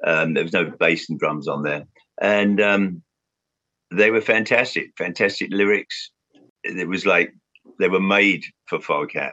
Um, 0.06 0.34
there 0.34 0.44
was 0.44 0.53
no 0.53 0.65
bass 0.65 1.10
and 1.10 1.19
drums 1.19 1.48
on 1.48 1.64
there. 1.64 1.86
And 2.22 2.61
um, 2.61 3.02
they 3.91 4.11
were 4.11 4.22
fantastic, 4.22 4.91
fantastic 4.98 5.49
lyrics. 5.52 6.11
It 6.64 6.88
was 6.88 7.06
like 7.06 7.34
they 7.80 7.88
were 7.88 7.99
made 7.99 8.44
for 8.68 8.80
folkat 8.80 9.32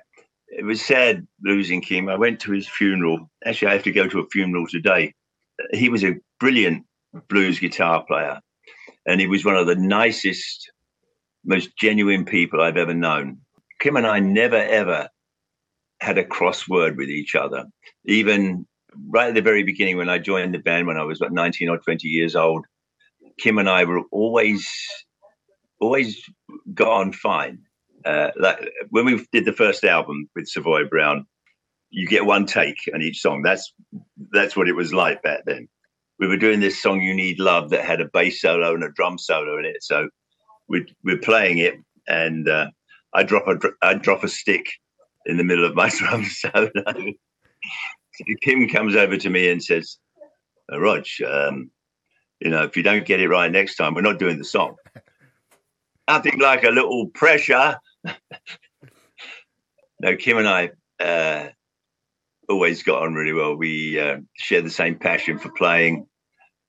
It 0.48 0.64
was 0.64 0.80
sad 0.80 1.26
losing 1.42 1.80
Kim. 1.80 2.08
I 2.08 2.16
went 2.16 2.40
to 2.40 2.52
his 2.52 2.68
funeral. 2.68 3.30
Actually, 3.44 3.68
I 3.68 3.74
have 3.74 3.82
to 3.84 3.92
go 3.92 4.08
to 4.08 4.20
a 4.20 4.28
funeral 4.30 4.66
today. 4.66 5.12
He 5.72 5.88
was 5.88 6.04
a 6.04 6.16
brilliant 6.40 6.84
blues 7.28 7.58
guitar 7.58 8.04
player. 8.06 8.40
And 9.06 9.20
he 9.20 9.26
was 9.26 9.44
one 9.44 9.56
of 9.56 9.66
the 9.66 9.76
nicest, 9.76 10.70
most 11.44 11.76
genuine 11.76 12.24
people 12.24 12.60
I've 12.60 12.76
ever 12.76 12.94
known. 12.94 13.38
Kim 13.80 13.96
and 13.96 14.06
I 14.06 14.18
never, 14.18 14.56
ever 14.56 15.08
had 16.00 16.18
a 16.18 16.24
crossword 16.24 16.96
with 16.96 17.08
each 17.08 17.34
other. 17.34 17.66
Even 18.04 18.66
right 19.08 19.28
at 19.28 19.34
the 19.34 19.42
very 19.42 19.62
beginning 19.62 19.96
when 19.96 20.08
I 20.08 20.18
joined 20.18 20.54
the 20.54 20.58
band 20.58 20.86
when 20.86 20.96
I 20.96 21.04
was 21.04 21.20
about 21.20 21.32
19 21.32 21.68
or 21.68 21.78
20 21.78 22.08
years 22.08 22.36
old, 22.36 22.66
Kim 23.38 23.58
and 23.58 23.68
I 23.68 23.84
were 23.84 24.02
always 24.10 24.68
always 25.80 26.22
gone 26.72 27.12
fine. 27.12 27.58
Uh 28.04 28.30
like 28.36 28.70
when 28.90 29.04
we 29.04 29.26
did 29.32 29.44
the 29.44 29.52
first 29.52 29.84
album 29.84 30.28
with 30.34 30.48
Savoy 30.48 30.84
Brown, 30.84 31.26
you 31.90 32.06
get 32.06 32.26
one 32.26 32.46
take 32.46 32.78
on 32.92 33.02
each 33.02 33.20
song. 33.20 33.42
That's 33.42 33.72
that's 34.32 34.56
what 34.56 34.68
it 34.68 34.76
was 34.76 34.92
like 34.92 35.22
back 35.22 35.40
then. 35.46 35.68
We 36.18 36.28
were 36.28 36.36
doing 36.36 36.60
this 36.60 36.80
song 36.80 37.00
You 37.00 37.14
Need 37.14 37.40
Love 37.40 37.70
that 37.70 37.84
had 37.84 38.00
a 38.00 38.06
bass 38.06 38.40
solo 38.40 38.74
and 38.74 38.84
a 38.84 38.92
drum 38.92 39.18
solo 39.18 39.58
in 39.58 39.64
it. 39.64 39.82
So 39.82 40.08
we 40.68 40.86
we're 41.02 41.18
playing 41.18 41.58
it 41.58 41.74
and 42.06 42.48
uh 42.48 42.70
I 43.12 43.22
drop 43.22 43.46
a 43.48 43.58
I 43.82 43.94
drop 43.94 44.24
a 44.24 44.28
stick 44.28 44.66
in 45.26 45.36
the 45.36 45.44
middle 45.44 45.64
of 45.64 45.74
my 45.74 45.88
drum 45.98 46.24
solo. 46.24 46.70
Kim 48.42 48.68
comes 48.68 48.94
over 48.96 49.16
to 49.16 49.30
me 49.30 49.50
and 49.50 49.62
says, 49.62 49.98
uh, 50.72 50.80
Rog, 50.80 51.04
um, 51.26 51.70
you 52.40 52.50
know, 52.50 52.62
if 52.62 52.76
you 52.76 52.82
don't 52.82 53.06
get 53.06 53.20
it 53.20 53.28
right 53.28 53.50
next 53.50 53.76
time, 53.76 53.94
we're 53.94 54.02
not 54.02 54.18
doing 54.18 54.38
the 54.38 54.44
song. 54.44 54.76
Nothing 56.08 56.38
like 56.38 56.64
a 56.64 56.70
little 56.70 57.06
pressure. 57.08 57.78
now, 60.00 60.14
Kim 60.18 60.38
and 60.38 60.48
I 60.48 60.70
uh, 61.00 61.48
always 62.48 62.82
got 62.82 63.02
on 63.02 63.14
really 63.14 63.32
well. 63.32 63.56
We 63.56 63.98
uh, 63.98 64.18
shared 64.34 64.66
the 64.66 64.70
same 64.70 64.98
passion 64.98 65.38
for 65.38 65.50
playing. 65.50 66.06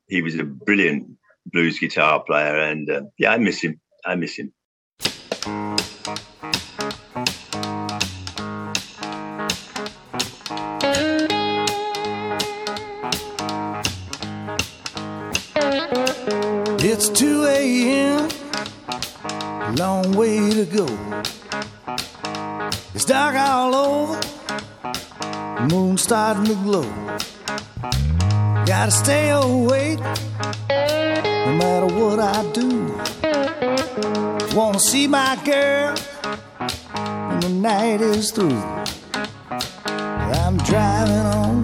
He 0.08 0.22
was 0.22 0.36
a 0.36 0.44
brilliant 0.44 1.08
blues 1.48 1.80
guitar 1.80 2.24
player 2.24 2.58
and 2.58 2.90
uh, 2.90 3.02
yeah, 3.18 3.32
I 3.32 3.38
miss 3.38 3.62
him. 3.62 3.80
I 4.06 4.16
miss 4.16 4.38
him. 4.38 4.54
long 19.86 20.12
way 20.14 20.40
to 20.60 20.66
go. 20.66 20.88
It's 22.96 23.06
dark 23.06 23.36
all 23.36 23.74
over. 23.76 24.20
The 25.58 25.68
moon 25.72 25.98
starting 25.98 26.46
to 26.46 26.56
glow. 26.68 26.90
Gotta 28.66 28.92
stay 29.04 29.30
awake 29.30 30.00
No 31.48 31.52
matter 31.62 31.90
what 32.00 32.18
I 32.20 32.40
do. 32.60 32.70
Wanna 34.58 34.80
see 34.80 35.06
my 35.08 35.34
girl 35.52 35.94
When 37.28 37.40
the 37.46 37.54
night 37.70 38.02
is 38.02 38.32
through. 38.32 38.62
I'm 40.44 40.58
driving 40.72 41.26
on 41.42 41.56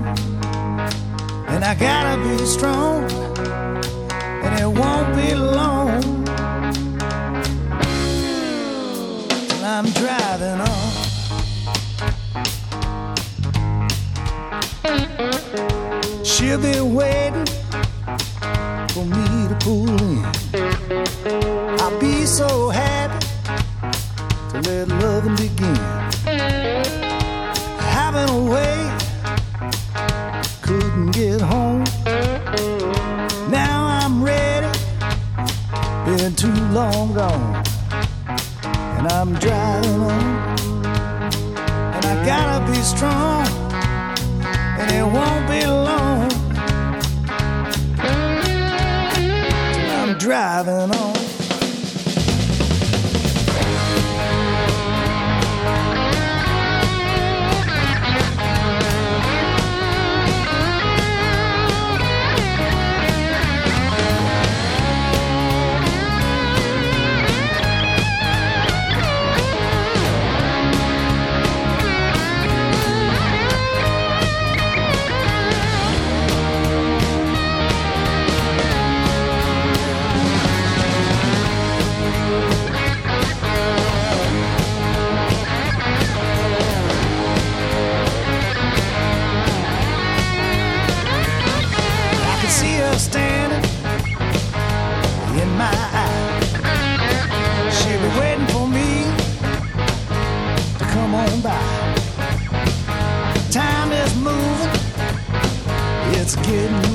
And 1.52 1.62
I 1.72 1.74
gotta 1.88 2.16
be 2.28 2.36
strong 2.46 3.00
And 4.44 4.54
it 4.64 4.72
won't 4.80 5.10
be 5.16 5.34
long 5.34 5.51
driving 9.94 10.62
on. 10.62 10.92
She'll 16.24 16.60
be 16.60 16.80
waiting 16.82 17.46
for 18.94 19.06
me 19.06 19.48
to 19.48 19.58
pull 19.60 19.90
in. 19.90 20.26
I'll 21.80 22.00
be 22.00 22.26
so 22.26 22.70
happy 22.70 23.26
to 24.52 24.62
let 24.70 24.88
loving 24.88 25.36
begin. 25.36 25.76
Having 27.80 28.30
a 28.30 28.44
way 28.52 28.76
couldn't 30.62 31.12
get 31.12 31.42
home. 31.42 31.84
Now 33.50 33.86
I'm 33.86 34.24
ready 34.24 34.42
Been 36.06 36.36
too 36.36 36.52
long 36.74 37.14
gone. 37.14 37.41
strong 42.96 43.48
and 44.80 44.92
it 45.00 45.08
won't 45.16 45.46
be 45.50 45.62
long. 45.66 46.32
I'm 49.98 50.18
driving 50.18 50.92
on 50.96 51.01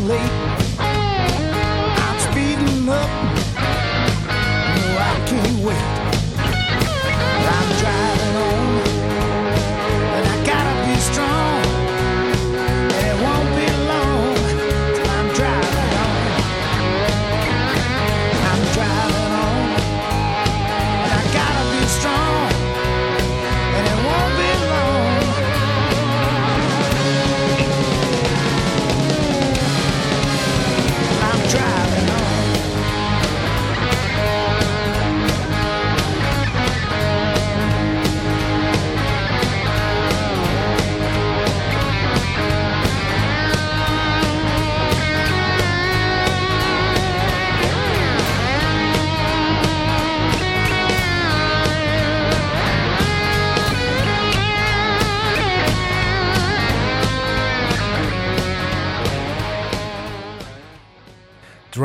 late 0.07 0.46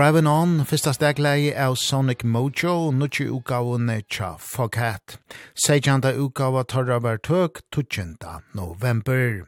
Driving 0.02 0.28
On, 0.28 0.65
fyrsta 0.65 0.95
stegleie 0.95 1.52
av 1.53 1.76
Sonic 1.78 2.23
Mojo, 2.23 2.90
nutje 2.90 3.28
utgavene 3.30 3.99
tja 4.10 4.32
Foghat. 4.41 5.19
Sejanda 5.53 6.10
utgava 6.18 6.64
tarra 6.65 6.98
var 6.98 7.19
tøk 7.22 7.61
20. 7.69 8.18
november. 8.56 9.45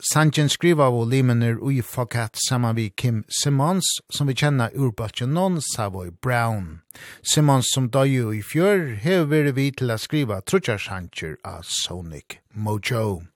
Sanchen 0.00 0.48
skriva 0.48 0.86
av 0.88 1.10
limener 1.10 1.60
ui 1.60 1.82
Foghat 1.82 2.40
saman 2.40 2.74
vi 2.74 2.88
Kim 2.88 3.24
Simmons, 3.28 3.84
som 4.08 4.26
vi 4.26 4.34
kjenna 4.34 4.70
urbatjen 4.72 5.34
non 5.34 5.60
Savoy 5.60 6.08
Brown. 6.22 6.80
Simmons 7.22 7.68
som 7.74 7.90
døy 7.90 8.38
i 8.38 8.40
fjør, 8.40 8.96
hever 8.96 9.52
vi 9.52 9.70
til 9.76 9.92
a 9.92 9.98
skriva 10.00 10.40
trutjar 10.40 10.80
sanjer 10.80 11.36
av 11.44 11.68
Sonic 11.68 12.40
Mojo. 12.54 13.31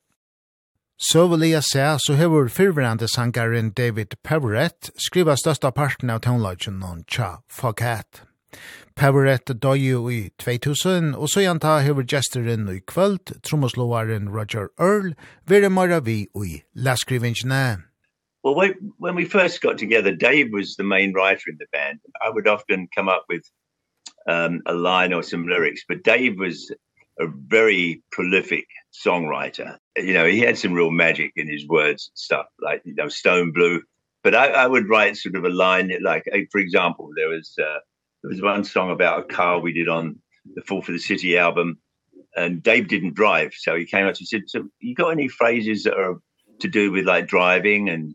Søveliga 0.96 1.58
seg 1.60 1.98
så 2.00 2.14
hever 2.16 2.46
fyrverande 2.48 3.04
sangaren 3.12 3.68
David 3.76 4.14
Peverett 4.24 4.88
skriva 4.96 5.34
størsta 5.36 5.68
parten 5.68 6.08
av 6.08 6.22
tonelagen 6.24 6.78
noen 6.80 7.02
tja 7.04 7.42
Foghat. 7.52 8.22
Peverett 8.96 9.52
døy 9.60 9.76
jo 9.76 10.00
i 10.08 10.30
2000, 10.40 11.12
og 11.12 11.28
så 11.28 11.44
janta 11.44 11.74
hever 11.84 12.08
gesteren 12.08 12.64
i 12.72 12.80
kvöld, 12.80 13.34
trommeslåaren 13.44 14.32
Roger 14.32 14.72
Earl, 14.80 15.12
vere 15.44 15.68
mara 15.68 16.00
vi 16.00 16.30
i 16.32 16.62
leskrivingene. 16.72 17.84
Well, 18.42 18.56
when 18.96 19.16
we 19.16 19.26
first 19.28 19.60
got 19.60 19.76
together, 19.76 20.16
Dave 20.16 20.48
was 20.50 20.76
the 20.76 20.88
main 20.96 21.12
writer 21.12 21.50
in 21.50 21.58
the 21.58 21.68
band. 21.76 22.00
I 22.24 22.30
would 22.30 22.48
often 22.48 22.88
come 22.96 23.10
up 23.10 23.26
with 23.28 23.44
um, 24.26 24.62
a 24.64 24.72
line 24.72 25.12
or 25.12 25.22
some 25.22 25.46
lyrics, 25.46 25.84
but 25.86 26.04
Dave 26.04 26.38
was 26.38 26.72
a 27.20 27.26
very 27.28 28.02
prolific 28.12 28.64
songwriter 28.94 29.76
you 29.96 30.12
know 30.12 30.26
he 30.26 30.40
had 30.40 30.58
some 30.58 30.72
real 30.72 30.90
magic 30.90 31.32
in 31.36 31.48
his 31.48 31.66
words 31.66 32.10
and 32.10 32.18
stuff 32.18 32.46
like 32.60 32.82
you 32.84 32.94
know 32.94 33.08
stone 33.08 33.52
blue. 33.52 33.82
But 34.22 34.34
i 34.34 34.48
i 34.48 34.66
would 34.66 34.88
write 34.88 35.16
sort 35.16 35.36
of 35.36 35.44
a 35.44 35.50
line 35.50 35.92
like 36.02 36.24
for 36.50 36.60
example 36.60 37.10
there 37.16 37.28
was 37.28 37.54
uh, 37.58 37.78
there 38.22 38.30
was 38.30 38.42
one 38.42 38.64
song 38.64 38.90
about 38.90 39.20
a 39.20 39.34
car 39.34 39.60
we 39.60 39.72
did 39.72 39.88
on 39.88 40.16
the 40.54 40.62
fall 40.62 40.82
for 40.82 40.92
the 40.92 40.98
city 40.98 41.36
album 41.38 41.78
and 42.36 42.62
dave 42.62 42.88
didn't 42.88 43.14
drive 43.14 43.52
so 43.54 43.76
he 43.76 43.84
came 43.84 44.06
up 44.06 44.16
and 44.16 44.28
said 44.28 44.42
so 44.46 44.64
you 44.80 44.94
got 44.94 45.10
any 45.10 45.28
phrases 45.28 45.84
that 45.84 45.96
are 45.96 46.20
to 46.60 46.68
do 46.68 46.90
with 46.90 47.04
like 47.04 47.26
driving? 47.26 47.88
And 47.88 48.14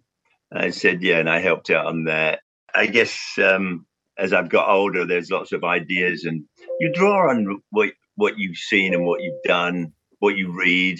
i 0.54 0.70
said 0.70 1.02
yeah 1.02 1.18
and 1.18 1.30
i 1.30 1.40
helped 1.40 1.70
out 1.70 1.86
on 1.88 2.06
that. 2.06 2.40
I 2.74 2.88
guess 2.88 3.38
um 3.38 3.86
as 4.18 4.34
i've 4.34 4.50
got 4.50 4.70
older 4.70 5.06
there's 5.06 5.32
lots 5.32 5.52
of 5.54 5.64
ideas 5.64 6.26
and 6.26 6.44
you 6.80 6.92
draw 6.94 7.30
on 7.30 7.62
what 7.70 7.92
what 8.16 8.38
you've 8.38 8.58
seen 8.58 8.94
and 8.94 9.06
what 9.06 9.22
you've 9.22 9.44
done 9.44 9.94
what 10.22 10.38
you 10.38 10.52
read 10.52 11.00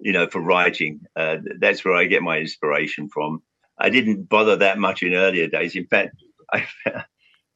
you 0.00 0.12
know 0.12 0.26
for 0.28 0.40
writing. 0.40 1.00
Uh, 1.16 1.38
that's 1.58 1.84
where 1.84 1.94
I 1.94 2.04
get 2.06 2.22
my 2.22 2.38
inspiration 2.38 3.08
from. 3.08 3.42
I 3.78 3.90
didn't 3.90 4.28
bother 4.28 4.56
that 4.56 4.78
much 4.78 5.02
in 5.02 5.14
earlier 5.14 5.48
days. 5.48 5.76
In 5.76 5.86
fact 5.86 6.16
I 6.52 6.66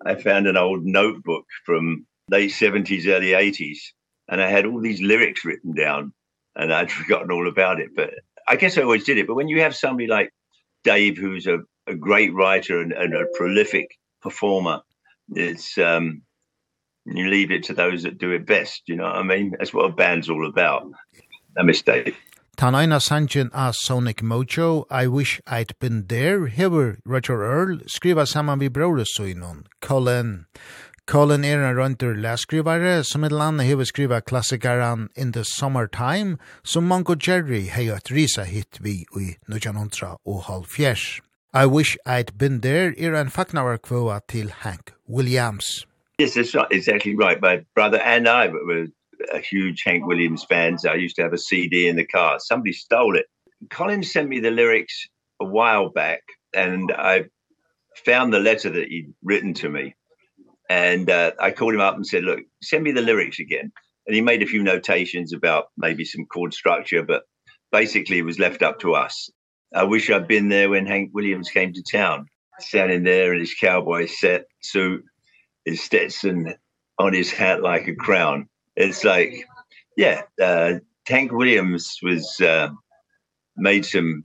I 0.05 0.15
found 0.16 0.47
an 0.47 0.57
old 0.57 0.85
notebook 0.85 1.47
from 1.65 2.07
late 2.31 2.51
70s 2.51 3.07
early 3.07 3.31
80s 3.31 3.78
and 4.28 4.40
I 4.40 4.49
had 4.49 4.66
all 4.66 4.81
these 4.81 5.03
lyrics 5.03 5.44
written 5.44 5.74
down 5.74 6.12
and 6.57 6.73
I'd 6.73 6.90
forgotten 7.01 7.31
all 7.31 7.49
about 7.49 7.81
it. 7.81 7.90
But 7.94 8.11
I 8.49 8.57
guess 8.57 8.77
I 8.78 8.82
always 8.82 9.05
did 9.05 9.19
it. 9.19 9.27
But 9.27 9.35
when 9.35 9.49
you 9.49 9.61
have 9.61 9.77
somebody 9.77 10.07
like 10.07 10.32
Dave 10.85 11.16
who's 11.16 11.47
a 11.47 11.59
a 11.86 11.94
great 11.94 12.32
writer 12.32 12.81
and, 12.81 12.93
and 12.93 13.15
a 13.15 13.27
prolific 13.35 13.99
performer 14.20 14.81
it's 15.35 15.77
um 15.78 16.23
you 17.05 17.28
leave 17.28 17.51
it 17.51 17.65
to 17.65 17.74
those 17.74 18.05
that 18.05 18.19
do 18.19 18.31
it 18.31 18.47
best 18.47 18.82
you 18.86 18.94
know 18.94 19.05
what 19.05 19.16
i 19.16 19.23
mean? 19.23 19.53
That's 19.59 19.74
what 19.74 19.90
a 19.90 19.93
band's 19.93 20.31
all 20.31 20.47
about 20.47 20.85
a 21.57 21.65
mistake. 21.65 22.15
Tan 22.57 22.74
eina 22.74 23.01
sanjen 23.01 23.51
a 23.53 23.73
Sonic 23.73 24.23
Mojo, 24.23 24.85
I 24.91 25.07
Wish 25.07 25.41
I'd 25.47 25.79
Been 25.81 26.07
There, 26.07 26.47
hever 26.47 26.99
Roger 27.05 27.43
Earl 27.43 27.79
skriva 27.87 28.27
saman 28.27 28.61
vi 28.61 28.69
brorusøynon, 28.69 29.65
Colin. 29.81 30.47
Colin 31.07 31.45
er 31.45 31.65
en 31.65 31.77
røntur 31.77 32.15
leskrivare 32.15 33.03
som 33.05 33.24
et 33.24 33.33
lande 33.33 33.65
hever 33.65 33.85
skriva 33.85 34.20
klassikaran 34.20 35.09
In 35.16 35.33
the 35.33 35.45
Summertime, 35.45 36.39
som 36.62 36.85
Mongo 36.85 37.15
Jerry 37.15 37.66
hei 37.69 37.89
at 37.89 38.11
risa 38.11 38.45
hit 38.45 38.79
vi 38.81 39.05
i 39.16 39.35
1900 39.49 40.16
og 40.27 40.45
halvfjers. 40.45 41.20
I 41.55 41.66
Wish 41.66 41.97
I'd 42.07 42.39
Been 42.39 42.61
There 42.61 42.95
er 42.99 43.15
en 43.20 43.31
faknavarkvåa 43.31 44.20
til 44.29 44.51
Hank 44.51 44.93
Williams. 45.09 45.87
Yes, 46.20 46.35
that's 46.35 46.55
right, 46.55 46.70
exactly 46.70 47.15
right. 47.16 47.41
My 47.43 47.65
brother 47.74 47.99
and 47.99 48.29
I 48.29 48.49
were 48.49 48.87
a 49.32 49.39
huge 49.39 49.82
Hank 49.85 50.07
Williams 50.07 50.44
fan. 50.44 50.78
So 50.78 50.90
I 50.90 50.94
used 50.94 51.16
to 51.16 51.23
have 51.23 51.32
a 51.32 51.39
CD 51.39 51.89
in 51.89 51.97
the 51.97 52.07
car. 52.07 52.39
Somebody 52.39 52.73
stole 52.73 53.16
it. 53.16 53.27
Colin 53.70 54.03
sent 54.03 54.28
me 54.28 54.40
the 54.40 54.51
lyrics 54.51 55.09
a 55.40 55.44
while 55.44 55.89
back 55.89 56.23
and 56.55 56.93
I 56.93 57.24
found 58.05 58.32
the 58.32 58.40
letter 58.40 58.70
that 58.70 58.89
he'd 58.89 59.12
written 59.23 59.55
to 59.55 59.69
me. 59.69 59.94
And 60.69 61.11
uh, 61.11 61.32
I 61.39 61.51
called 61.51 61.74
him 61.74 61.81
up 61.81 61.97
and 61.97 62.07
said, 62.07 62.24
look, 62.24 62.40
send 62.62 62.82
me 62.82 62.93
the 62.93 63.03
lyrics 63.03 63.39
again. 63.39 63.73
And 64.07 64.16
he 64.16 64.20
made 64.20 64.43
a 64.43 64.47
few 64.47 64.62
notations 64.62 65.32
about 65.32 65.66
maybe 65.77 66.05
some 66.05 66.27
chord 66.27 66.55
structure, 66.55 67.03
but 67.03 67.23
basically 67.70 68.19
it 68.19 68.24
was 68.24 68.39
left 68.39 68.62
up 68.62 68.81
to 68.81 68.94
us. 68.94 69.31
I 69.74 69.85
wish 69.85 70.11
I'd 70.11 70.28
been 70.28 70.49
there 70.49 70.70
when 70.70 70.86
Hank 70.86 71.11
Williams 71.15 71.51
came 71.51 71.73
to 71.73 71.82
town, 71.82 72.27
standing 72.59 73.05
there 73.05 73.32
in 73.32 73.40
his 73.40 73.55
cowboy 73.55 74.07
set 74.07 74.44
suit, 74.61 75.05
his 75.65 75.82
Stetson 75.82 76.55
on 76.99 77.12
his 77.12 77.31
hat 77.31 77.62
like 77.62 77.89
a 77.89 77.94
crown 77.94 78.49
it's 78.77 79.05
like 79.05 79.47
yeah 79.97 80.23
uh 80.43 80.74
Tank 81.07 81.32
Williams 81.32 81.99
was 82.03 82.40
uh 82.40 82.69
made 83.57 83.85
some 83.85 84.24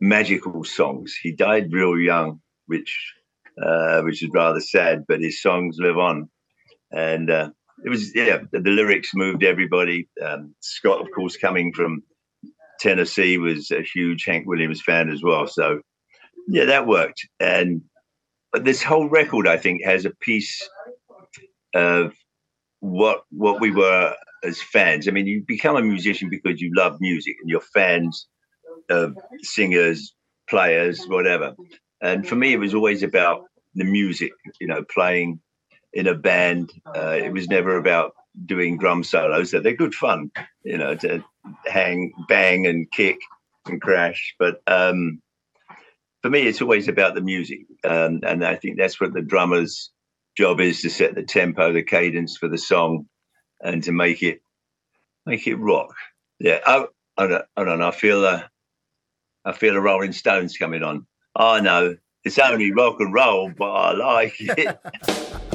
magical 0.00 0.64
songs. 0.64 1.14
He 1.22 1.32
died 1.32 1.72
real 1.72 1.98
young 1.98 2.40
which 2.66 3.14
uh 3.62 4.02
which 4.02 4.22
is 4.22 4.30
rather 4.32 4.60
sad 4.60 5.04
but 5.06 5.20
his 5.20 5.42
songs 5.42 5.76
live 5.78 5.98
on. 5.98 6.28
And 6.90 7.30
uh 7.30 7.50
it 7.84 7.90
was 7.90 8.14
yeah 8.14 8.38
the, 8.52 8.60
the 8.60 8.70
lyrics 8.70 9.10
moved 9.14 9.44
everybody. 9.44 10.08
Um 10.24 10.54
Scott 10.60 11.00
of 11.00 11.08
course 11.14 11.36
coming 11.36 11.72
from 11.72 12.02
Tennessee 12.80 13.36
was 13.38 13.70
a 13.70 13.82
huge 13.82 14.24
Hank 14.24 14.46
Williams 14.46 14.82
fan 14.82 15.10
as 15.10 15.22
well. 15.22 15.46
So 15.46 15.80
yeah 16.48 16.64
that 16.64 16.86
worked. 16.86 17.26
And 17.38 17.82
but 18.52 18.64
this 18.64 18.82
whole 18.82 19.08
record 19.08 19.46
I 19.46 19.58
think 19.58 19.84
has 19.84 20.04
a 20.04 20.10
piece 20.10 20.68
of 21.74 22.14
what 22.80 23.24
what 23.30 23.60
we 23.60 23.70
were 23.70 24.14
as 24.42 24.60
fans. 24.60 25.06
I 25.06 25.12
mean 25.12 25.26
you 25.26 25.42
become 25.46 25.76
a 25.76 25.82
musician 25.82 26.28
because 26.28 26.60
you 26.60 26.72
love 26.74 27.00
music 27.00 27.36
and 27.40 27.48
you're 27.48 27.60
fans 27.60 28.26
of 28.88 29.16
singers 29.42 30.14
players 30.48 31.04
whatever. 31.06 31.54
And 32.02 32.26
for 32.26 32.36
me 32.36 32.52
it 32.52 32.58
was 32.58 32.74
always 32.74 33.02
about 33.02 33.44
the 33.74 33.84
music 33.84 34.32
you 34.60 34.66
know 34.66 34.84
playing 34.92 35.40
in 35.92 36.06
a 36.06 36.14
band. 36.14 36.72
Uh, 36.86 37.18
it 37.22 37.32
was 37.32 37.48
never 37.48 37.76
about 37.76 38.14
doing 38.46 38.78
drum 38.78 39.04
solos. 39.04 39.50
So 39.50 39.60
they're 39.60 39.74
good 39.74 39.94
fun 39.94 40.30
you 40.64 40.78
know 40.78 40.94
to 40.96 41.22
hang 41.66 42.12
bang 42.28 42.66
and 42.66 42.90
kick 42.90 43.18
and 43.66 43.80
crash. 43.80 44.34
But 44.38 44.62
um 44.66 45.20
for 46.22 46.30
me 46.30 46.42
it's 46.42 46.62
always 46.62 46.88
about 46.88 47.14
the 47.14 47.20
music. 47.20 47.60
Um 47.84 48.20
and 48.22 48.44
i 48.44 48.56
think 48.56 48.78
that's 48.78 49.00
what 49.00 49.12
the 49.12 49.22
drummers 49.22 49.90
job 50.40 50.58
is 50.58 50.80
to 50.80 50.88
set 50.88 51.14
the 51.14 51.22
tempo, 51.22 51.70
the 51.70 51.82
cadence 51.82 52.38
for 52.38 52.48
the 52.48 52.56
song 52.56 53.04
and 53.60 53.82
to 53.82 53.92
make 53.92 54.22
it 54.22 54.40
make 55.26 55.46
it 55.46 55.56
rock. 55.56 55.94
Yeah, 56.38 56.60
I, 56.66 56.86
I, 57.18 57.26
don't, 57.26 57.44
I 57.58 57.64
don't 57.64 57.78
know. 57.78 57.88
I 57.88 57.90
feel 57.90 58.24
a, 58.24 58.48
I 59.44 59.52
feel 59.52 59.76
a 59.76 59.80
Rolling 59.82 60.12
Stones 60.12 60.56
coming 60.56 60.82
on. 60.82 61.06
I 61.36 61.60
know 61.60 61.96
it's 62.24 62.38
only 62.38 62.72
rock 62.72 62.96
and 63.00 63.12
roll, 63.12 63.52
but 63.54 63.70
I 63.70 63.92
like 63.92 64.36
it. 64.38 64.78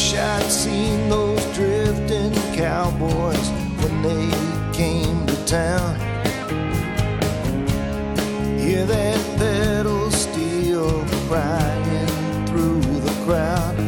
wish 0.00 0.14
I'd 0.14 0.50
seen 0.50 1.10
those 1.10 1.44
drifting 1.54 2.32
cowboys 2.54 3.50
when 3.82 4.00
they 4.00 4.30
came 4.72 5.26
to 5.26 5.44
town. 5.44 5.94
Hear 8.58 8.86
that 8.86 9.20
pedal 9.36 10.10
steel 10.10 11.04
crying 11.28 12.46
through 12.46 12.80
the 12.80 13.24
crowd. 13.26 13.79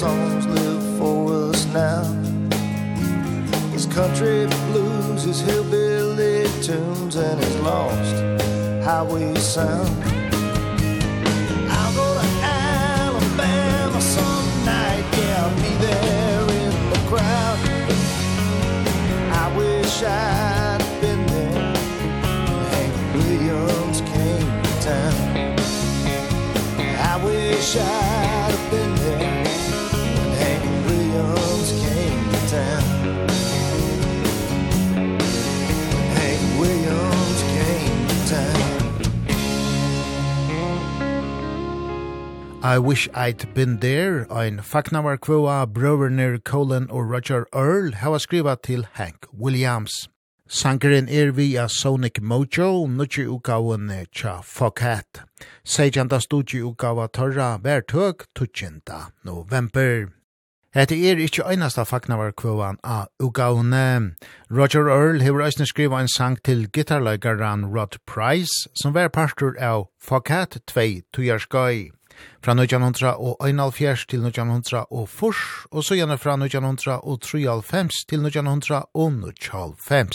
songs 0.00 0.46
live 0.46 0.98
for 0.98 1.50
us 1.50 1.66
now. 1.66 2.02
His 3.70 3.84
country 3.84 4.46
blues, 4.72 5.24
his 5.24 5.40
hillbilly 5.42 6.46
tunes 6.62 7.16
And 7.16 7.38
his 7.38 7.56
lost 7.60 8.14
highway 8.82 9.34
sound. 9.34 9.90
I'll 11.76 11.94
go 12.00 12.06
to 12.18 12.26
Alabama 12.42 14.00
some 14.00 14.64
night 14.64 15.04
Yeah, 15.18 15.44
I'll 15.44 15.56
be 15.56 15.72
there 15.84 16.44
in 16.62 16.74
the 16.92 17.00
crowd. 17.10 17.58
I 19.42 19.54
wish 19.54 20.02
I 20.02 20.39
I 42.62 42.78
Wish 42.78 43.08
I'd 43.14 43.54
Been 43.54 43.78
There, 43.78 44.26
ein 44.30 44.58
fagnavar 44.58 45.16
kvua 45.16 45.66
brøverner 45.66 46.38
Colin 46.44 46.90
og 46.90 47.10
Roger 47.10 47.46
Earl 47.54 47.94
hava 47.94 48.18
skriva 48.18 48.54
til 48.62 48.86
Hank 48.92 49.26
Williams. 49.32 50.08
Sankeren 50.46 51.08
er 51.08 51.32
vi 51.32 51.56
a 51.56 51.68
Sonic 51.68 52.20
Mojo, 52.20 52.86
nutje 52.86 53.24
ukaun 53.26 53.88
tja 54.12 54.42
Foghat. 54.42 55.22
Sejanda 55.64 56.20
studji 56.20 56.60
ukaua 56.60 57.08
torra 57.08 57.58
vertøk 57.62 58.26
20. 58.36 58.82
november. 59.24 60.10
Hetta 60.74 60.94
er 60.94 61.16
ikki 61.16 61.40
einasta 61.42 61.86
fagnavar 61.88 62.32
kvøan 62.32 62.76
a 62.84 63.06
ugaune. 63.18 64.16
Roger 64.50 64.90
Earl 64.90 65.20
hevur 65.20 65.40
eisini 65.40 65.66
skriva 65.66 65.96
ein 65.96 66.08
sang 66.08 66.36
til 66.44 66.68
gitarleikaran 66.68 67.72
Rod 67.72 67.96
Price, 68.06 68.68
sum 68.74 68.92
var 68.92 69.08
partur 69.08 69.56
av 69.58 69.88
Foghat 69.98 70.60
2 70.66 71.02
tujarskai 71.12 71.99
fra 72.44 72.52
1900 72.52 73.16
og 73.16 73.36
1904 73.48 73.96
til 74.08 74.18
1900 74.18 74.84
og 74.90 75.08
fors, 75.08 75.66
og 75.70 75.84
så 75.84 75.94
gjerne 75.94 76.18
fra 76.18 76.32
1900 76.32 77.00
og 77.00 77.14
1953 77.14 77.94
til 78.08 78.18
1900 78.18 78.82
og 78.94 79.08
1905. 79.12 80.06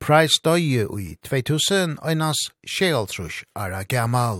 Price 0.00 0.36
døye 0.44 0.84
i 1.00 1.14
2000, 1.24 1.98
øynas 2.08 2.40
Sjealtrush 2.66 3.42
er 3.56 3.82
Gamal. 3.82 4.38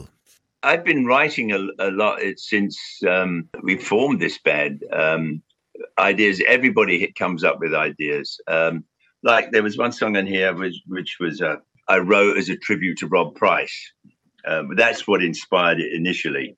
I've 0.62 0.84
been 0.84 1.06
writing 1.06 1.52
a, 1.52 1.60
a 1.78 1.90
lot 1.90 2.18
since 2.50 2.76
um, 3.06 3.48
we 3.62 3.78
formed 3.78 4.20
this 4.20 4.38
band. 4.44 4.82
Um, 4.92 5.42
ideas, 5.98 6.40
everybody 6.48 7.12
comes 7.18 7.44
up 7.44 7.60
with 7.60 7.74
ideas. 7.74 8.40
Um, 8.48 8.84
like 9.22 9.50
there 9.52 9.62
was 9.62 9.78
one 9.78 9.92
song 9.92 10.16
in 10.16 10.26
here 10.26 10.52
which, 10.54 10.76
which 10.86 11.16
was 11.20 11.40
uh, 11.40 11.56
I 11.88 11.98
wrote 11.98 12.36
as 12.36 12.48
a 12.48 12.56
tribute 12.56 12.98
to 12.98 13.06
Rob 13.06 13.34
Price. 13.34 13.92
Um, 14.46 14.74
that's 14.76 15.06
what 15.06 15.22
inspired 15.22 15.80
it 15.80 15.92
initially. 15.92 16.56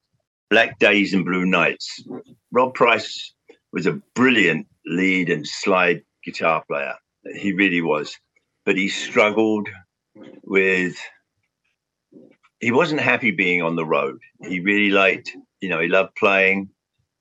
Black 0.50 0.80
Days 0.80 1.14
and 1.14 1.24
Blue 1.24 1.46
Nights. 1.46 2.04
Rob 2.50 2.74
Price 2.74 3.32
was 3.72 3.86
a 3.86 4.00
brilliant 4.16 4.66
lead 4.84 5.30
and 5.30 5.46
slide 5.46 6.02
guitar 6.24 6.64
player. 6.66 6.94
He 7.36 7.52
really 7.52 7.80
was. 7.80 8.18
But 8.66 8.76
he 8.76 8.88
struggled 8.88 9.68
with 10.42 10.96
he 12.58 12.72
wasn't 12.72 13.00
happy 13.00 13.30
being 13.30 13.62
on 13.62 13.76
the 13.76 13.86
road. 13.86 14.18
He 14.42 14.60
really 14.60 14.90
liked, 14.90 15.30
you 15.60 15.68
know, 15.68 15.80
he 15.80 15.88
loved 15.88 16.14
playing, 16.16 16.70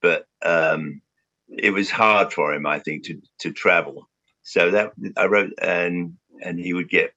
but 0.01 0.25
um 0.43 1.01
it 1.47 1.71
was 1.71 1.89
hard 1.89 2.33
for 2.33 2.51
him 2.53 2.65
I 2.65 2.79
think 2.79 3.05
to 3.05 3.21
to 3.41 3.51
travel. 3.51 4.09
So 4.41 4.71
that 4.71 4.93
I 5.17 5.27
wrote 5.27 5.53
and 5.61 6.13
and 6.41 6.59
he 6.59 6.73
would 6.73 6.89
get 6.89 7.13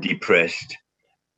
depressed, 0.00 0.76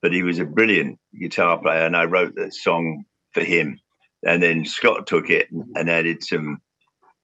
but 0.01 0.15
he 0.15 0.23
was 0.23 0.39
a 0.39 0.47
brilliant 0.47 0.99
guitar 1.21 1.59
player 1.59 1.85
and 1.85 1.97
I 1.97 2.07
wrote 2.07 2.35
that 2.37 2.55
song 2.55 3.05
for 3.33 3.45
him 3.45 3.79
and 4.25 4.43
then 4.43 4.65
Scott 4.65 5.07
took 5.07 5.31
it 5.31 5.49
and 5.51 5.91
added 5.91 6.23
some 6.23 6.59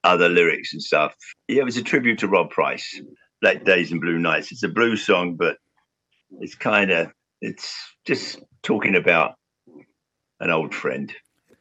other 0.03 0.29
lyrics 0.29 0.73
and 0.73 0.81
stuff. 0.81 1.15
Yeah, 1.47 1.61
it 1.61 1.65
was 1.65 1.77
a 1.77 1.83
tribute 1.83 2.19
to 2.19 2.27
Rob 2.27 2.51
Price, 2.51 3.01
Black 3.41 3.65
Days 3.65 3.91
and 3.91 3.99
Blue 3.99 4.19
Nights. 4.19 4.51
It's 4.51 4.63
a 4.63 4.69
blues 4.69 5.05
song, 5.05 5.35
but 5.35 5.57
it's 6.39 6.55
kind 6.55 6.91
of 6.91 7.11
it's 7.41 7.75
just 8.05 8.39
talking 8.63 8.95
about 8.95 9.35
an 10.39 10.51
old 10.51 10.73
friend. 10.73 11.13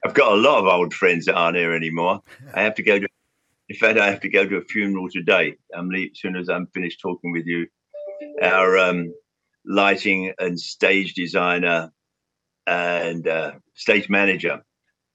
I've 0.05 0.15
got 0.15 0.33
a 0.33 0.37
lot 0.37 0.59
of 0.59 0.67
old 0.67 0.93
friends 0.93 1.27
that 1.27 1.35
aren't 1.35 1.57
here 1.57 1.75
anymore. 1.75 2.21
I 2.55 2.63
have 2.63 2.75
to 2.77 2.83
go 2.83 2.99
to 2.99 3.09
in 3.69 3.77
fact 3.77 3.99
I 3.99 4.11
have 4.11 4.21
to 4.21 4.29
go 4.29 4.47
to 4.47 4.57
a 4.57 4.65
funeral 4.65 5.09
today. 5.11 5.57
I'm 5.75 5.89
leave 5.89 6.11
as 6.13 6.21
soon 6.21 6.37
as 6.37 6.49
I'm 6.49 6.67
finished 6.69 7.01
talking 7.01 7.33
with 7.33 7.47
you. 7.47 7.67
Our 8.43 8.79
um 8.79 9.15
lighting 9.65 10.33
and 10.39 10.61
stage 10.61 11.15
designer 11.15 11.91
and 12.67 13.27
uh 13.27 13.53
stage 13.75 14.09
manager 14.09 14.63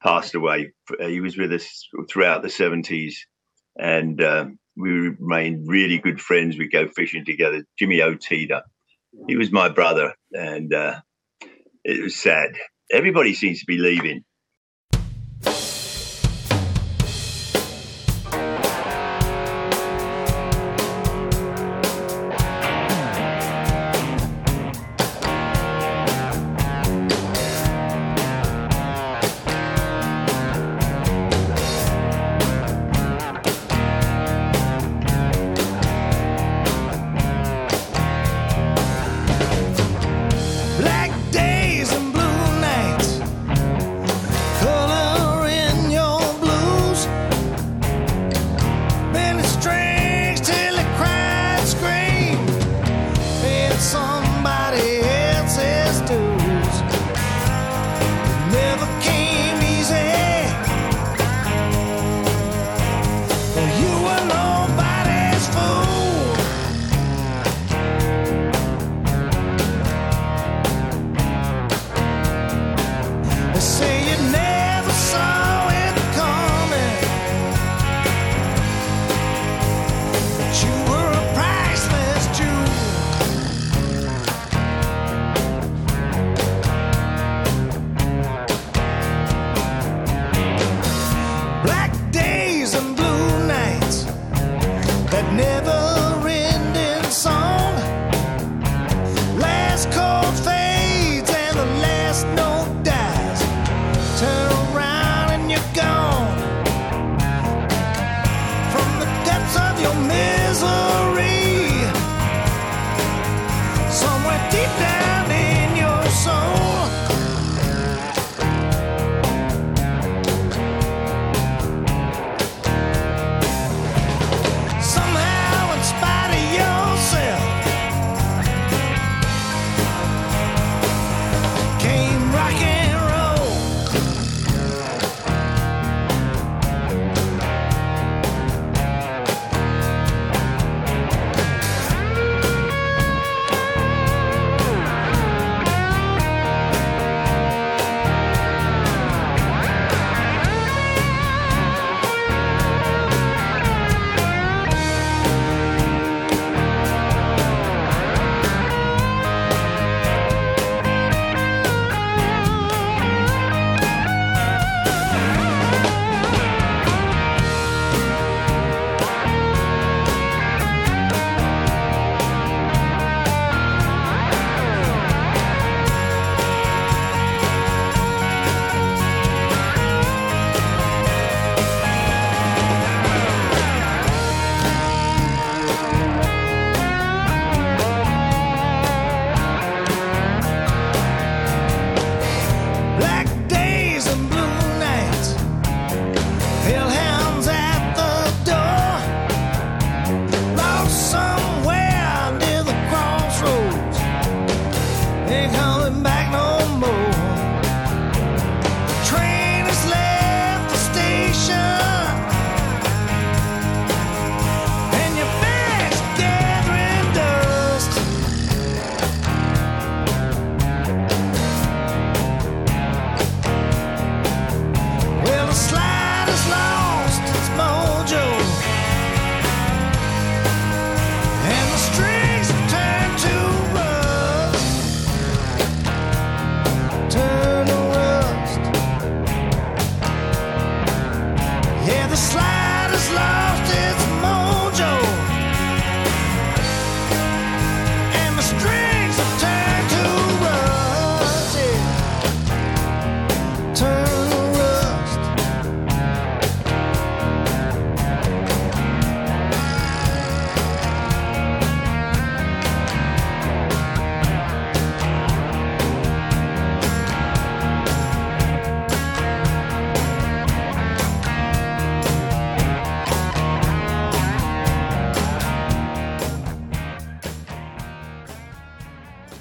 passed 0.02 0.36
away. 0.36 0.72
He 1.00 1.20
was 1.22 1.38
with 1.38 1.52
us 1.54 1.88
throughout 2.10 2.42
the 2.42 2.48
70s 2.48 3.16
and 3.78 4.22
uh, 4.22 4.46
we 4.76 4.92
remained 4.92 5.68
really 5.68 5.98
good 5.98 6.22
friends. 6.22 6.58
We'd 6.58 6.72
go 6.72 6.88
fishing 6.88 7.26
together. 7.26 7.64
Jimmy 7.78 8.00
Otida, 8.00 8.62
he 9.28 9.36
was 9.36 9.52
my 9.52 9.70
brother 9.70 10.14
and 10.32 10.74
uh, 10.74 11.00
it 11.84 12.02
was 12.02 12.16
sad. 12.16 12.56
Everybody 12.92 13.34
seems 13.34 13.60
to 13.60 13.66
be 13.66 13.78
leaving. 13.78 14.24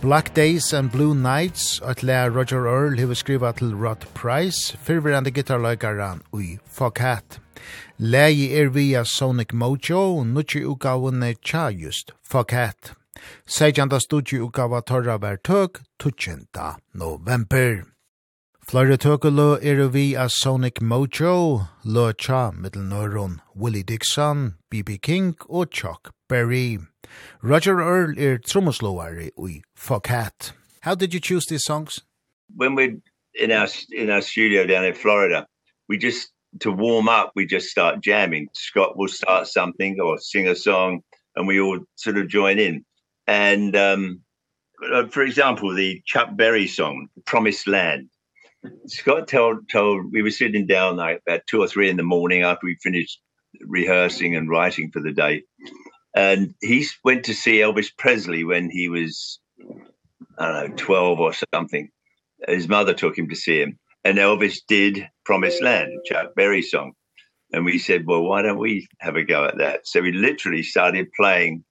Black 0.09 0.33
Days 0.33 0.73
and 0.73 0.91
Blue 0.91 1.15
Nights, 1.15 1.83
at 1.85 2.03
lea 2.03 2.31
Roger 2.31 2.67
Earl 2.67 2.97
hever 2.97 3.15
skriva 3.15 3.53
til 3.53 3.75
Rod 3.77 4.07
Price, 4.15 4.79
fyrverande 4.81 5.31
gitarløygaran 5.31 6.23
ui 6.33 6.59
Foghat. 6.67 7.41
Lei 7.99 8.49
er 8.61 8.71
via 8.71 9.05
Sonic 9.05 9.53
Mojo, 9.53 10.25
nutji 10.25 10.65
utgavunne 10.65 11.35
tja 11.45 11.69
just 11.69 12.13
Foghat. 12.25 12.95
Sejanda 13.47 14.01
studji 14.01 14.41
utgava 14.41 14.81
torra 14.81 15.19
ver 15.19 15.37
tøk, 15.37 15.81
20. 16.01 16.47
november. 16.95 17.85
Flore 18.69 18.97
tøkelø 18.97 19.59
er 19.63 19.89
vi 19.89 20.15
av 20.17 20.29
Sonic 20.29 20.81
Mojo, 20.81 21.67
lo 21.85 22.13
tja 22.13 22.51
middelnøron 22.51 23.41
Willie 23.55 23.83
Dixon, 23.83 24.55
B.B. 24.71 24.97
King 25.03 25.37
og 25.51 25.67
Chuck 25.71 26.11
Berry. 26.29 26.79
Roger 27.43 27.81
Earl 27.81 28.19
er 28.19 28.39
trommeslåare 28.39 29.31
i 29.49 29.63
for 29.79 30.01
Cat. 30.01 30.53
How 30.81 30.95
did 30.95 31.15
you 31.15 31.21
choose 31.21 31.47
these 31.47 31.65
songs? 31.65 32.03
When 32.55 32.75
we 32.75 32.97
in 33.35 33.53
our 33.53 33.69
in 33.93 34.11
our 34.11 34.21
studio 34.21 34.67
down 34.67 34.85
in 34.85 34.93
Florida, 34.93 35.47
we 35.89 35.97
just 35.97 36.31
to 36.61 36.73
warm 36.73 37.09
up, 37.09 37.33
we 37.37 37.47
just 37.47 37.69
start 37.69 38.03
jamming. 38.03 38.49
Scott 38.55 38.99
will 38.99 39.09
start 39.09 39.47
something 39.47 40.01
or 40.01 40.19
sing 40.19 40.49
a 40.49 40.57
song 40.57 41.01
and 41.37 41.47
we 41.47 41.61
all 41.61 41.79
sort 41.95 42.19
of 42.19 42.29
join 42.29 42.59
in. 42.59 42.85
And 43.27 43.77
um 43.77 44.21
for 45.11 45.23
example, 45.23 45.75
the 45.75 46.03
Chuck 46.05 46.31
Berry 46.37 46.67
song 46.67 47.09
Promised 47.25 47.67
Land. 47.67 48.11
Scott 48.87 49.29
told 49.29 49.69
told 49.71 50.13
we 50.13 50.23
were 50.23 50.31
sitting 50.31 50.67
down 50.67 50.97
like 50.97 51.23
about 51.27 51.43
2 51.49 51.63
or 51.63 51.69
3 51.69 51.89
in 51.89 51.97
the 51.97 52.03
morning 52.03 52.43
after 52.43 52.67
we 52.67 52.77
finished 52.83 53.21
rehearsing 53.61 54.35
and 54.35 54.51
writing 54.51 54.91
for 54.91 55.01
the 55.01 55.13
day. 55.13 55.45
And 56.15 56.55
he 56.61 56.87
went 57.05 57.25
to 57.27 57.35
see 57.35 57.59
Elvis 57.59 57.91
Presley 57.97 58.43
when 58.45 58.71
he 58.71 58.89
was 58.89 59.39
I 60.39 60.53
don't 60.53 60.71
know, 60.71 60.77
12 60.77 61.21
or 61.21 61.33
something. 61.55 61.91
His 62.47 62.69
mother 62.69 62.95
took 62.95 63.19
him 63.19 63.29
to 63.29 63.37
see 63.37 63.61
him. 63.61 63.79
And 64.05 64.19
Elvis 64.19 64.61
did 64.67 65.09
Promised 65.25 65.63
Land, 65.63 65.93
Chuck 66.07 66.35
Berry 66.37 66.63
song. 66.63 66.93
And 67.53 67.65
we 67.65 67.79
said, 67.79 68.07
well, 68.07 68.23
why 68.23 68.43
don't 68.43 68.59
we 68.59 68.87
have 69.01 69.17
a 69.17 69.25
go 69.25 69.45
at 69.45 69.59
that? 69.59 69.87
So 69.87 70.01
we 70.03 70.13
literally 70.13 70.63
started 70.63 71.09
playing 71.19 71.65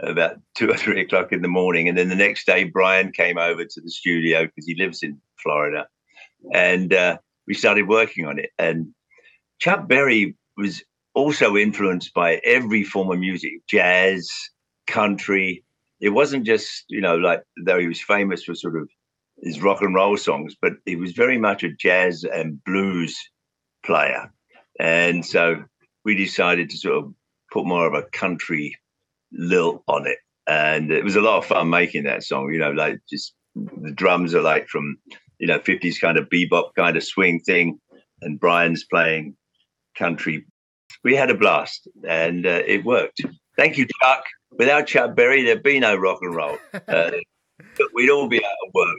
about 0.00 0.36
two 0.54 0.70
or 0.70 0.76
three 0.76 1.00
o'clock 1.00 1.32
in 1.32 1.42
the 1.42 1.48
morning. 1.48 1.88
And 1.88 1.98
then 1.98 2.08
the 2.08 2.14
next 2.14 2.46
day, 2.46 2.64
Brian 2.64 3.12
came 3.12 3.38
over 3.38 3.64
to 3.64 3.80
the 3.80 3.90
studio 3.90 4.44
because 4.44 4.66
he 4.66 4.74
lives 4.76 5.02
in 5.02 5.20
Florida. 5.42 5.86
And 6.52 6.92
uh, 6.92 7.18
we 7.46 7.54
started 7.54 7.88
working 7.88 8.26
on 8.26 8.38
it. 8.38 8.50
And 8.58 8.94
Chuck 9.58 9.88
Berry 9.88 10.36
was 10.56 10.82
also 11.14 11.56
influenced 11.56 12.14
by 12.14 12.40
every 12.44 12.82
form 12.82 13.10
of 13.10 13.18
music, 13.18 13.52
jazz, 13.68 14.30
country, 14.86 15.64
it 16.04 16.10
wasn't 16.10 16.44
just 16.44 16.84
you 16.88 17.00
know 17.00 17.16
like 17.16 17.42
though 17.64 17.80
he 17.80 17.88
was 17.88 18.00
famous 18.00 18.44
for 18.44 18.54
sort 18.54 18.76
of 18.76 18.88
his 19.42 19.62
rock 19.62 19.80
and 19.80 19.94
roll 19.94 20.16
songs 20.18 20.54
but 20.60 20.74
he 20.84 20.96
was 20.96 21.12
very 21.12 21.38
much 21.38 21.64
a 21.64 21.72
jazz 21.72 22.24
and 22.24 22.62
blues 22.64 23.18
player. 23.84 24.30
And 24.78 25.24
so 25.24 25.64
we 26.04 26.14
decided 26.14 26.68
to 26.70 26.76
sort 26.76 26.96
of 26.96 27.14
put 27.50 27.66
more 27.66 27.86
of 27.86 27.94
a 27.94 28.08
country 28.10 28.76
lilt 29.32 29.82
on 29.88 30.06
it. 30.06 30.18
And 30.46 30.92
it 30.92 31.04
was 31.04 31.16
a 31.16 31.22
lot 31.22 31.38
of 31.38 31.46
fun 31.46 31.70
making 31.70 32.04
that 32.04 32.22
song 32.22 32.52
you 32.52 32.58
know 32.58 32.72
like 32.72 33.00
just 33.08 33.34
the 33.54 33.92
drums 33.92 34.34
are 34.34 34.42
like 34.42 34.68
from 34.68 34.98
you 35.38 35.46
know 35.46 35.58
50s 35.58 35.98
kind 35.98 36.18
of 36.18 36.28
bebop 36.28 36.74
kind 36.76 36.98
of 36.98 37.04
swing 37.04 37.40
thing 37.40 37.80
and 38.20 38.38
Brian's 38.38 38.84
playing 38.84 39.36
country. 39.96 40.44
We 41.02 41.16
had 41.16 41.30
a 41.30 41.34
blast 41.34 41.88
and 42.06 42.44
uh, 42.44 42.62
it 42.66 42.84
worked. 42.84 43.22
Thank 43.56 43.78
you 43.78 43.86
Chuck 44.02 44.24
without 44.58 44.86
Chuck 44.86 45.14
Berry, 45.14 45.42
there'd 45.42 45.62
be 45.62 45.80
no 45.80 45.96
rock 45.96 46.18
and 46.22 46.34
roll. 46.34 46.58
Uh, 46.88 47.10
but 47.78 47.86
we'd 47.94 48.10
all 48.10 48.28
be 48.28 48.44
out 48.44 48.50
of 48.66 48.74
work. 48.74 48.98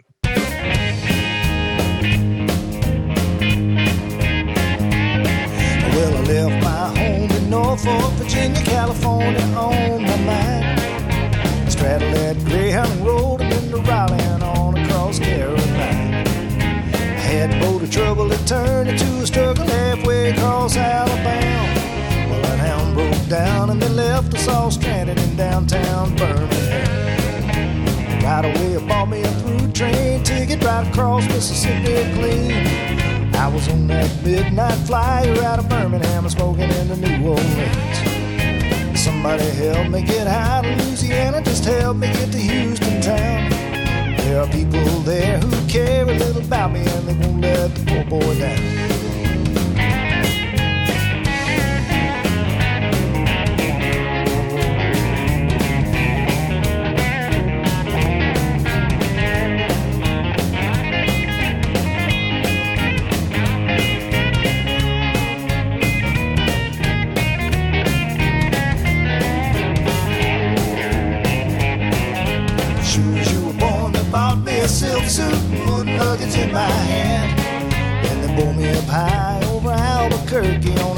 Well, 5.93 6.17
I 6.17 6.21
left 6.21 6.63
my 6.63 6.87
home 6.99 7.31
in 7.31 7.49
Norfolk, 7.49 8.13
Virginia, 8.13 8.61
California 8.63 9.41
on 9.57 10.01
my 10.03 10.17
mind. 10.23 11.71
Straddled 11.71 12.13
that 12.15 12.37
Greyhound 12.45 13.05
Road 13.05 13.41
and 13.41 13.53
into 13.53 13.77
Raleigh 13.77 14.21
and 14.21 14.43
on 14.43 14.77
across 14.77 15.19
Carolina. 15.19 16.29
Had 17.19 17.53
a 17.53 17.59
boat 17.59 17.83
of 17.83 17.91
trouble 17.91 18.29
that 18.29 18.47
turned 18.47 18.89
into 18.89 19.05
a 19.21 19.27
struggle 19.27 19.65
halfway 19.65 20.31
across 20.31 20.77
Alabama 20.77 21.74
down 23.29 23.69
and 23.69 23.81
they 23.81 23.89
left 23.89 24.33
us 24.33 24.47
all 24.47 24.69
stranded 24.69 25.17
in 25.17 25.35
downtown 25.35 26.15
Birmingham. 26.15 26.85
Right 28.23 28.45
away 28.45 28.75
I 28.75 28.87
bought 28.87 29.09
me 29.09 29.21
a 29.23 29.31
through 29.41 29.71
train 29.71 30.23
ticket 30.23 30.63
right 30.63 30.87
across 30.87 31.25
Mississippi 31.27 32.03
clean. 32.13 33.33
I 33.35 33.47
was 33.47 33.67
on 33.69 33.87
that 33.87 34.11
midnight 34.23 34.77
flyer 34.87 35.43
out 35.43 35.59
of 35.59 35.69
Birmingham 35.69 36.25
and 36.25 36.31
smoking 36.31 36.69
into 36.69 36.95
New 36.97 37.29
Orleans. 37.29 38.99
Somebody 38.99 39.45
help 39.51 39.89
me 39.89 40.01
get 40.03 40.27
out 40.27 40.65
of 40.65 40.77
Louisiana 40.77 41.41
just 41.41 41.65
help 41.65 41.97
me 41.97 42.07
get 42.07 42.31
to 42.31 42.37
Houston 42.37 43.01
town. 43.01 43.49
There 44.17 44.41
are 44.41 44.47
people 44.47 44.83
there 45.01 45.39
who 45.39 45.67
care 45.67 46.03
a 46.03 46.13
little 46.13 46.41
about 46.41 46.71
me 46.71 46.79
and 46.79 47.07
they 47.07 47.13
won't 47.13 47.41
let 47.41 47.73
the 47.75 47.85
poor 47.85 48.03
boy 48.19 48.39
down. 48.39 48.94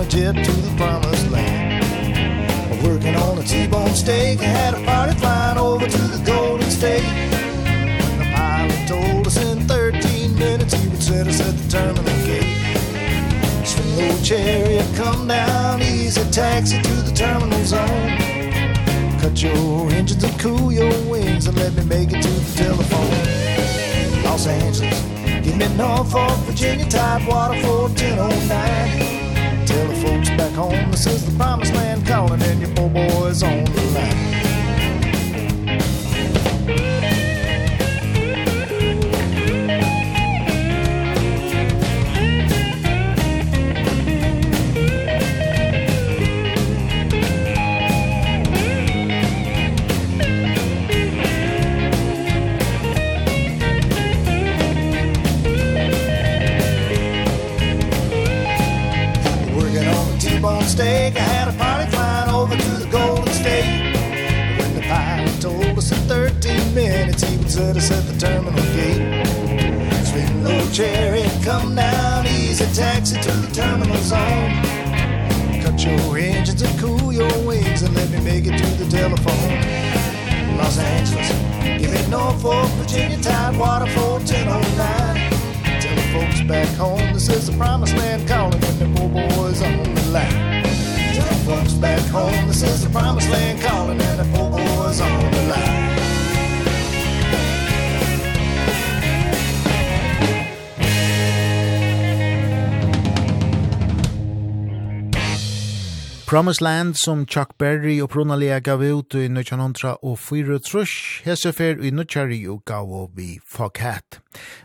jet 0.09 0.33
to 0.33 0.51
the 0.51 0.73
promised 0.77 1.29
land. 1.31 1.83
Working 2.83 3.15
on 3.15 3.37
a 3.39 3.43
T-bone 3.43 3.93
steak. 3.93 4.39
I 4.39 4.43
had 4.43 4.73
a 4.73 4.83
party 4.85 5.13
flying 5.19 5.57
over 5.57 5.85
to 5.85 5.97
the 5.97 6.23
Golden 6.25 6.69
State. 6.69 7.03
The 8.17 8.31
pilot 8.33 8.87
told 8.87 9.27
us 9.27 9.37
in 9.37 9.59
13 9.67 10.35
minutes 10.35 10.73
He 10.73 10.87
would 10.87 11.03
set 11.03 11.27
us 11.27 11.41
at 11.41 11.57
the 11.57 11.69
terminal 11.69 12.03
gate. 12.25 12.55
Swing 13.65 14.09
old 14.09 14.23
chariot, 14.23 14.85
come 14.95 15.27
down 15.27 15.81
Easy 15.81 16.23
taxi 16.31 16.81
to 16.81 16.93
the 17.07 17.11
terminal 17.11 17.63
zone. 17.65 18.17
Cut 19.19 19.41
your 19.41 19.91
engines 19.91 20.23
and 20.23 20.39
cool 20.39 20.71
your 20.71 20.93
wings 21.09 21.47
And 21.47 21.57
let 21.57 21.73
me 21.73 21.83
make 21.83 22.13
it 22.13 22.21
to 22.21 22.29
the 22.29 22.57
telephone. 22.63 24.23
Los 24.23 24.47
Angeles 24.47 25.01
Give 25.43 25.57
me 25.57 25.67
Norfolk, 25.75 26.37
Virginia, 26.45 26.85
Tidewater, 26.85 27.55
1409 27.67 29.16
Tell 29.77 29.87
the 29.87 29.95
folks 29.95 30.29
back 30.29 30.53
home 30.53 30.89
this 30.89 31.05
is 31.05 31.23
the 31.23 31.37
promised 31.37 31.71
land 31.75 32.03
calling 32.07 32.41
and 32.41 32.59
your 32.59 32.69
poor 32.71 32.89
boy's 32.89 33.43
on 33.43 33.63
the 33.63 33.81
line. 33.93 34.46
that 67.57 67.77
at 67.91 68.03
the 68.05 68.15
terminal 68.19 68.65
gate. 68.77 69.01
Sweet 70.05 70.29
little 70.43 70.69
cherry, 70.71 71.25
come 71.43 71.75
down 71.75 72.27
easy 72.27 72.65
Taxi 72.73 73.19
to 73.19 73.31
the 73.31 73.51
terminal 73.51 73.97
zone. 73.97 74.53
Cut 75.63 75.83
your 75.83 76.17
engines 76.17 76.61
and 76.61 76.79
cool 76.79 77.11
your 77.11 77.31
wings 77.45 77.81
And 77.81 77.95
let 77.95 78.09
me 78.11 78.19
make 78.21 78.45
it 78.45 78.57
to 78.57 78.83
the 78.83 78.87
telephone. 78.89 80.57
Los 80.57 80.77
Angeles, 80.77 81.29
give 81.81 81.93
it 81.93 82.09
Norfolk, 82.09 82.69
Virginia 82.77 83.17
Tidewater 83.17 83.85
1409 83.85 85.81
Tell 85.81 85.95
the 85.95 86.01
folks 86.13 86.41
back 86.41 86.67
home 86.77 87.13
this 87.13 87.29
is 87.29 87.47
the 87.47 87.57
promised 87.57 87.95
land 87.95 88.27
Calling 88.27 88.63
And 88.63 88.79
the 88.79 88.99
poor 88.99 89.09
boys 89.09 89.61
on 89.61 89.83
the 89.83 90.01
line. 90.11 90.63
Tell 91.13 91.27
the 91.27 91.41
folks 91.45 91.73
back 91.73 92.01
home 92.09 92.47
this 92.47 92.61
is 92.61 92.83
the 92.83 92.89
promised 92.89 93.29
land 93.29 93.61
Calling 93.61 93.99
and 93.99 94.19
the 94.19 94.37
poor 94.37 94.51
boys 94.51 95.01
on 95.01 95.31
the 95.31 95.41
line. 95.49 96.06
Promised 106.27 106.61
Land 106.61 106.97
som 106.97 107.25
Chuck 107.25 107.57
Berry 107.57 108.01
og 108.03 108.09
Pronalia 108.09 108.59
gav 108.59 108.81
ut 108.83 109.15
i 109.15 109.29
1900 109.29 109.93
og 110.03 110.17
4 110.19 110.57
trus, 110.59 111.21
hesefer 111.23 111.79
i 111.79 111.91
nødkjæri 111.95 112.41
utgav 112.51 112.89
og 112.91 113.13
vi 113.15 113.37
Foghat. 113.47 114.19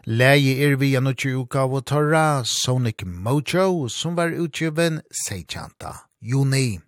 Leie 0.04 0.56
er 0.58 0.74
vi 0.76 0.96
av 0.98 1.04
nødkjæri 1.06 1.36
utgav 1.38 1.70
og 1.70 1.84
torra 1.86 2.42
Sonic 2.42 3.04
Mojo 3.06 3.86
som 3.88 4.16
var 4.16 4.34
utgiven 4.34 5.00
seitjanta 5.28 5.92
juni. 6.20 6.80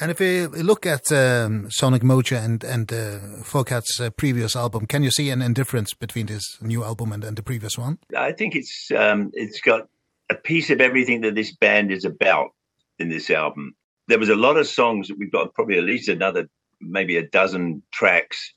And 0.00 0.10
if 0.10 0.20
you 0.20 0.48
look 0.50 0.84
at 0.84 1.12
um, 1.12 1.70
Sonic 1.70 2.02
Mojo 2.02 2.36
and, 2.36 2.64
and 2.64 2.92
uh, 2.92 3.44
Foghat's 3.44 4.00
uh, 4.00 4.10
previous 4.10 4.56
album, 4.56 4.86
can 4.86 5.04
you 5.04 5.12
see 5.12 5.30
an 5.30 5.42
indifference 5.42 5.94
between 5.94 6.26
this 6.26 6.58
new 6.60 6.82
album 6.82 7.12
and, 7.12 7.22
and 7.22 7.36
the 7.36 7.42
previous 7.44 7.78
one? 7.78 7.98
I 8.18 8.32
think 8.32 8.56
it's, 8.56 8.90
um, 8.90 9.30
it's 9.32 9.60
got 9.60 9.86
a 10.28 10.34
piece 10.34 10.70
of 10.70 10.80
everything 10.80 11.20
that 11.20 11.36
this 11.36 11.54
band 11.54 11.92
is 11.92 12.04
about 12.04 12.50
in 12.98 13.08
this 13.08 13.30
album 13.30 13.76
there 14.12 14.18
was 14.18 14.28
a 14.28 14.36
lot 14.36 14.58
of 14.58 14.66
songs 14.66 15.08
that 15.08 15.18
we've 15.18 15.32
got 15.32 15.54
probably 15.54 15.78
at 15.78 15.84
least 15.84 16.06
another 16.06 16.46
maybe 16.82 17.16
a 17.16 17.26
dozen 17.26 17.82
tracks 17.92 18.52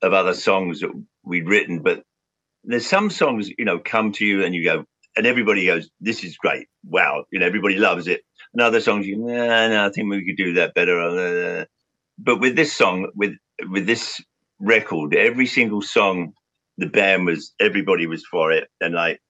of 0.00 0.14
other 0.14 0.32
songs 0.32 0.80
that 0.80 0.90
we'd 1.24 1.46
written 1.46 1.82
but 1.82 2.02
there's 2.64 2.86
some 2.86 3.10
songs 3.10 3.50
you 3.58 3.66
know 3.66 3.78
come 3.78 4.12
to 4.12 4.24
you 4.24 4.42
and 4.42 4.54
you 4.54 4.64
go 4.64 4.86
and 5.14 5.26
everybody 5.26 5.66
goes 5.66 5.90
this 6.00 6.24
is 6.24 6.38
great. 6.38 6.68
Wow. 6.84 7.24
You 7.30 7.38
know 7.38 7.46
everybody 7.46 7.76
loves 7.76 8.06
it. 8.06 8.22
And 8.54 8.62
other 8.62 8.80
songs 8.80 9.06
you 9.06 9.18
nah, 9.18 9.68
nah, 9.68 9.86
I 9.86 9.90
think 9.90 10.08
we 10.08 10.24
could 10.24 10.42
do 10.42 10.54
that 10.54 10.72
better. 10.72 11.66
But 12.18 12.40
with 12.40 12.56
this 12.56 12.72
song 12.72 13.10
with 13.14 13.34
with 13.68 13.86
this 13.86 14.22
record 14.58 15.14
every 15.14 15.46
single 15.46 15.82
song 15.82 16.32
the 16.78 16.86
band 16.86 17.26
was 17.26 17.52
everybody 17.60 18.06
was 18.06 18.24
for 18.24 18.52
it. 18.52 18.68
And 18.80 18.94
like 18.94 19.20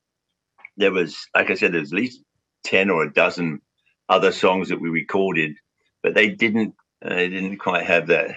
there 0.76 0.92
was 0.92 1.16
like 1.34 1.50
I 1.50 1.54
said 1.54 1.72
there's 1.72 1.92
at 1.92 1.98
least 1.98 2.22
10 2.62 2.90
or 2.90 3.02
a 3.02 3.12
dozen 3.12 3.60
other 4.08 4.32
songs 4.32 4.68
that 4.68 4.80
we 4.80 4.88
recorded 4.88 5.54
but 6.02 6.14
they 6.14 6.28
didn't 6.28 6.74
uh, 7.04 7.14
they 7.14 7.28
didn't 7.28 7.58
quite 7.58 7.84
have 7.84 8.06
that 8.06 8.36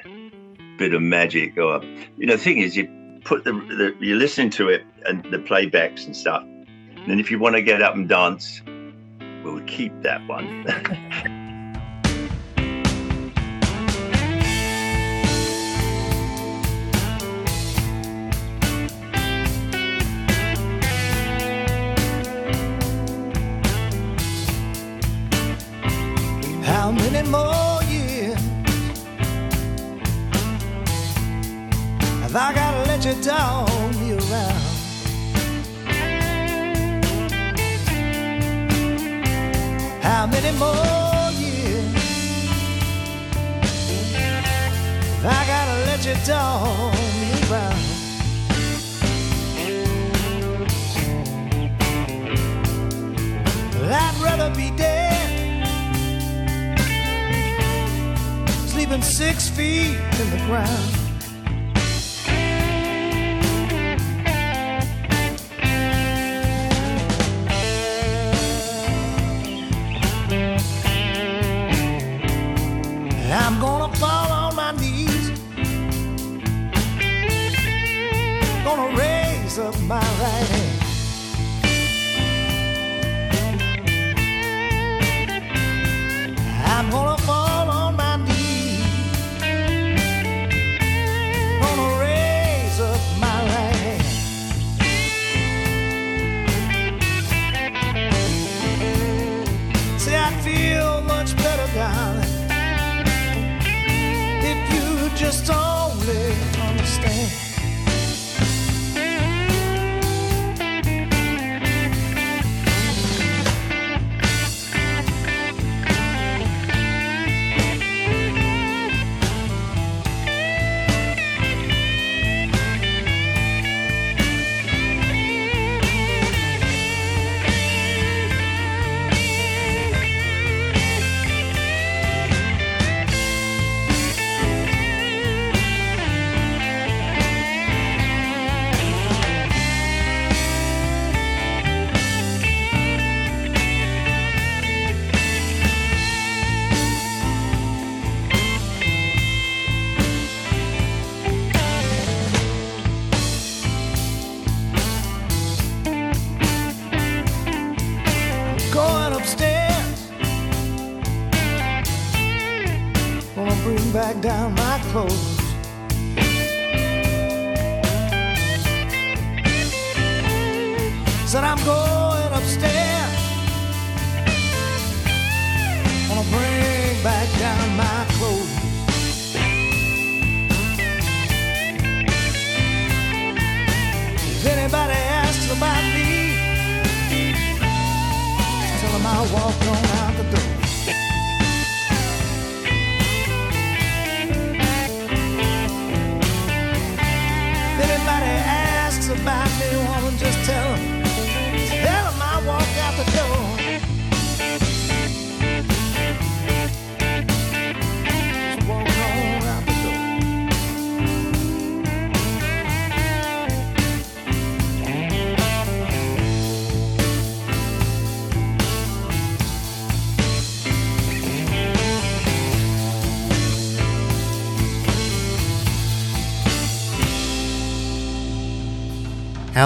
bit 0.77 0.93
of 0.93 1.01
magic 1.01 1.57
or 1.57 1.83
you 2.17 2.25
know 2.25 2.35
the 2.35 2.43
thing 2.43 2.59
is 2.59 2.75
you 2.75 2.87
put 3.23 3.43
the, 3.43 3.53
the 3.53 3.95
you 3.99 4.15
listen 4.15 4.49
to 4.49 4.69
it 4.69 4.83
and 5.05 5.23
the 5.25 5.37
playbacks 5.37 6.05
and 6.05 6.15
stuff. 6.15 6.43
And 6.43 7.19
if 7.19 7.31
you 7.31 7.39
want 7.39 7.55
to 7.55 7.61
get 7.61 7.81
up 7.81 7.95
and 7.95 8.07
dance 8.07 8.61
we'll 9.43 9.63
keep 9.65 10.01
that 10.03 10.25
one. 10.27 10.65
me 33.15 33.21
down, 33.23 33.65
me 33.99 34.13
around. 34.13 34.61
How 40.01 40.27
many 40.27 40.51
more 40.57 41.31
years 41.39 41.95
I 45.25 45.45
gotta 45.51 45.75
let 45.87 46.05
you 46.05 46.15
down, 46.25 46.91
me 47.19 47.31
around? 47.49 47.77
I'd 53.93 54.15
rather 54.23 54.55
be 54.55 54.71
dead 54.77 55.11
Sleeping 58.67 59.01
six 59.01 59.49
feet 59.49 59.97
in 60.21 60.29
the 60.29 60.43
ground. 60.47 61.00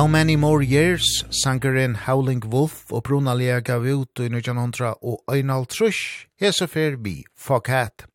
How 0.05 0.11
Many 0.11 0.35
More 0.35 0.61
Years, 0.61 1.25
sangeren 1.31 1.95
Howling 1.95 2.43
Wolf 2.45 2.91
og 2.91 3.03
Brunalia 3.03 3.59
gav 3.59 3.81
ut 3.81 4.19
i 4.19 4.27
1900 4.29 4.93
og 5.01 5.23
Einald 5.33 5.65
Trush, 5.73 6.27
hese 6.37 6.67
fer 6.67 6.95
vi 7.01 7.23
Hat. 7.67 8.05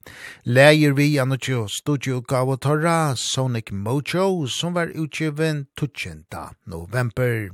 Leier 0.45 0.93
vi 0.93 1.19
anotjo 1.19 1.67
studio 1.67 2.21
gav 2.21 2.49
og 2.49 2.61
torra 2.61 3.17
Sonic 3.17 3.73
Mojo, 3.73 4.47
som 4.47 4.75
var 4.75 4.95
utgiven 4.95 5.67
20. 5.77 6.25
november. 6.67 7.51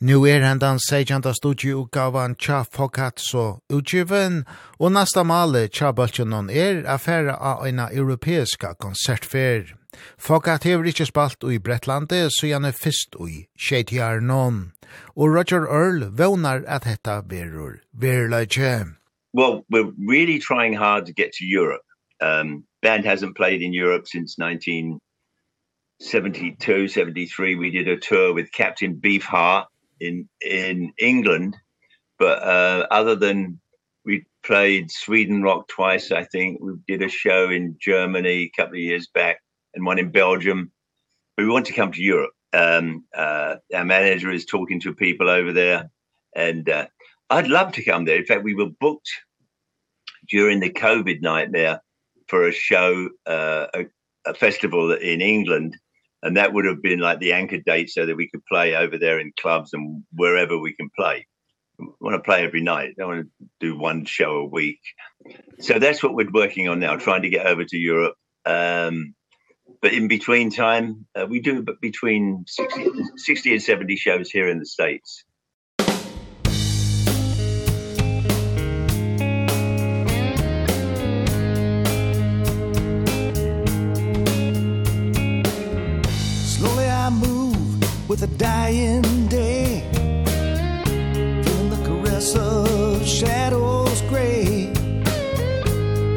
Nu 0.00 0.26
er 0.26 0.44
hendan 0.44 0.78
seikjanta 0.78 1.32
studieutgavan 1.32 2.34
tja 2.34 2.64
Fokatso 2.70 3.60
utgiven, 3.72 4.44
og 4.78 4.92
nasta 4.92 5.24
male 5.24 5.68
tja 5.68 5.92
baltjonon 5.92 6.50
er 6.50 6.84
affæra 6.84 7.38
av 7.40 7.64
eina 7.64 7.88
europeiska 7.92 8.74
konsertfer. 8.74 9.79
Fokat 10.18 10.64
hever 10.64 10.84
ikkje 10.84 11.06
spalt 11.06 11.44
ui 11.44 11.58
Bretlandi, 11.58 12.28
så 12.30 12.46
gjerne 12.46 12.72
fyrst 12.72 13.16
ui 13.20 13.48
Sheitjar 13.58 14.20
non. 14.20 14.72
Og 15.16 15.34
Roger 15.34 15.66
Earl 15.66 16.10
vånar 16.10 16.64
at 16.66 16.84
hetta 16.84 17.22
verur 17.22 17.80
verleitje. 17.92 18.96
Well, 19.32 19.64
we're 19.70 19.92
really 19.98 20.38
trying 20.38 20.74
hard 20.74 21.06
to 21.06 21.12
get 21.12 21.32
to 21.34 21.44
Europe. 21.44 21.82
Um, 22.20 22.64
band 22.82 23.04
hasn't 23.04 23.36
played 23.36 23.62
in 23.62 23.72
Europe 23.72 24.08
since 24.08 24.36
1972, 24.38 26.88
73. 26.88 27.54
We 27.54 27.70
did 27.70 27.86
a 27.88 27.96
tour 27.96 28.34
with 28.34 28.50
Captain 28.52 28.96
Beefheart 28.96 29.66
in 30.00 30.28
in 30.40 30.92
England, 30.98 31.56
but 32.18 32.42
uh, 32.42 32.88
other 32.90 33.14
than 33.14 33.60
we 34.04 34.26
played 34.42 34.90
Sweden 34.90 35.42
Rock 35.42 35.68
twice 35.68 36.10
I 36.10 36.24
think 36.24 36.60
we 36.60 36.72
did 36.88 37.02
a 37.02 37.08
show 37.08 37.50
in 37.50 37.76
Germany 37.80 38.28
a 38.28 38.50
couple 38.56 38.74
of 38.74 38.80
years 38.80 39.06
back 39.12 39.40
and 39.74 39.84
one 39.84 39.98
in 39.98 40.10
Belgium. 40.10 40.72
But 41.36 41.44
we 41.44 41.52
want 41.52 41.66
to 41.66 41.72
come 41.72 41.92
to 41.92 42.02
Europe. 42.02 42.32
Um 42.52 43.04
uh 43.14 43.56
our 43.74 43.84
manager 43.84 44.30
is 44.30 44.44
talking 44.44 44.80
to 44.80 44.94
people 44.94 45.28
over 45.28 45.52
there 45.52 45.90
and 46.34 46.68
uh, 46.68 46.86
I'd 47.28 47.48
love 47.48 47.72
to 47.72 47.84
come 47.84 48.04
there. 48.04 48.16
In 48.16 48.24
fact, 48.26 48.42
we 48.42 48.54
were 48.54 48.70
booked 48.80 49.10
during 50.28 50.60
the 50.60 50.70
COVID 50.70 51.22
nightmare 51.22 51.80
for 52.28 52.46
a 52.46 52.52
show 52.52 53.08
uh 53.26 53.66
a, 53.74 53.86
a 54.26 54.34
festival 54.34 54.92
in 54.92 55.20
England 55.20 55.76
and 56.22 56.36
that 56.36 56.52
would 56.52 56.66
have 56.66 56.82
been 56.82 57.00
like 57.00 57.18
the 57.20 57.32
anchor 57.32 57.58
date 57.58 57.90
so 57.90 58.04
that 58.06 58.16
we 58.16 58.28
could 58.28 58.44
play 58.46 58.74
over 58.74 58.98
there 58.98 59.18
in 59.18 59.32
clubs 59.40 59.72
and 59.72 60.02
wherever 60.12 60.58
we 60.58 60.72
can 60.74 60.90
play. 60.96 61.26
I 61.80 61.84
want 62.00 62.14
to 62.14 62.20
play 62.20 62.44
every 62.44 62.60
night. 62.60 62.94
I 63.00 63.04
want 63.06 63.26
to 63.26 63.46
do 63.58 63.78
one 63.78 64.04
show 64.04 64.36
a 64.36 64.44
week. 64.44 64.80
So 65.60 65.78
that's 65.78 66.02
what 66.02 66.14
we're 66.14 66.30
working 66.30 66.68
on 66.68 66.80
now, 66.80 66.96
trying 66.96 67.22
to 67.22 67.30
get 67.30 67.46
over 67.46 67.64
to 67.64 67.78
Europe. 67.78 68.16
Um 68.44 69.14
but 69.80 69.92
in 69.92 70.08
between 70.08 70.50
time 70.50 71.06
uh, 71.14 71.26
we 71.26 71.40
do 71.40 71.62
but 71.62 71.80
between 71.80 72.44
60 72.46 72.90
60 73.16 73.52
and 73.52 73.62
70 73.62 73.96
shows 73.96 74.30
here 74.30 74.48
in 74.48 74.58
the 74.58 74.66
states. 74.66 75.24
Slowly 86.44 86.86
i 86.86 87.10
move 87.10 88.08
with 88.08 88.22
a 88.22 88.26
dying 88.38 89.26
day. 89.28 89.82
In 91.52 91.70
the 91.70 91.80
caress 91.86 92.36
of 92.36 93.06
shadows 93.06 94.02
gray. 94.02 94.72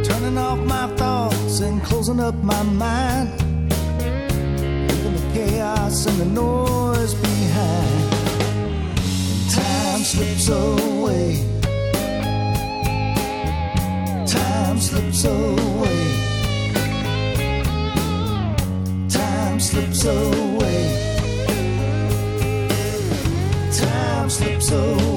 Turning 0.04 0.38
off 0.38 0.60
my 0.60 0.88
thoughts 0.98 1.62
and 1.62 1.82
closing 1.84 2.20
up 2.20 2.36
my 2.36 2.64
mind 2.64 3.43
chaos 5.34 6.06
and 6.06 6.18
the 6.20 6.26
noise 6.26 7.16
behind. 7.16 8.12
Time 9.50 10.04
slips 10.04 10.48
away. 10.50 11.28
Time 14.28 14.80
slips 14.80 15.26
away. 15.26 16.02
Time 19.10 19.60
slips 19.60 20.06
away. 20.06 20.82
Time 23.72 24.30
slips 24.30 24.72
away. 24.72 25.13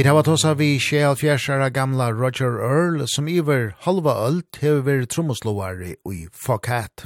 Vi 0.00 0.06
har 0.08 0.22
tosa 0.24 0.54
vi 0.56 0.78
kjell 0.80 1.12
fjersara 1.12 1.66
gamla 1.68 2.06
Roger 2.12 2.54
Earl, 2.64 3.02
som 3.06 3.28
iver 3.28 3.74
halva 3.84 4.14
ölt 4.14 4.56
hever 4.62 4.80
veri 4.80 5.06
trommoslåare 5.06 5.90
i 6.08 6.28
Fokat. 6.32 7.04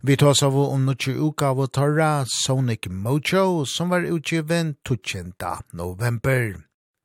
Vi 0.00 0.16
tosa 0.16 0.48
vi 0.48 0.56
om 0.56 0.86
nukje 0.86 1.12
uka 1.12 1.52
av 1.52 1.66
torra 1.66 2.24
Sonic 2.24 2.88
Mojo, 2.88 3.66
som 3.66 3.90
var 3.90 4.00
utgiven 4.00 4.74
20. 4.88 5.32
november. 5.72 6.56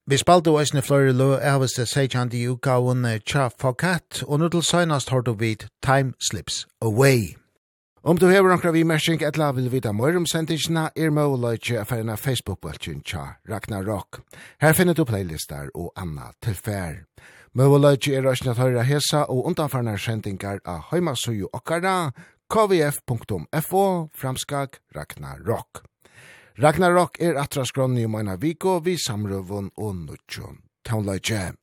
Vi 0.08 0.18
spalte 0.18 0.56
oisne 0.56 0.82
flore 0.82 1.12
lø 1.12 1.36
aveste 1.36 1.84
seikjandi 1.86 2.48
uka 2.48 2.80
av 2.80 2.96
tja 3.26 3.50
Fokat, 3.50 4.24
og 4.28 4.40
nå 4.40 4.50
til 4.50 4.64
søgnast 4.64 5.10
hårdu 5.10 5.34
vid 5.36 5.68
Time 5.84 6.14
Slips 6.20 6.66
Away. 6.82 7.45
Om 8.08 8.20
du 8.20 8.28
hever 8.30 8.52
onkra 8.54 8.70
vi 8.72 8.84
mersing 8.86 9.24
etla 9.26 9.48
vil 9.58 9.72
vita 9.74 9.90
mer 9.90 10.14
om 10.20 10.28
sendingina 10.30 10.92
er 10.94 11.10
møguleitje 11.10 11.80
affærena 11.82 12.14
Facebook-bultjen 12.22 13.00
tja 13.02 13.24
Ragnar 13.50 13.82
Rock. 13.88 14.20
Her 14.62 14.76
finner 14.78 14.94
du 14.94 15.02
playlistar 15.10 15.72
og 15.74 15.90
anna 15.98 16.28
tilfær. 16.46 17.00
Møguleitje 17.58 18.14
er 18.20 18.28
røsna 18.28 18.54
tøyra 18.54 18.86
hesa 18.86 19.24
og 19.26 19.50
undanfarnar 19.50 19.98
sendingar 19.98 20.62
av 20.70 20.86
heimasuju 20.92 21.50
okkara 21.50 22.12
kvf.fo 22.46 23.84
framskak 24.14 24.78
Ragnar 24.94 25.42
Rock. 25.50 25.82
Ragnar 26.62 26.94
Rock 26.94 27.18
er 27.18 27.42
atra 27.42 27.66
skronni 27.66 28.06
om 28.06 28.22
eina 28.22 28.38
viko 28.38 28.84
vi 28.86 29.00
samrøvun 29.02 29.74
og 29.82 29.96
nutjon. 30.04 30.62
Taunleitje. 30.86 31.56